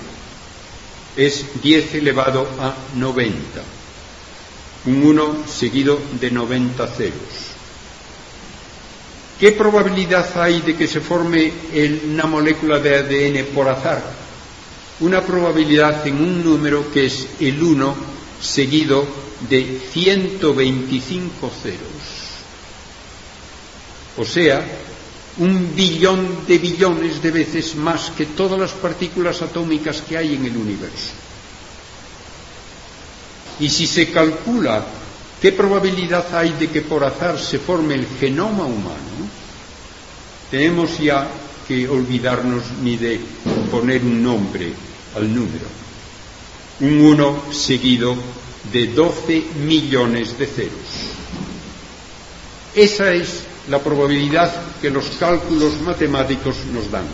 es 1.17 1.47
10 1.62 1.95
elevado 1.95 2.47
a 2.61 2.75
90, 2.95 3.62
un 4.87 5.03
1 5.03 5.45
seguido 5.49 5.99
de 6.21 6.31
90 6.31 6.87
ceros. 6.89 7.47
¿Qué 9.41 9.53
probabilidad 9.53 10.39
hay 10.41 10.61
de 10.61 10.77
que 10.77 10.87
se 10.87 11.01
forme 11.01 11.53
una 12.11 12.27
molécula 12.27 12.79
de 12.79 12.97
ADN 12.97 13.55
por 13.55 13.69
azar? 13.69 14.03
Una 15.01 15.21
probabilidad 15.21 16.07
en 16.07 16.17
un 16.17 16.45
número 16.45 16.91
que 16.91 17.07
es 17.07 17.27
el 17.41 17.62
1 17.62 18.16
seguido 18.41 19.07
de 19.49 19.80
125 19.93 21.51
ceros. 21.62 22.26
O 24.18 24.24
sea, 24.24 24.64
un 25.39 25.74
billón 25.74 26.47
de 26.47 26.59
billones 26.59 27.20
de 27.22 27.30
veces 27.30 27.74
más 27.76 28.11
que 28.11 28.26
todas 28.26 28.59
las 28.59 28.72
partículas 28.72 29.43
atómicas 29.43 30.01
que 30.01 30.16
hay 30.16 30.34
en 30.34 30.47
el 30.47 30.57
universo. 30.57 31.12
Y 33.61 33.68
si 33.68 33.87
se 33.87 34.11
calcula 34.11 34.84
qué 35.41 35.53
probabilidad 35.53 36.34
hay 36.34 36.53
de 36.53 36.68
que 36.68 36.82
por 36.82 37.05
azar 37.05 37.39
se 37.39 37.59
forme 37.59 37.95
el 37.95 38.07
genoma 38.18 38.64
humano, 38.64 39.28
tenemos 40.51 40.99
ya 40.99 41.28
que 41.68 41.89
olvidarnos 41.89 42.62
ni 42.82 42.97
de 42.97 43.20
poner 43.70 44.03
un 44.03 44.22
nombre 44.22 44.72
al 45.14 45.34
número. 45.34 45.66
Un 46.81 47.01
uno 47.01 47.43
seguido 47.53 48.16
de 48.72 48.89
12 48.89 49.45
millones 49.64 50.39
de 50.39 50.47
ceros. 50.47 51.16
Esa 52.74 53.12
es 53.12 53.45
la 53.68 53.79
probabilidad 53.79 54.53
que 54.81 54.91
los 54.91 55.07
cálculos 55.18 55.81
matemáticos 55.81 56.57
nos 56.72 56.91
dan. 56.91 57.07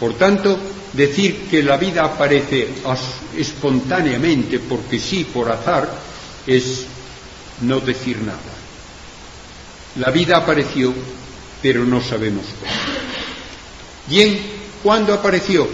Por 0.00 0.14
tanto, 0.14 0.58
decir 0.92 1.48
que 1.50 1.62
la 1.62 1.76
vida 1.76 2.04
aparece 2.04 2.68
espontáneamente, 3.36 4.60
porque 4.60 4.98
sí, 4.98 5.24
por 5.24 5.50
azar, 5.50 5.88
es 6.46 6.86
no 7.62 7.80
decir 7.80 8.18
nada. 8.22 8.38
La 9.96 10.10
vida 10.10 10.36
apareció, 10.36 10.94
pero 11.60 11.84
no 11.84 12.00
sabemos 12.00 12.44
cómo. 12.60 12.72
Bien, 14.06 14.40
¿cuándo 14.82 15.12
apareció? 15.12 15.68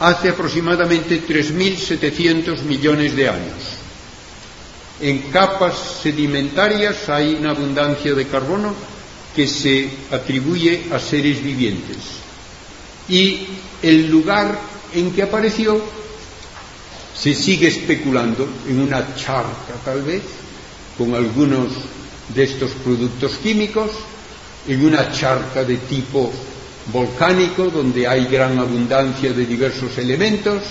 Hace 0.00 0.30
aproximadamente 0.30 1.22
3.700 1.22 2.62
millones 2.62 3.14
de 3.14 3.28
años. 3.28 3.62
En 5.00 5.30
capas 5.30 6.00
sedimentarias 6.02 7.08
hay 7.08 7.34
una 7.34 7.50
abundancia 7.50 8.14
de 8.14 8.26
carbono 8.26 8.74
que 9.36 9.46
se 9.46 9.90
atribuye 10.10 10.86
a 10.90 10.98
seres 10.98 11.42
vivientes. 11.42 11.98
Y 13.08 13.46
el 13.82 14.10
lugar 14.10 14.58
en 14.94 15.12
que 15.12 15.22
apareció 15.22 15.80
se 17.14 17.34
sigue 17.34 17.68
especulando 17.68 18.48
en 18.66 18.80
una 18.80 19.14
charca 19.14 19.74
tal 19.84 20.02
vez, 20.02 20.22
con 20.96 21.14
algunos 21.14 21.72
de 22.34 22.44
estos 22.44 22.70
productos 22.84 23.32
químicos, 23.42 23.90
en 24.66 24.84
una 24.84 25.12
charca 25.12 25.62
de 25.64 25.76
tipo 25.76 26.32
volcánico 26.92 27.64
donde 27.66 28.06
hay 28.06 28.26
gran 28.26 28.58
abundancia 28.58 29.32
de 29.32 29.46
diversos 29.46 29.96
elementos, 29.98 30.62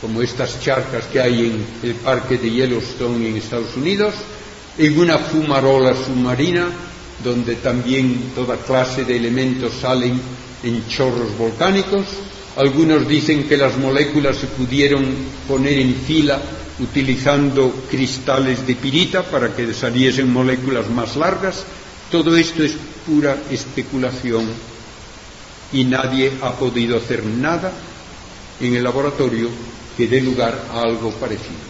como 0.00 0.22
estas 0.22 0.60
charcas 0.60 1.06
que 1.06 1.20
hay 1.20 1.46
en 1.46 1.88
el 1.88 1.94
parque 1.96 2.38
de 2.38 2.50
Yellowstone 2.50 3.28
en 3.28 3.36
Estados 3.36 3.76
Unidos, 3.76 4.14
en 4.78 4.98
una 4.98 5.18
fumarola 5.18 5.94
submarina 5.94 6.68
donde 7.24 7.56
también 7.56 8.32
toda 8.34 8.56
clase 8.58 9.04
de 9.04 9.16
elementos 9.16 9.72
salen 9.80 10.20
en 10.62 10.86
chorros 10.88 11.36
volcánicos. 11.38 12.06
Algunos 12.56 13.08
dicen 13.08 13.48
que 13.48 13.56
las 13.56 13.76
moléculas 13.78 14.36
se 14.36 14.46
pudieron 14.46 15.04
poner 15.48 15.78
en 15.78 15.94
fila 15.94 16.40
utilizando 16.78 17.84
cristales 17.90 18.66
de 18.66 18.76
pirita 18.76 19.22
para 19.22 19.54
que 19.54 19.72
saliesen 19.72 20.30
moléculas 20.30 20.88
más 20.90 21.16
largas. 21.16 21.64
Todo 22.10 22.36
esto 22.36 22.62
es 22.62 22.74
pura 23.06 23.36
especulación 23.50 24.46
y 25.72 25.84
nadie 25.84 26.32
ha 26.42 26.52
podido 26.52 26.96
hacer 26.96 27.24
nada 27.24 27.72
en 28.60 28.74
el 28.74 28.84
laboratorio 28.84 29.48
que 29.96 30.06
dé 30.06 30.20
lugar 30.20 30.66
a 30.72 30.82
algo 30.82 31.10
parecido. 31.12 31.66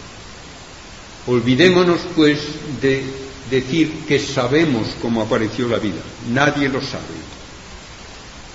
Olvidémonos, 1.26 2.00
pues, 2.14 2.38
de 2.80 3.02
decir 3.50 4.04
que 4.06 4.18
sabemos 4.18 4.88
cómo 5.00 5.22
apareció 5.22 5.68
la 5.68 5.78
vida. 5.78 6.00
Nadie 6.32 6.68
lo 6.68 6.80
sabe. 6.80 7.04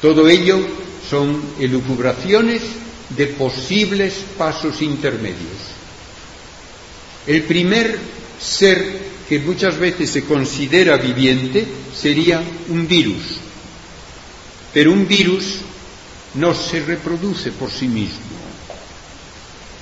Todo 0.02 0.28
ello 0.28 0.60
son 1.10 1.42
elucubraciones 1.60 2.62
de 3.10 3.28
posibles 3.28 4.14
pasos 4.38 4.82
intermedios. 4.82 5.72
El 7.28 7.44
primer 7.44 8.00
ser 8.40 9.12
que 9.28 9.40
muchas 9.40 9.78
veces 9.78 10.10
se 10.10 10.24
considera 10.24 10.98
viviente 10.98 11.66
sería 11.96 12.42
un 12.70 12.88
virus. 12.88 13.40
Pero 14.74 14.92
un 14.92 15.08
virus 15.08 15.60
no 16.36 16.54
se 16.54 16.80
reproduce 16.82 17.52
por 17.52 17.70
sí 17.70 17.88
mismo 17.88 18.20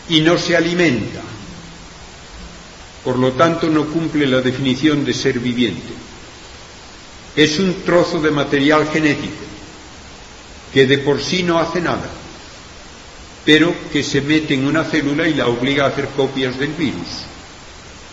y 0.09 0.21
no 0.21 0.37
se 0.37 0.55
alimenta. 0.55 1.21
Por 3.03 3.17
lo 3.17 3.31
tanto, 3.33 3.69
no 3.69 3.85
cumple 3.85 4.25
la 4.27 4.41
definición 4.41 5.05
de 5.05 5.13
ser 5.13 5.39
viviente. 5.39 5.93
Es 7.35 7.59
un 7.59 7.83
trozo 7.85 8.19
de 8.19 8.31
material 8.31 8.87
genético 8.91 9.49
que 10.73 10.85
de 10.85 10.97
por 10.99 11.21
sí 11.21 11.43
no 11.43 11.59
hace 11.59 11.81
nada, 11.81 12.09
pero 13.45 13.73
que 13.91 14.03
se 14.03 14.21
mete 14.21 14.53
en 14.53 14.65
una 14.65 14.83
célula 14.83 15.27
y 15.27 15.33
la 15.33 15.47
obliga 15.47 15.85
a 15.85 15.87
hacer 15.89 16.09
copias 16.09 16.57
del 16.59 16.73
virus. 16.73 17.07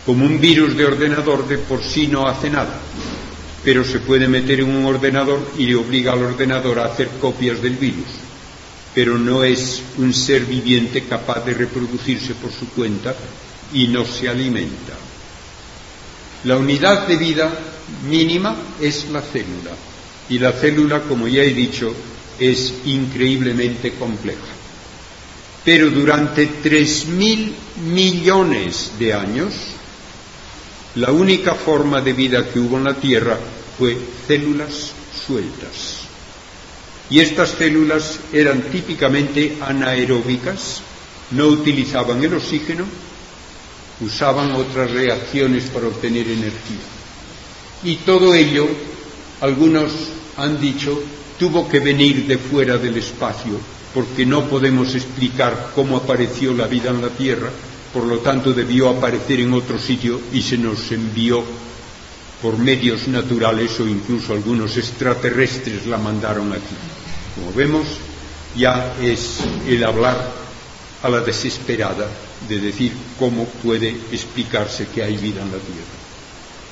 Como 0.05 0.25
un 0.25 0.41
virus 0.41 0.77
de 0.77 0.87
ordenador 0.87 1.49
de 1.49 1.59
por 1.59 1.83
sí 1.83 2.07
no 2.07 2.27
hace 2.27 2.49
nada, 2.49 2.79
pero 3.67 3.85
se 3.85 3.99
puede 3.99 4.29
meter 4.29 4.61
en 4.61 4.75
un 4.75 4.87
ordenador 4.87 5.47
y 5.59 5.67
le 5.67 5.75
obliga 5.75 6.13
al 6.13 6.23
ordenador 6.23 6.79
a 6.79 6.87
hacer 6.87 7.09
copias 7.21 7.61
del 7.61 7.77
virus 7.77 8.27
pero 8.97 9.19
no 9.19 9.45
es 9.45 9.83
un 9.99 10.15
ser 10.15 10.47
viviente 10.47 11.03
capaz 11.05 11.45
de 11.45 11.53
reproducirse 11.53 12.33
por 12.33 12.51
su 12.51 12.67
cuenta 12.71 13.15
y 13.75 13.89
no 13.89 14.07
se 14.07 14.27
alimenta. 14.27 14.95
La 16.45 16.57
unidad 16.57 17.07
de 17.07 17.17
vida 17.19 17.53
mínima 18.09 18.57
es 18.81 19.11
la 19.11 19.21
célula 19.21 19.73
y 20.31 20.39
la 20.39 20.53
célula, 20.53 21.03
como 21.03 21.29
ya 21.29 21.43
he 21.43 21.53
dicho, 21.53 21.95
es 22.39 22.73
increíblemente 22.87 23.93
compleja. 23.93 24.41
Pero 25.63 25.91
durante 25.91 26.47
tres 26.63 27.05
mil 27.05 27.55
millones 27.93 28.93
de 28.99 29.13
años, 29.13 29.53
la 30.95 31.13
única 31.13 31.55
forma 31.55 32.01
de 32.01 32.15
vida 32.15 32.49
que 32.49 32.61
hubo 32.61 32.79
en 32.79 32.85
la 32.85 32.95
Tierra 32.95 33.39
fue 33.79 33.97
células 34.27 34.93
sueltas. 35.27 36.07
Y 37.09 37.21
estas 37.21 37.51
células 37.51 38.19
eran 38.33 38.63
típicamente 38.63 39.59
anaeróbicas, 39.61 40.81
no 41.31 41.47
utilizaban 41.47 42.23
el 42.23 42.35
oxígeno, 42.35 42.85
usaban 44.01 44.53
otras 44.53 44.91
reacciones 44.91 45.65
para 45.65 45.89
obtener 45.89 46.29
energía. 46.29 46.85
Y 47.85 47.97
todo 47.97 48.35
ello, 48.35 48.67
algunos 49.41 49.93
han 50.37 50.61
dicho, 50.61 51.01
tuvo 51.39 51.69
que 51.69 51.81
venir 51.81 52.27
de 52.27 52.39
fuera 52.39 52.77
del 52.77 52.97
espacio, 52.97 53.61
porque 53.95 54.27
no 54.27 54.49
podemos 54.49 54.95
explicar 54.95 55.73
cómo 55.75 55.97
apareció 55.97 56.53
la 56.53 56.67
vida 56.67 56.91
en 56.91 57.03
la 57.03 57.09
Tierra, 57.11 57.51
por 57.93 58.05
lo 58.05 58.19
tanto 58.19 58.53
debió 58.53 58.89
aparecer 58.89 59.41
en 59.41 59.53
otro 59.53 59.79
sitio 59.79 60.21
y 60.33 60.43
se 60.43 60.59
nos 60.59 60.91
envió 60.91 61.45
por 62.43 62.59
medios 62.59 63.09
naturales 63.09 63.79
o 63.81 63.87
incluso 63.87 64.33
algunos 64.33 64.77
extraterrestres 64.77 65.87
la 65.87 65.99
mandaron 65.99 66.53
aquí. 66.53 66.77
Como 67.35 67.53
vemos, 67.53 67.87
ya 68.57 68.95
es 69.01 69.41
el 69.67 69.85
hablar 69.85 70.33
a 71.03 71.09
la 71.09 71.21
desesperada 71.21 72.09
de 72.49 72.59
decir 72.61 72.93
cómo 73.19 73.45
puede 73.47 73.89
explicarse 74.13 74.89
que 74.89 75.03
hay 75.03 75.17
vida 75.17 75.43
en 75.43 75.53
la 75.53 75.59
Tierra. 75.59 75.97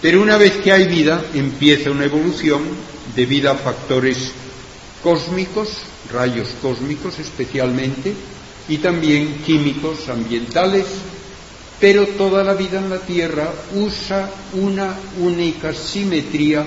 Pero 0.01 0.23
una 0.23 0.37
vez 0.37 0.59
que 0.59 0.73
hay 0.73 0.87
vida, 0.87 1.25
empieza 1.33 1.91
una 1.91 2.05
evolución 2.05 2.63
debido 3.17 3.51
a 3.51 3.55
factores 3.55 4.33
cósmicos, 5.03 5.69
rayos 6.13 6.49
cósmicos 6.61 7.19
especialmente, 7.19 8.15
y 8.69 8.79
también 8.79 9.43
químicos 9.45 10.09
ambientales, 10.09 10.87
pero 11.85 12.07
toda 12.07 12.43
la 12.43 12.55
vida 12.55 12.79
en 12.79 12.89
la 12.89 13.01
Tierra 13.01 13.47
usa 13.75 14.31
una 14.55 14.97
única 15.21 15.75
simetría 15.75 16.67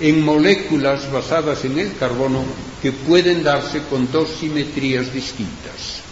en 0.00 0.20
moléculas 0.20 1.12
basadas 1.12 1.64
en 1.64 1.78
el 1.78 1.96
carbono 1.96 2.42
que 2.82 2.90
pueden 2.90 3.44
darse 3.44 3.82
con 3.88 4.10
dos 4.10 4.28
simetrías 4.40 5.14
distintas. 5.14 6.02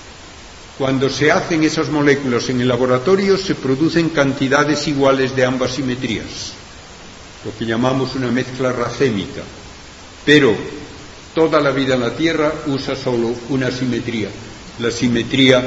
Cuando 0.79 1.11
se 1.11 1.33
hacen 1.33 1.65
esas 1.65 1.89
moléculas 1.89 2.49
en 2.49 2.61
el 2.61 2.69
laboratorio 2.69 3.37
se 3.37 3.57
producen 3.57 4.11
cantidades 4.11 4.87
iguales 4.87 5.35
de 5.35 5.45
ambas 5.45 5.73
simetrías, 5.73 6.53
lo 7.45 7.59
que 7.59 7.67
llamamos 7.67 8.15
una 8.15 8.31
mezcla 8.31 8.71
racémica. 8.71 9.43
Pero 10.25 10.55
toda 11.35 11.61
la 11.61 11.73
vida 11.73 11.95
en 11.95 12.01
la 12.01 12.15
Tierra 12.15 12.53
usa 12.69 12.95
solo 12.95 13.35
una 13.49 13.73
simetría, 13.73 14.29
la 14.79 14.93
simetría 14.93 15.65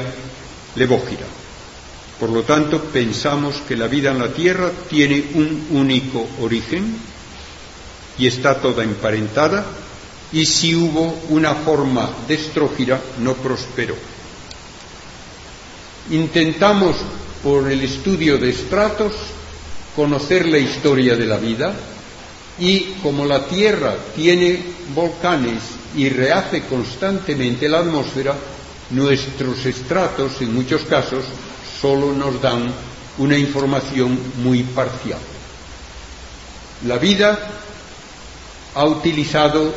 levógira. 0.76 1.39
Por 2.20 2.30
lo 2.30 2.42
tanto, 2.42 2.80
pensamos 2.80 3.56
que 3.66 3.76
la 3.76 3.88
vida 3.88 4.10
en 4.10 4.18
la 4.18 4.28
Tierra 4.28 4.70
tiene 4.88 5.30
un 5.34 5.68
único 5.70 6.28
origen, 6.42 6.96
y 8.18 8.26
está 8.26 8.60
toda 8.60 8.84
emparentada, 8.84 9.64
y 10.30 10.44
si 10.44 10.74
hubo 10.74 11.22
una 11.30 11.54
forma 11.54 12.10
de 12.28 12.34
estrógira, 12.34 13.00
no 13.20 13.32
prosperó. 13.34 13.96
Intentamos, 16.10 16.96
por 17.42 17.70
el 17.70 17.82
estudio 17.82 18.36
de 18.36 18.50
estratos, 18.50 19.14
conocer 19.96 20.46
la 20.46 20.58
historia 20.58 21.16
de 21.16 21.26
la 21.26 21.38
vida 21.38 21.74
Y 22.60 22.96
como 23.02 23.24
la 23.24 23.46
Tierra 23.46 23.96
tiene 24.14 24.62
volcanes 24.94 25.62
y 25.96 26.10
rehace 26.10 26.64
constantemente 26.64 27.68
la 27.68 27.78
atmósfera, 27.78 28.34
nuestros 28.90 29.64
estratos, 29.64 30.40
en 30.42 30.54
muchos 30.54 30.82
casos, 30.82 31.24
solo 31.80 32.12
nos 32.12 32.40
dan 32.40 32.72
una 33.18 33.36
información 33.36 34.18
muy 34.42 34.62
parcial. 34.62 35.18
La 36.86 36.98
vida 36.98 37.38
ha 38.74 38.84
utilizado 38.84 39.72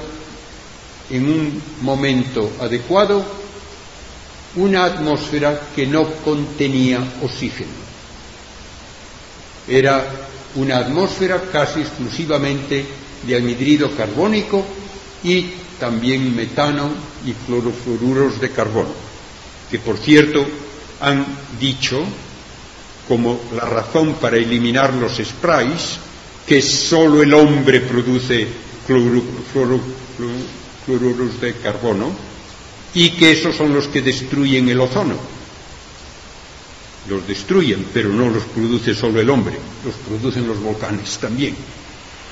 en 1.09 1.25
un 1.25 1.61
momento 1.81 2.51
adecuado 2.59 3.23
una 4.55 4.85
atmósfera 4.85 5.59
que 5.75 5.87
no 5.87 6.05
contenía 6.23 6.99
oxígeno. 7.21 7.71
Era 9.67 10.05
una 10.55 10.77
atmósfera 10.77 11.41
casi 11.51 11.81
exclusivamente 11.81 12.85
de 13.25 13.35
anhidrido 13.35 13.95
carbónico 13.95 14.63
y 15.23 15.51
también 15.79 16.35
metano 16.35 16.89
y 17.25 17.33
clorofluoruros 17.33 18.39
de 18.39 18.51
carbono, 18.51 18.93
que 19.71 19.79
por 19.79 19.97
cierto 19.97 20.45
han 21.03 21.25
dicho 21.59 22.03
como 23.07 23.41
la 23.55 23.65
razón 23.65 24.15
para 24.15 24.37
eliminar 24.37 24.93
los 24.93 25.17
sprays 25.17 25.99
que 26.47 26.61
solo 26.61 27.21
el 27.21 27.33
hombre 27.33 27.81
produce 27.81 28.47
cloruros 28.87 29.81
de 31.41 31.55
carbono 31.55 32.11
y 32.93 33.09
que 33.11 33.31
esos 33.31 33.55
son 33.55 33.73
los 33.73 33.87
que 33.87 34.01
destruyen 34.01 34.69
el 34.69 34.79
ozono. 34.79 35.15
Los 37.09 37.27
destruyen, 37.27 37.87
pero 37.93 38.09
no 38.09 38.29
los 38.29 38.43
produce 38.43 38.95
solo 38.95 39.19
el 39.19 39.29
hombre, 39.29 39.57
los 39.83 39.95
producen 39.95 40.47
los 40.47 40.59
volcanes 40.59 41.17
también. 41.17 41.55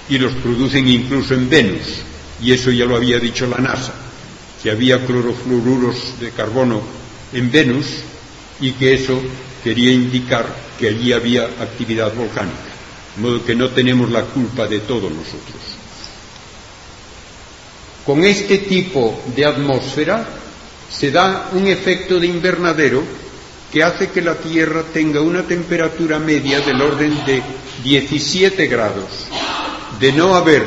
Y 0.07 0.17
los 0.17 0.33
producen 0.33 0.87
incluso 0.87 1.33
en 1.33 1.49
Venus, 1.49 2.03
y 2.41 2.53
eso 2.53 2.71
ya 2.71 2.85
lo 2.85 2.95
había 2.95 3.19
dicho 3.19 3.47
la 3.47 3.57
NASA, 3.57 3.93
que 4.63 4.71
había 4.71 5.05
clorofluoruros 5.05 6.19
de 6.21 6.31
carbono 6.31 6.81
en 7.33 7.51
Venus 7.51 7.85
y 8.61 8.71
que 8.73 8.93
eso 8.93 9.19
quería 9.63 9.91
indicar 9.91 10.45
que 10.79 10.87
allí 10.89 11.11
había 11.11 11.43
actividad 11.45 12.13
volcánica, 12.13 12.71
de 13.15 13.21
modo 13.21 13.45
que 13.45 13.55
no 13.55 13.69
tenemos 13.69 14.09
la 14.09 14.21
culpa 14.23 14.67
de 14.67 14.79
todos 14.79 15.11
nosotros. 15.11 15.61
Con 18.05 18.23
este 18.23 18.59
tipo 18.59 19.21
de 19.35 19.45
atmósfera 19.45 20.27
se 20.89 21.11
da 21.11 21.49
un 21.53 21.67
efecto 21.67 22.19
de 22.19 22.27
invernadero 22.27 23.03
que 23.71 23.83
hace 23.83 24.09
que 24.09 24.21
la 24.21 24.35
Tierra 24.35 24.83
tenga 24.91 25.21
una 25.21 25.43
temperatura 25.43 26.19
media 26.19 26.59
del 26.59 26.81
orden 26.81 27.23
de 27.25 27.41
17 27.83 28.67
grados. 28.67 29.27
De 29.99 30.11
no 30.11 30.35
haber 30.35 30.63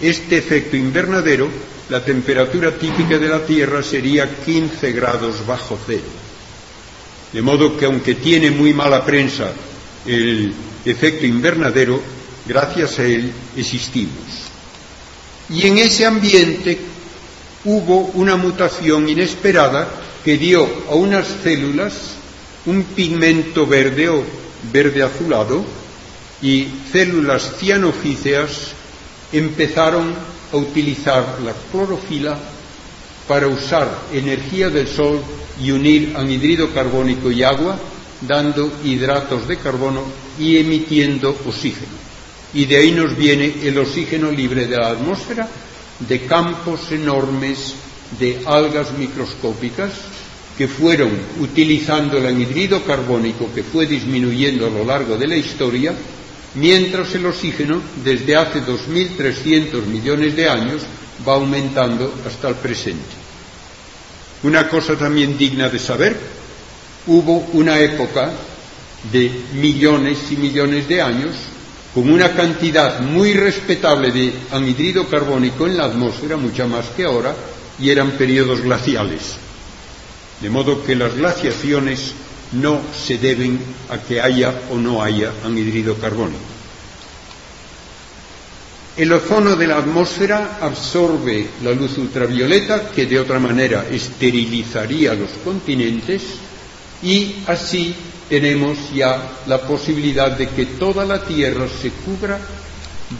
este 0.00 0.36
efecto 0.38 0.76
invernadero, 0.76 1.48
la 1.88 2.04
temperatura 2.04 2.72
típica 2.72 3.18
de 3.18 3.28
la 3.28 3.46
Tierra 3.46 3.82
sería 3.82 4.28
15 4.44 4.92
grados 4.92 5.46
bajo 5.46 5.78
cero. 5.86 6.02
De 7.34 7.42
modo 7.42 7.76
que 7.76 7.84
aunque 7.84 8.14
tiene 8.14 8.52
muy 8.52 8.72
mala 8.72 9.04
prensa 9.04 9.50
el 10.06 10.54
efecto 10.84 11.26
invernadero, 11.26 12.00
gracias 12.46 12.96
a 13.00 13.04
él 13.04 13.32
existimos. 13.56 14.14
Y 15.50 15.66
en 15.66 15.78
ese 15.78 16.06
ambiente 16.06 16.78
hubo 17.64 18.02
una 18.14 18.36
mutación 18.36 19.08
inesperada 19.08 19.88
que 20.24 20.38
dio 20.38 20.64
a 20.88 20.94
unas 20.94 21.26
células 21.42 21.92
un 22.66 22.84
pigmento 22.84 23.66
verde 23.66 24.08
o 24.08 24.22
verde 24.72 25.02
azulado 25.02 25.64
y 26.40 26.68
células 26.92 27.56
cianofíceas 27.58 28.74
empezaron 29.32 30.14
a 30.52 30.56
utilizar 30.56 31.38
la 31.44 31.52
clorofila 31.72 32.38
para 33.26 33.48
usar 33.48 33.90
energía 34.12 34.70
del 34.70 34.86
sol 34.86 35.20
y 35.62 35.70
unir 35.70 36.14
anhidrido 36.16 36.70
carbónico 36.70 37.30
y 37.30 37.42
agua, 37.42 37.78
dando 38.20 38.72
hidratos 38.84 39.46
de 39.46 39.56
carbono 39.58 40.02
y 40.38 40.56
emitiendo 40.56 41.30
oxígeno. 41.46 41.92
Y 42.54 42.66
de 42.66 42.76
ahí 42.76 42.92
nos 42.92 43.16
viene 43.16 43.52
el 43.62 43.78
oxígeno 43.78 44.30
libre 44.30 44.66
de 44.66 44.76
la 44.76 44.90
atmósfera, 44.90 45.48
de 45.98 46.20
campos 46.26 46.90
enormes 46.92 47.74
de 48.18 48.42
algas 48.46 48.96
microscópicas 48.96 49.92
que 50.56 50.68
fueron 50.68 51.10
utilizando 51.40 52.18
el 52.18 52.26
anhidrido 52.26 52.84
carbónico 52.84 53.52
que 53.52 53.64
fue 53.64 53.86
disminuyendo 53.86 54.66
a 54.66 54.70
lo 54.70 54.84
largo 54.84 55.16
de 55.16 55.26
la 55.26 55.36
historia, 55.36 55.92
mientras 56.54 57.12
el 57.14 57.26
oxígeno, 57.26 57.80
desde 58.04 58.36
hace 58.36 58.62
2.300 58.62 59.84
millones 59.86 60.36
de 60.36 60.48
años, 60.48 60.82
va 61.26 61.34
aumentando 61.34 62.14
hasta 62.24 62.48
el 62.48 62.54
presente. 62.56 63.23
Una 64.44 64.68
cosa 64.68 64.94
también 64.94 65.38
digna 65.38 65.70
de 65.70 65.78
saber, 65.78 66.16
hubo 67.06 67.38
una 67.54 67.80
época 67.80 68.30
de 69.10 69.30
millones 69.54 70.18
y 70.30 70.36
millones 70.36 70.86
de 70.86 71.00
años 71.00 71.34
con 71.94 72.12
una 72.12 72.32
cantidad 72.32 73.00
muy 73.00 73.32
respetable 73.32 74.10
de 74.10 74.32
anhidrido 74.50 75.08
carbónico 75.08 75.66
en 75.66 75.78
la 75.78 75.84
atmósfera, 75.84 76.36
mucha 76.36 76.66
más 76.66 76.86
que 76.96 77.04
ahora, 77.04 77.34
y 77.78 77.88
eran 77.88 78.12
periodos 78.12 78.60
glaciales. 78.60 79.36
De 80.42 80.50
modo 80.50 80.84
que 80.84 80.94
las 80.94 81.14
glaciaciones 81.14 82.12
no 82.52 82.80
se 82.94 83.16
deben 83.16 83.58
a 83.88 83.98
que 83.98 84.20
haya 84.20 84.52
o 84.70 84.76
no 84.76 85.02
haya 85.02 85.32
anhidrido 85.44 85.94
carbónico. 85.96 86.53
El 88.96 89.12
ozono 89.12 89.56
de 89.56 89.66
la 89.66 89.78
atmósfera 89.78 90.58
absorbe 90.60 91.48
la 91.64 91.72
luz 91.72 91.98
ultravioleta 91.98 92.90
que 92.90 93.06
de 93.06 93.18
otra 93.18 93.40
manera 93.40 93.86
esterilizaría 93.90 95.14
los 95.14 95.30
continentes 95.42 96.22
y 97.02 97.34
así 97.48 97.92
tenemos 98.28 98.78
ya 98.94 99.32
la 99.48 99.60
posibilidad 99.62 100.30
de 100.30 100.48
que 100.48 100.66
toda 100.66 101.04
la 101.04 101.24
Tierra 101.24 101.66
se 101.68 101.90
cubra 101.90 102.38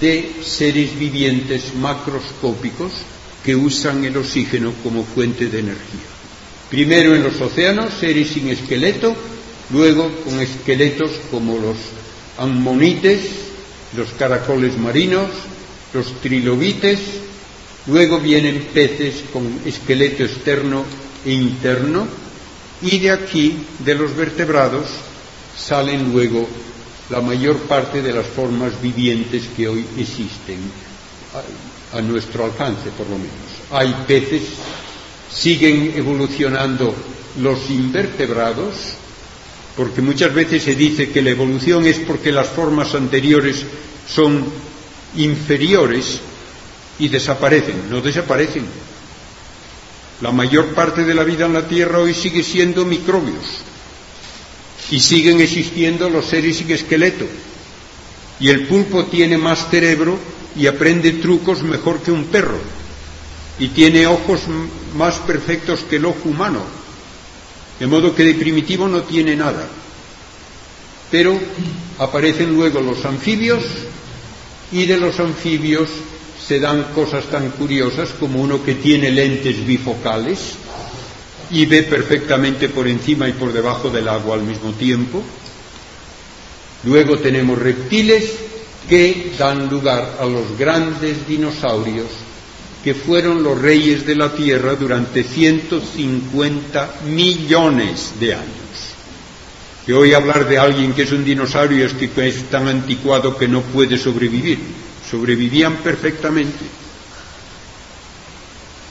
de 0.00 0.36
seres 0.44 0.96
vivientes 0.96 1.74
macroscópicos 1.74 2.92
que 3.44 3.56
usan 3.56 4.04
el 4.04 4.16
oxígeno 4.16 4.72
como 4.80 5.04
fuente 5.04 5.48
de 5.48 5.58
energía. 5.58 6.06
Primero 6.70 7.16
en 7.16 7.24
los 7.24 7.40
océanos, 7.40 7.92
seres 7.98 8.28
sin 8.28 8.48
esqueleto, 8.48 9.14
luego 9.70 10.08
con 10.24 10.38
esqueletos 10.40 11.10
como 11.32 11.58
los 11.58 11.76
ammonites, 12.38 13.22
los 13.96 14.10
caracoles 14.12 14.78
marinos, 14.78 15.30
los 15.94 16.20
trilobites, 16.20 16.98
luego 17.86 18.18
vienen 18.18 18.68
peces 18.74 19.22
con 19.32 19.60
esqueleto 19.64 20.24
externo 20.24 20.84
e 21.24 21.32
interno, 21.32 22.06
y 22.82 22.98
de 22.98 23.10
aquí, 23.12 23.56
de 23.78 23.94
los 23.94 24.14
vertebrados, 24.14 24.86
salen 25.56 26.12
luego 26.12 26.46
la 27.10 27.20
mayor 27.20 27.58
parte 27.60 28.02
de 28.02 28.12
las 28.12 28.26
formas 28.26 28.80
vivientes 28.82 29.44
que 29.56 29.68
hoy 29.68 29.86
existen, 29.96 30.58
a, 31.92 32.00
nuestro 32.00 32.44
alcance 32.44 32.90
por 32.96 33.08
lo 33.08 33.16
menos. 33.16 33.30
Hay 33.70 33.94
peces 34.06 34.42
siguen 35.32 35.92
evolucionando 35.96 36.94
los 37.40 37.70
invertebrados, 37.70 38.74
porque 39.76 40.00
muchas 40.00 40.32
veces 40.32 40.62
se 40.62 40.74
dice 40.74 41.10
que 41.10 41.22
la 41.22 41.30
evolución 41.30 41.86
es 41.86 41.98
porque 41.98 42.32
las 42.32 42.48
formas 42.48 42.94
anteriores 42.94 43.64
son 44.08 44.44
inferiores 45.16 46.20
y 46.98 47.08
desaparecen, 47.08 47.90
no 47.90 48.00
desaparecen. 48.00 48.66
La 50.20 50.30
mayor 50.30 50.74
parte 50.74 51.04
de 51.04 51.14
la 51.14 51.24
vida 51.24 51.46
en 51.46 51.52
la 51.52 51.66
Tierra 51.66 51.98
hoy 51.98 52.14
sigue 52.14 52.42
siendo 52.42 52.84
microbios 52.84 53.44
y 54.90 55.00
siguen 55.00 55.40
existiendo 55.40 56.08
los 56.08 56.26
seres 56.26 56.58
sin 56.58 56.70
esqueleto. 56.70 57.26
Y 58.40 58.48
el 58.48 58.66
pulpo 58.66 59.06
tiene 59.06 59.38
más 59.38 59.68
cerebro 59.70 60.18
y 60.56 60.66
aprende 60.66 61.12
trucos 61.12 61.62
mejor 61.62 62.00
que 62.00 62.12
un 62.12 62.26
perro 62.26 62.58
y 63.58 63.68
tiene 63.68 64.06
ojos 64.06 64.42
más 64.96 65.16
perfectos 65.20 65.80
que 65.88 65.96
el 65.96 66.04
ojo 66.06 66.28
humano, 66.28 66.60
de 67.78 67.86
modo 67.86 68.14
que 68.14 68.24
de 68.24 68.34
primitivo 68.34 68.88
no 68.88 69.02
tiene 69.02 69.36
nada. 69.36 69.68
Pero 71.10 71.38
aparecen 71.98 72.54
luego 72.54 72.80
los 72.80 73.04
anfibios 73.04 73.62
y 74.72 74.86
de 74.86 74.96
los 74.96 75.18
anfibios 75.20 75.88
se 76.46 76.60
dan 76.60 76.84
cosas 76.94 77.24
tan 77.26 77.50
curiosas 77.50 78.10
como 78.20 78.40
uno 78.42 78.62
que 78.64 78.74
tiene 78.74 79.10
lentes 79.10 79.66
bifocales 79.66 80.56
y 81.50 81.66
ve 81.66 81.82
perfectamente 81.84 82.68
por 82.68 82.88
encima 82.88 83.28
y 83.28 83.32
por 83.32 83.52
debajo 83.52 83.90
del 83.90 84.08
agua 84.08 84.34
al 84.36 84.42
mismo 84.42 84.72
tiempo. 84.72 85.22
Luego 86.84 87.18
tenemos 87.18 87.58
reptiles 87.58 88.32
que 88.88 89.32
dan 89.38 89.68
lugar 89.70 90.16
a 90.20 90.26
los 90.26 90.58
grandes 90.58 91.26
dinosaurios 91.26 92.08
que 92.82 92.94
fueron 92.94 93.42
los 93.42 93.58
reyes 93.58 94.04
de 94.06 94.14
la 94.14 94.34
tierra 94.34 94.74
durante 94.74 95.24
150 95.24 96.96
millones 97.06 98.12
de 98.20 98.34
años. 98.34 98.63
Que 99.84 99.92
hoy 99.92 100.14
hablar 100.14 100.48
de 100.48 100.58
alguien 100.58 100.94
que 100.94 101.02
es 101.02 101.12
un 101.12 101.24
dinosaurio 101.24 101.84
es 101.84 101.92
que 101.92 102.10
es 102.26 102.44
tan 102.44 102.68
anticuado 102.68 103.36
que 103.36 103.48
no 103.48 103.60
puede 103.60 103.98
sobrevivir. 103.98 104.58
sobrevivían 105.10 105.76
perfectamente. 105.76 106.64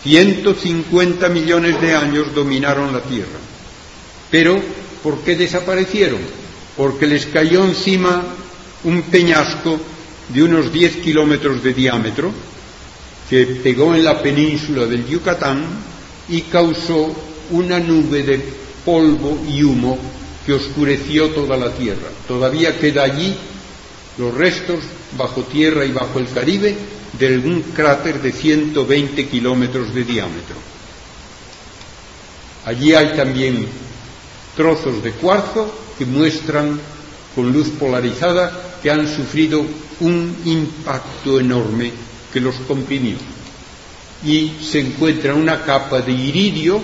150 0.03 1.29
millones 1.29 1.81
de 1.81 1.95
años 1.95 2.35
dominaron 2.35 2.93
la 2.93 3.01
Tierra. 3.01 3.39
Pero, 4.29 4.61
¿por 5.01 5.19
qué 5.21 5.35
desaparecieron? 5.35 6.19
Porque 6.77 7.07
les 7.07 7.25
cayó 7.25 7.63
encima 7.63 8.21
un 8.83 9.01
peñasco 9.03 9.79
de 10.29 10.43
unos 10.43 10.71
10 10.71 10.97
kilómetros 10.97 11.63
de 11.63 11.73
diámetro 11.73 12.31
que 13.29 13.45
pegó 13.45 13.95
en 13.95 14.03
la 14.03 14.21
península 14.21 14.85
del 14.85 15.07
Yucatán 15.07 15.63
y 16.29 16.41
causó 16.41 17.15
una 17.51 17.79
nube 17.79 18.23
de 18.23 18.43
polvo 18.85 19.39
y 19.49 19.63
humo 19.63 19.97
que 20.45 20.53
oscureció 20.53 21.29
toda 21.29 21.57
la 21.57 21.71
Tierra. 21.71 22.09
Todavía 22.27 22.77
queda 22.79 23.03
allí 23.03 23.35
los 24.17 24.33
restos 24.33 24.79
bajo 25.17 25.41
tierra 25.43 25.85
y 25.85 25.91
bajo 25.91 26.19
el 26.19 26.29
Caribe 26.29 26.75
de 27.17 27.27
algún 27.27 27.61
cráter 27.61 28.21
de 28.21 28.31
120 28.31 29.27
kilómetros 29.27 29.93
de 29.93 30.03
diámetro. 30.03 30.55
Allí 32.65 32.93
hay 32.93 33.15
también 33.15 33.67
trozos 34.55 35.03
de 35.03 35.11
cuarzo 35.11 35.73
que 35.97 36.05
muestran 36.05 36.79
con 37.35 37.51
luz 37.51 37.69
polarizada 37.69 38.77
que 38.81 38.91
han 38.91 39.07
sufrido 39.07 39.65
un 39.99 40.35
impacto 40.45 41.39
enorme 41.39 41.91
que 42.31 42.39
los 42.39 42.55
comprimió. 42.67 43.15
Y 44.25 44.53
se 44.61 44.79
encuentra 44.79 45.33
una 45.33 45.63
capa 45.63 46.01
de 46.01 46.13
iridio 46.13 46.81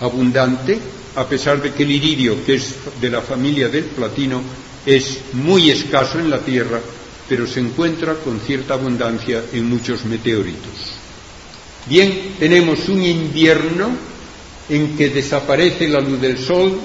abundante, 0.00 0.78
a 1.16 1.28
pesar 1.28 1.60
de 1.62 1.72
que 1.72 1.82
el 1.82 1.90
iridio, 1.90 2.44
que 2.44 2.54
es 2.56 2.74
de 3.00 3.10
la 3.10 3.22
familia 3.22 3.68
del 3.68 3.84
platino, 3.84 4.42
es 4.84 5.18
muy 5.32 5.70
escaso 5.70 6.20
en 6.20 6.30
la 6.30 6.40
Tierra, 6.40 6.80
pero 7.28 7.46
se 7.46 7.60
encuentra 7.60 8.14
con 8.14 8.38
cierta 8.40 8.74
abundancia 8.74 9.42
en 9.52 9.68
muchos 9.68 10.04
meteoritos. 10.04 10.94
Bien, 11.86 12.34
tenemos 12.38 12.88
un 12.88 13.02
invierno 13.02 13.90
en 14.68 14.96
que 14.96 15.08
desaparece 15.08 15.88
la 15.88 16.00
luz 16.00 16.20
del 16.20 16.38
sol 16.38 16.78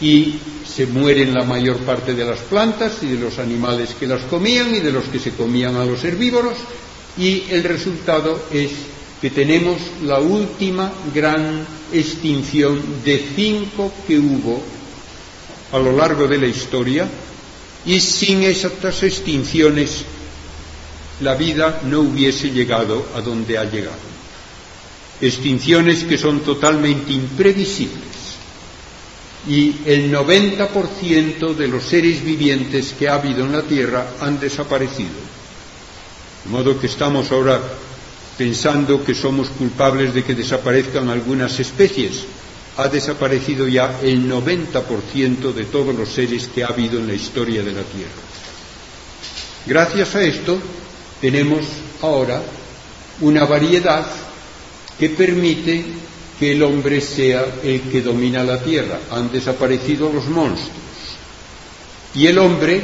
y 0.00 0.36
se 0.66 0.86
mueren 0.86 1.34
la 1.34 1.44
mayor 1.44 1.78
parte 1.78 2.14
de 2.14 2.24
las 2.24 2.38
plantas 2.40 3.02
y 3.02 3.06
de 3.06 3.18
los 3.18 3.38
animales 3.38 3.94
que 3.98 4.06
las 4.06 4.22
comían 4.22 4.74
y 4.74 4.80
de 4.80 4.92
los 4.92 5.04
que 5.04 5.18
se 5.18 5.32
comían 5.32 5.76
a 5.76 5.84
los 5.84 6.04
herbívoros 6.04 6.56
y 7.18 7.44
el 7.50 7.64
resultado 7.64 8.44
es 8.52 8.70
que 9.20 9.30
tenemos 9.30 9.76
la 10.04 10.18
última 10.18 10.90
gran 11.14 11.66
extinción 11.92 12.80
de 13.04 13.22
cinco 13.36 13.92
que 14.06 14.18
hubo 14.18 14.62
a 15.72 15.78
lo 15.78 15.92
largo 15.92 16.26
de 16.26 16.38
la 16.38 16.46
historia 16.46 17.06
y 17.84 18.00
sin 18.00 18.42
estas 18.42 19.02
extinciones 19.02 20.04
la 21.20 21.34
vida 21.34 21.82
no 21.84 22.00
hubiese 22.00 22.50
llegado 22.50 23.06
a 23.14 23.20
donde 23.20 23.58
ha 23.58 23.64
llegado. 23.64 24.10
Extinciones 25.20 26.04
que 26.04 26.16
son 26.16 26.40
totalmente 26.40 27.12
imprevisibles 27.12 28.00
y 29.46 29.74
el 29.84 30.10
90% 30.12 31.54
de 31.54 31.68
los 31.68 31.84
seres 31.84 32.24
vivientes 32.24 32.94
que 32.98 33.08
ha 33.08 33.14
habido 33.14 33.44
en 33.44 33.52
la 33.52 33.62
Tierra 33.62 34.14
han 34.20 34.40
desaparecido. 34.40 35.10
De 36.44 36.50
modo 36.50 36.80
que 36.80 36.86
estamos 36.86 37.30
ahora 37.30 37.60
pensando 38.40 39.04
que 39.04 39.14
somos 39.14 39.50
culpables 39.50 40.14
de 40.14 40.24
que 40.24 40.34
desaparezcan 40.34 41.10
algunas 41.10 41.60
especies. 41.60 42.24
Ha 42.78 42.88
desaparecido 42.88 43.68
ya 43.68 44.00
el 44.02 44.24
90% 44.32 45.52
de 45.52 45.64
todos 45.66 45.94
los 45.94 46.08
seres 46.08 46.48
que 46.48 46.64
ha 46.64 46.68
habido 46.68 46.98
en 46.98 47.06
la 47.06 47.12
historia 47.12 47.62
de 47.62 47.72
la 47.72 47.82
Tierra. 47.82 48.22
Gracias 49.66 50.14
a 50.14 50.22
esto 50.22 50.58
tenemos 51.20 51.66
ahora 52.00 52.40
una 53.20 53.44
variedad 53.44 54.06
que 54.98 55.10
permite 55.10 55.84
que 56.38 56.52
el 56.52 56.62
hombre 56.62 57.02
sea 57.02 57.44
el 57.62 57.82
que 57.92 58.00
domina 58.00 58.42
la 58.42 58.62
Tierra. 58.62 59.00
Han 59.10 59.30
desaparecido 59.30 60.10
los 60.10 60.24
monstruos. 60.28 60.72
Y 62.14 62.26
el 62.26 62.38
hombre 62.38 62.80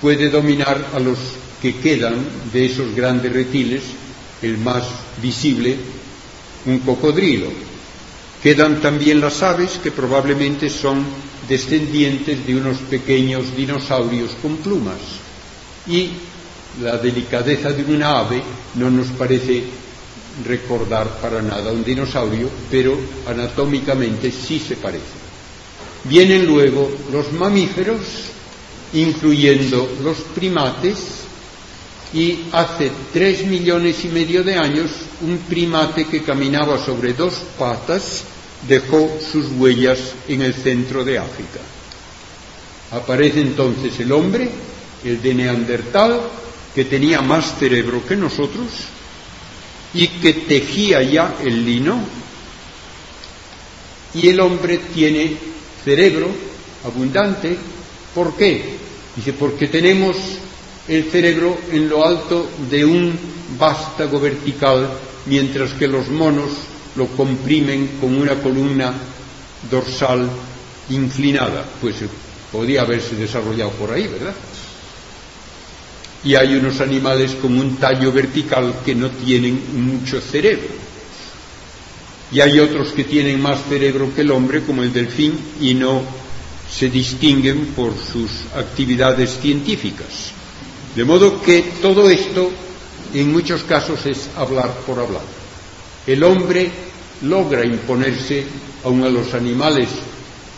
puede 0.00 0.30
dominar 0.30 0.84
a 0.92 0.98
los 0.98 1.18
que 1.62 1.76
quedan 1.76 2.26
de 2.52 2.66
esos 2.66 2.92
grandes 2.92 3.32
reptiles 3.32 4.02
el 4.42 4.58
más 4.58 4.84
visible, 5.22 5.76
un 6.66 6.78
cocodrilo. 6.80 7.48
Quedan 8.42 8.80
también 8.80 9.20
las 9.20 9.42
aves, 9.42 9.80
que 9.82 9.90
probablemente 9.90 10.68
son 10.68 11.04
descendientes 11.48 12.46
de 12.46 12.56
unos 12.56 12.78
pequeños 12.90 13.56
dinosaurios 13.56 14.32
con 14.42 14.56
plumas. 14.58 14.98
Y 15.86 16.10
la 16.82 16.98
delicadeza 16.98 17.70
de 17.72 17.84
una 17.94 18.18
ave 18.18 18.42
no 18.74 18.90
nos 18.90 19.08
parece 19.08 19.64
recordar 20.46 21.20
para 21.20 21.40
nada 21.40 21.72
un 21.72 21.84
dinosaurio, 21.84 22.50
pero 22.70 22.98
anatómicamente 23.28 24.30
sí 24.30 24.58
se 24.58 24.76
parece. 24.76 25.24
Vienen 26.04 26.46
luego 26.46 26.90
los 27.12 27.32
mamíferos, 27.32 28.00
incluyendo 28.92 29.88
los 30.02 30.18
primates, 30.34 30.98
y 32.14 32.44
hace 32.52 32.92
tres 33.12 33.44
millones 33.44 34.04
y 34.04 34.08
medio 34.08 34.44
de 34.44 34.54
años 34.54 34.90
un 35.20 35.38
primate 35.38 36.06
que 36.06 36.22
caminaba 36.22 36.78
sobre 36.78 37.12
dos 37.12 37.34
patas 37.58 38.22
dejó 38.68 39.18
sus 39.20 39.46
huellas 39.58 39.98
en 40.28 40.42
el 40.42 40.54
centro 40.54 41.04
de 41.04 41.18
África. 41.18 41.60
Aparece 42.92 43.40
entonces 43.40 43.98
el 43.98 44.12
hombre, 44.12 44.48
el 45.04 45.20
de 45.20 45.34
Neandertal, 45.34 46.20
que 46.72 46.84
tenía 46.84 47.20
más 47.20 47.58
cerebro 47.58 48.06
que 48.06 48.16
nosotros 48.16 48.68
y 49.92 50.06
que 50.06 50.34
tejía 50.34 51.02
ya 51.02 51.36
el 51.42 51.64
lino. 51.64 52.00
Y 54.14 54.28
el 54.28 54.38
hombre 54.38 54.78
tiene 54.94 55.36
cerebro 55.84 56.28
abundante. 56.84 57.56
¿Por 58.14 58.36
qué? 58.36 58.76
Dice, 59.16 59.32
porque 59.32 59.66
tenemos 59.66 60.16
el 60.88 61.04
cerebro 61.10 61.56
en 61.72 61.88
lo 61.88 62.04
alto 62.04 62.48
de 62.70 62.84
un 62.84 63.18
vástago 63.58 64.20
vertical, 64.20 64.90
mientras 65.26 65.72
que 65.72 65.88
los 65.88 66.08
monos 66.08 66.50
lo 66.96 67.06
comprimen 67.08 67.98
con 68.00 68.14
una 68.14 68.34
columna 68.34 68.92
dorsal 69.70 70.28
inclinada. 70.90 71.64
Pues 71.80 71.96
podría 72.52 72.82
haberse 72.82 73.16
desarrollado 73.16 73.70
por 73.70 73.92
ahí, 73.92 74.06
¿verdad? 74.06 74.34
Y 76.24 76.34
hay 76.34 76.54
unos 76.54 76.80
animales 76.80 77.32
con 77.40 77.58
un 77.58 77.76
tallo 77.76 78.12
vertical 78.12 78.76
que 78.84 78.94
no 78.94 79.10
tienen 79.10 79.60
mucho 79.74 80.20
cerebro. 80.20 80.84
Y 82.32 82.40
hay 82.40 82.58
otros 82.58 82.92
que 82.92 83.04
tienen 83.04 83.40
más 83.40 83.60
cerebro 83.68 84.14
que 84.14 84.22
el 84.22 84.30
hombre, 84.30 84.62
como 84.62 84.82
el 84.82 84.92
delfín, 84.92 85.38
y 85.60 85.74
no 85.74 86.02
se 86.70 86.88
distinguen 86.88 87.66
por 87.76 87.92
sus 87.92 88.30
actividades 88.56 89.38
científicas. 89.40 90.32
De 90.94 91.04
modo 91.04 91.42
que 91.42 91.62
todo 91.82 92.08
esto 92.08 92.50
en 93.12 93.32
muchos 93.32 93.62
casos 93.64 94.06
es 94.06 94.28
hablar 94.36 94.70
por 94.86 94.98
hablar. 94.98 95.22
El 96.06 96.22
hombre 96.22 96.70
logra 97.22 97.64
imponerse 97.64 98.44
aun 98.84 99.02
a 99.04 99.08
los 99.08 99.34
animales 99.34 99.88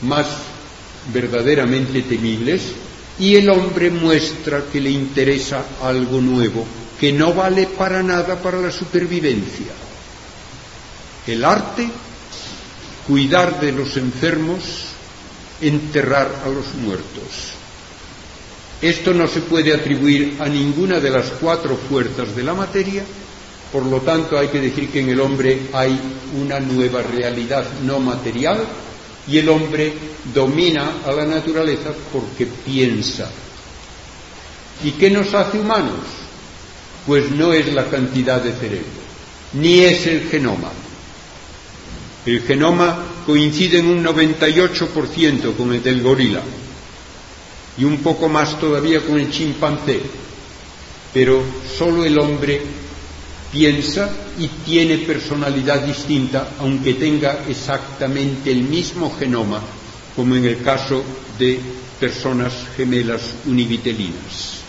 más 0.03 0.27
verdaderamente 1.13 2.03
temibles 2.03 2.63
y 3.19 3.37
el 3.37 3.49
hombre 3.49 3.91
muestra 3.91 4.65
que 4.71 4.81
le 4.81 4.91
interesa 4.91 5.65
algo 5.83 6.21
nuevo 6.21 6.67
que 6.99 7.13
no 7.13 7.33
vale 7.35 7.67
para 7.67 8.03
nada 8.03 8.41
para 8.41 8.61
la 8.61 8.71
supervivencia. 8.71 9.73
El 11.27 11.45
arte, 11.45 11.89
cuidar 13.07 13.61
de 13.61 13.73
los 13.73 13.97
enfermos, 13.97 14.63
enterrar 15.61 16.43
a 16.45 16.49
los 16.49 16.75
muertos. 16.75 17.56
Esto 18.87 19.13
no 19.13 19.27
se 19.27 19.41
puede 19.41 19.75
atribuir 19.75 20.37
a 20.39 20.49
ninguna 20.49 21.01
de 21.01 21.11
las 21.11 21.27
cuatro 21.41 21.77
fuerzas 21.77 22.37
de 22.37 22.45
la 22.45 22.55
materia, 22.55 23.03
por 23.73 23.85
lo 23.85 24.01
tanto 24.03 24.39
hay 24.39 24.47
que 24.47 24.61
decir 24.61 24.91
que 24.91 25.01
en 25.01 25.09
el 25.09 25.21
hombre 25.21 25.63
hay 25.73 25.99
una 26.41 26.61
nueva 26.61 27.03
realidad 27.03 27.67
no 27.83 27.99
material 27.99 28.65
y 29.27 29.39
el 29.39 29.49
hombre 29.49 29.93
domina 30.33 30.99
a 31.05 31.11
la 31.11 31.25
naturaleza 31.25 31.93
porque 32.13 32.47
piensa. 32.47 33.29
¿Y 34.85 34.93
qué 34.93 35.11
nos 35.11 35.35
hace 35.35 35.59
humanos? 35.59 36.07
Pues 37.05 37.33
no 37.33 37.53
es 37.53 37.75
la 37.75 37.87
cantidad 37.87 38.41
de 38.41 38.53
cerebro, 38.53 39.03
ni 39.55 39.81
es 39.81 40.07
el 40.07 40.29
genoma. 40.29 40.71
El 42.25 42.41
genoma 42.43 42.99
coincide 43.27 43.81
en 43.81 43.89
un 43.89 44.05
98% 44.05 45.57
con 45.57 45.75
el 45.75 45.83
del 45.83 46.03
gorila 46.03 46.43
y 47.79 47.85
un 47.85 47.99
poco 47.99 48.29
más 48.29 48.59
todavía 48.59 49.01
con 49.01 49.19
el 49.19 49.31
chimpancé. 49.31 50.01
Pero 51.13 51.43
solo 51.77 52.05
el 52.05 52.19
hombre 52.19 52.61
piensa 53.53 54.11
y 54.39 54.49
tiene 54.65 54.99
personalidad 54.99 55.83
distinta, 55.87 56.51
aunque 56.59 56.95
tenga 56.95 57.45
exactamente 57.49 58.51
el 58.51 58.63
mismo 58.63 59.15
genoma, 59.19 59.63
como 60.15 60.35
en 60.37 60.45
el 60.45 60.63
caso 60.63 61.03
de 61.39 61.59
personas 61.99 62.53
gemelas 62.77 63.23
univitelinas. 63.47 64.61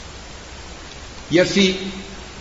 Y 1.30 1.40
así, 1.40 1.78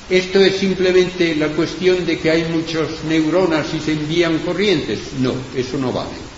esto 0.08 0.40
es 0.40 0.56
simplemente 0.56 1.34
la 1.34 1.48
cuestión 1.48 2.06
de 2.06 2.18
que 2.18 2.30
hay 2.30 2.44
muchas 2.44 3.02
neuronas 3.08 3.66
y 3.74 3.80
se 3.80 3.92
envían 3.92 4.38
corrientes. 4.38 5.00
No, 5.18 5.34
eso 5.56 5.76
no 5.78 5.92
vale. 5.92 6.35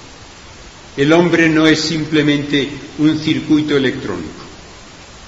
El 0.99 1.13
hombre 1.13 1.49
no 1.49 1.65
es 1.69 1.81
simplemente 1.81 2.69
un 2.99 3.21
circuito 3.21 3.77
electrónico. 3.77 4.43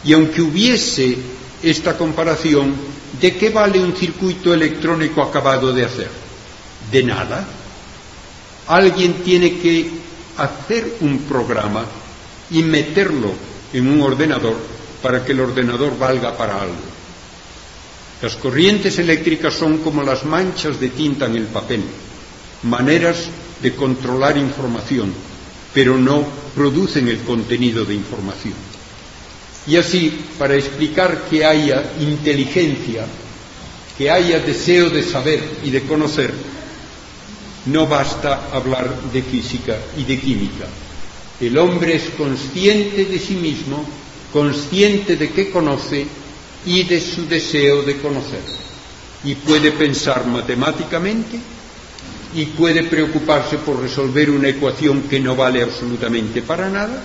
Y 0.02 0.12
aunque 0.12 0.42
hubiese 0.42 1.16
esta 1.62 1.96
comparación, 1.96 2.74
¿de 3.20 3.36
qué 3.36 3.50
vale 3.50 3.78
un 3.78 3.94
circuito 3.94 4.52
electrónico 4.52 5.22
acabado 5.22 5.72
de 5.72 5.84
hacer? 5.84 6.10
De 6.90 7.04
nada. 7.04 7.46
Alguien 8.66 9.22
tiene 9.22 9.60
que 9.60 9.88
hacer 10.38 10.96
un 11.02 11.18
programa 11.18 11.84
y 12.50 12.64
meterlo 12.64 13.32
en 13.72 13.86
un 13.86 14.00
ordenador 14.00 14.56
para 15.00 15.24
que 15.24 15.30
el 15.30 15.38
ordenador 15.38 15.96
valga 15.96 16.36
para 16.36 16.62
algo. 16.62 16.90
Las 18.20 18.34
corrientes 18.34 18.98
eléctricas 18.98 19.54
son 19.54 19.78
como 19.78 20.02
las 20.02 20.24
manchas 20.24 20.80
de 20.80 20.88
tinta 20.88 21.26
en 21.26 21.36
el 21.36 21.46
papel, 21.46 21.84
maneras 22.64 23.28
de 23.62 23.72
controlar 23.76 24.36
información, 24.36 25.29
pero 25.74 25.96
no 25.96 26.24
producen 26.54 27.08
el 27.08 27.18
contenido 27.20 27.84
de 27.84 27.94
información. 27.94 28.54
Y 29.66 29.76
así, 29.76 30.12
para 30.38 30.56
explicar 30.56 31.26
que 31.28 31.44
haya 31.44 31.92
inteligencia, 32.00 33.06
que 33.96 34.10
haya 34.10 34.40
deseo 34.40 34.90
de 34.90 35.02
saber 35.02 35.40
y 35.62 35.70
de 35.70 35.82
conocer, 35.82 36.32
no 37.66 37.86
basta 37.86 38.48
hablar 38.52 38.90
de 39.12 39.22
física 39.22 39.76
y 39.96 40.04
de 40.04 40.18
química. 40.18 40.66
El 41.40 41.56
hombre 41.58 41.96
es 41.96 42.10
consciente 42.16 43.04
de 43.04 43.18
sí 43.18 43.34
mismo, 43.34 43.84
consciente 44.32 45.16
de 45.16 45.30
que 45.30 45.50
conoce 45.50 46.06
y 46.66 46.82
de 46.84 47.00
su 47.00 47.26
deseo 47.26 47.82
de 47.82 47.96
conocer. 47.98 48.40
Y 49.24 49.34
puede 49.34 49.72
pensar 49.72 50.26
matemáticamente 50.26 51.38
y 52.34 52.46
puede 52.46 52.84
preocuparse 52.84 53.58
por 53.58 53.80
resolver 53.80 54.30
una 54.30 54.48
ecuación 54.48 55.02
que 55.02 55.20
no 55.20 55.34
vale 55.34 55.62
absolutamente 55.62 56.42
para 56.42 56.68
nada, 56.70 57.02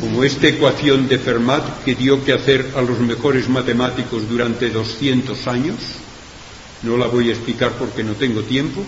como 0.00 0.24
esta 0.24 0.48
ecuación 0.48 1.08
de 1.08 1.18
Fermat 1.18 1.82
que 1.84 1.94
dio 1.94 2.24
que 2.24 2.32
hacer 2.32 2.72
a 2.76 2.82
los 2.82 2.98
mejores 3.00 3.48
matemáticos 3.48 4.28
durante 4.28 4.70
200 4.70 5.46
años. 5.46 5.76
No 6.82 6.96
la 6.96 7.06
voy 7.06 7.30
a 7.30 7.32
explicar 7.32 7.72
porque 7.78 8.04
no 8.04 8.12
tengo 8.12 8.42
tiempo. 8.42 8.82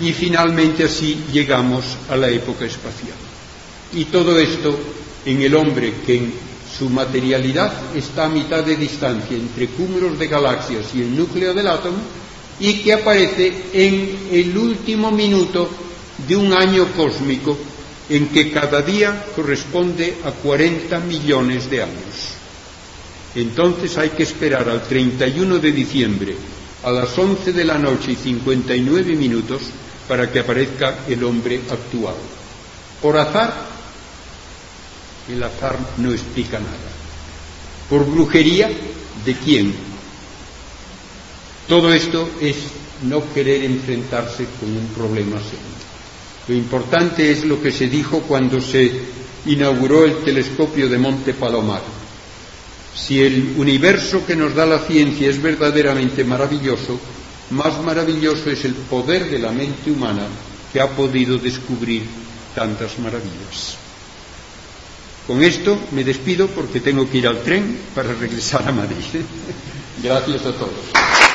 Y 0.00 0.12
finalmente 0.12 0.84
así 0.84 1.24
llegamos 1.32 1.84
a 2.08 2.16
la 2.16 2.28
época 2.28 2.64
espacial. 2.64 3.16
Y 3.94 4.04
todo 4.06 4.38
esto 4.38 4.78
en 5.24 5.42
el 5.42 5.54
hombre 5.54 5.94
que 6.06 6.16
en 6.16 6.32
su 6.78 6.88
materialidad 6.88 7.72
está 7.96 8.26
a 8.26 8.28
mitad 8.28 8.62
de 8.62 8.76
distancia 8.76 9.36
entre 9.36 9.68
cúmulos 9.68 10.18
de 10.18 10.28
galaxias 10.28 10.94
y 10.94 11.02
el 11.02 11.16
núcleo 11.16 11.52
del 11.52 11.66
átomo 11.66 11.98
y 12.60 12.74
que 12.80 12.92
aparece 12.92 13.52
en 13.72 14.28
el 14.32 14.56
último 14.56 15.10
minuto 15.10 15.68
de 16.26 16.36
un 16.36 16.52
año 16.52 16.88
cósmico 16.96 17.56
en 18.08 18.28
que 18.28 18.50
cada 18.50 18.82
día 18.82 19.26
corresponde 19.36 20.16
a 20.24 20.30
40 20.32 20.98
millones 21.00 21.70
de 21.70 21.82
años. 21.82 22.34
Entonces 23.34 23.96
hay 23.98 24.10
que 24.10 24.22
esperar 24.22 24.68
al 24.68 24.82
31 24.82 25.58
de 25.58 25.72
diciembre 25.72 26.36
a 26.82 26.90
las 26.90 27.16
11 27.16 27.52
de 27.52 27.64
la 27.64 27.78
noche 27.78 28.12
y 28.12 28.16
59 28.16 29.14
minutos 29.14 29.62
para 30.08 30.30
que 30.30 30.40
aparezca 30.40 31.00
el 31.08 31.22
hombre 31.24 31.60
actual. 31.70 32.14
Por 33.02 33.18
azar 33.18 33.78
el 35.28 35.42
azar 35.42 35.78
no 35.98 36.10
explica 36.10 36.58
nada. 36.58 36.72
¿Por 37.90 38.06
brujería? 38.06 38.70
¿De 39.24 39.34
quién? 39.34 39.74
Todo 41.68 41.92
esto 41.92 42.30
es 42.40 42.56
no 43.02 43.22
querer 43.32 43.62
enfrentarse 43.64 44.46
con 44.58 44.74
un 44.74 44.88
problema 44.88 45.36
serio. 45.36 45.78
Lo 46.48 46.54
importante 46.54 47.30
es 47.30 47.44
lo 47.44 47.60
que 47.60 47.70
se 47.70 47.88
dijo 47.88 48.22
cuando 48.22 48.58
se 48.60 48.90
inauguró 49.46 50.04
el 50.04 50.16
telescopio 50.24 50.88
de 50.88 50.98
Monte 50.98 51.34
Palomar. 51.34 51.82
Si 52.96 53.22
el 53.22 53.54
universo 53.58 54.24
que 54.26 54.34
nos 54.34 54.54
da 54.54 54.64
la 54.66 54.78
ciencia 54.80 55.28
es 55.28 55.40
verdaderamente 55.40 56.24
maravilloso, 56.24 56.98
más 57.50 57.82
maravilloso 57.82 58.50
es 58.50 58.64
el 58.64 58.74
poder 58.74 59.30
de 59.30 59.38
la 59.38 59.52
mente 59.52 59.90
humana 59.90 60.26
que 60.72 60.80
ha 60.80 60.88
podido 60.88 61.36
descubrir 61.38 62.02
tantas 62.54 62.98
maravillas. 62.98 63.76
Con 65.26 65.42
esto 65.42 65.78
me 65.92 66.02
despido 66.02 66.48
porque 66.48 66.80
tengo 66.80 67.08
que 67.08 67.18
ir 67.18 67.28
al 67.28 67.42
tren 67.42 67.78
para 67.94 68.14
regresar 68.14 68.66
a 68.66 68.72
Madrid. 68.72 68.96
Gracias 70.02 70.46
a 70.46 70.52
todos. 70.52 71.27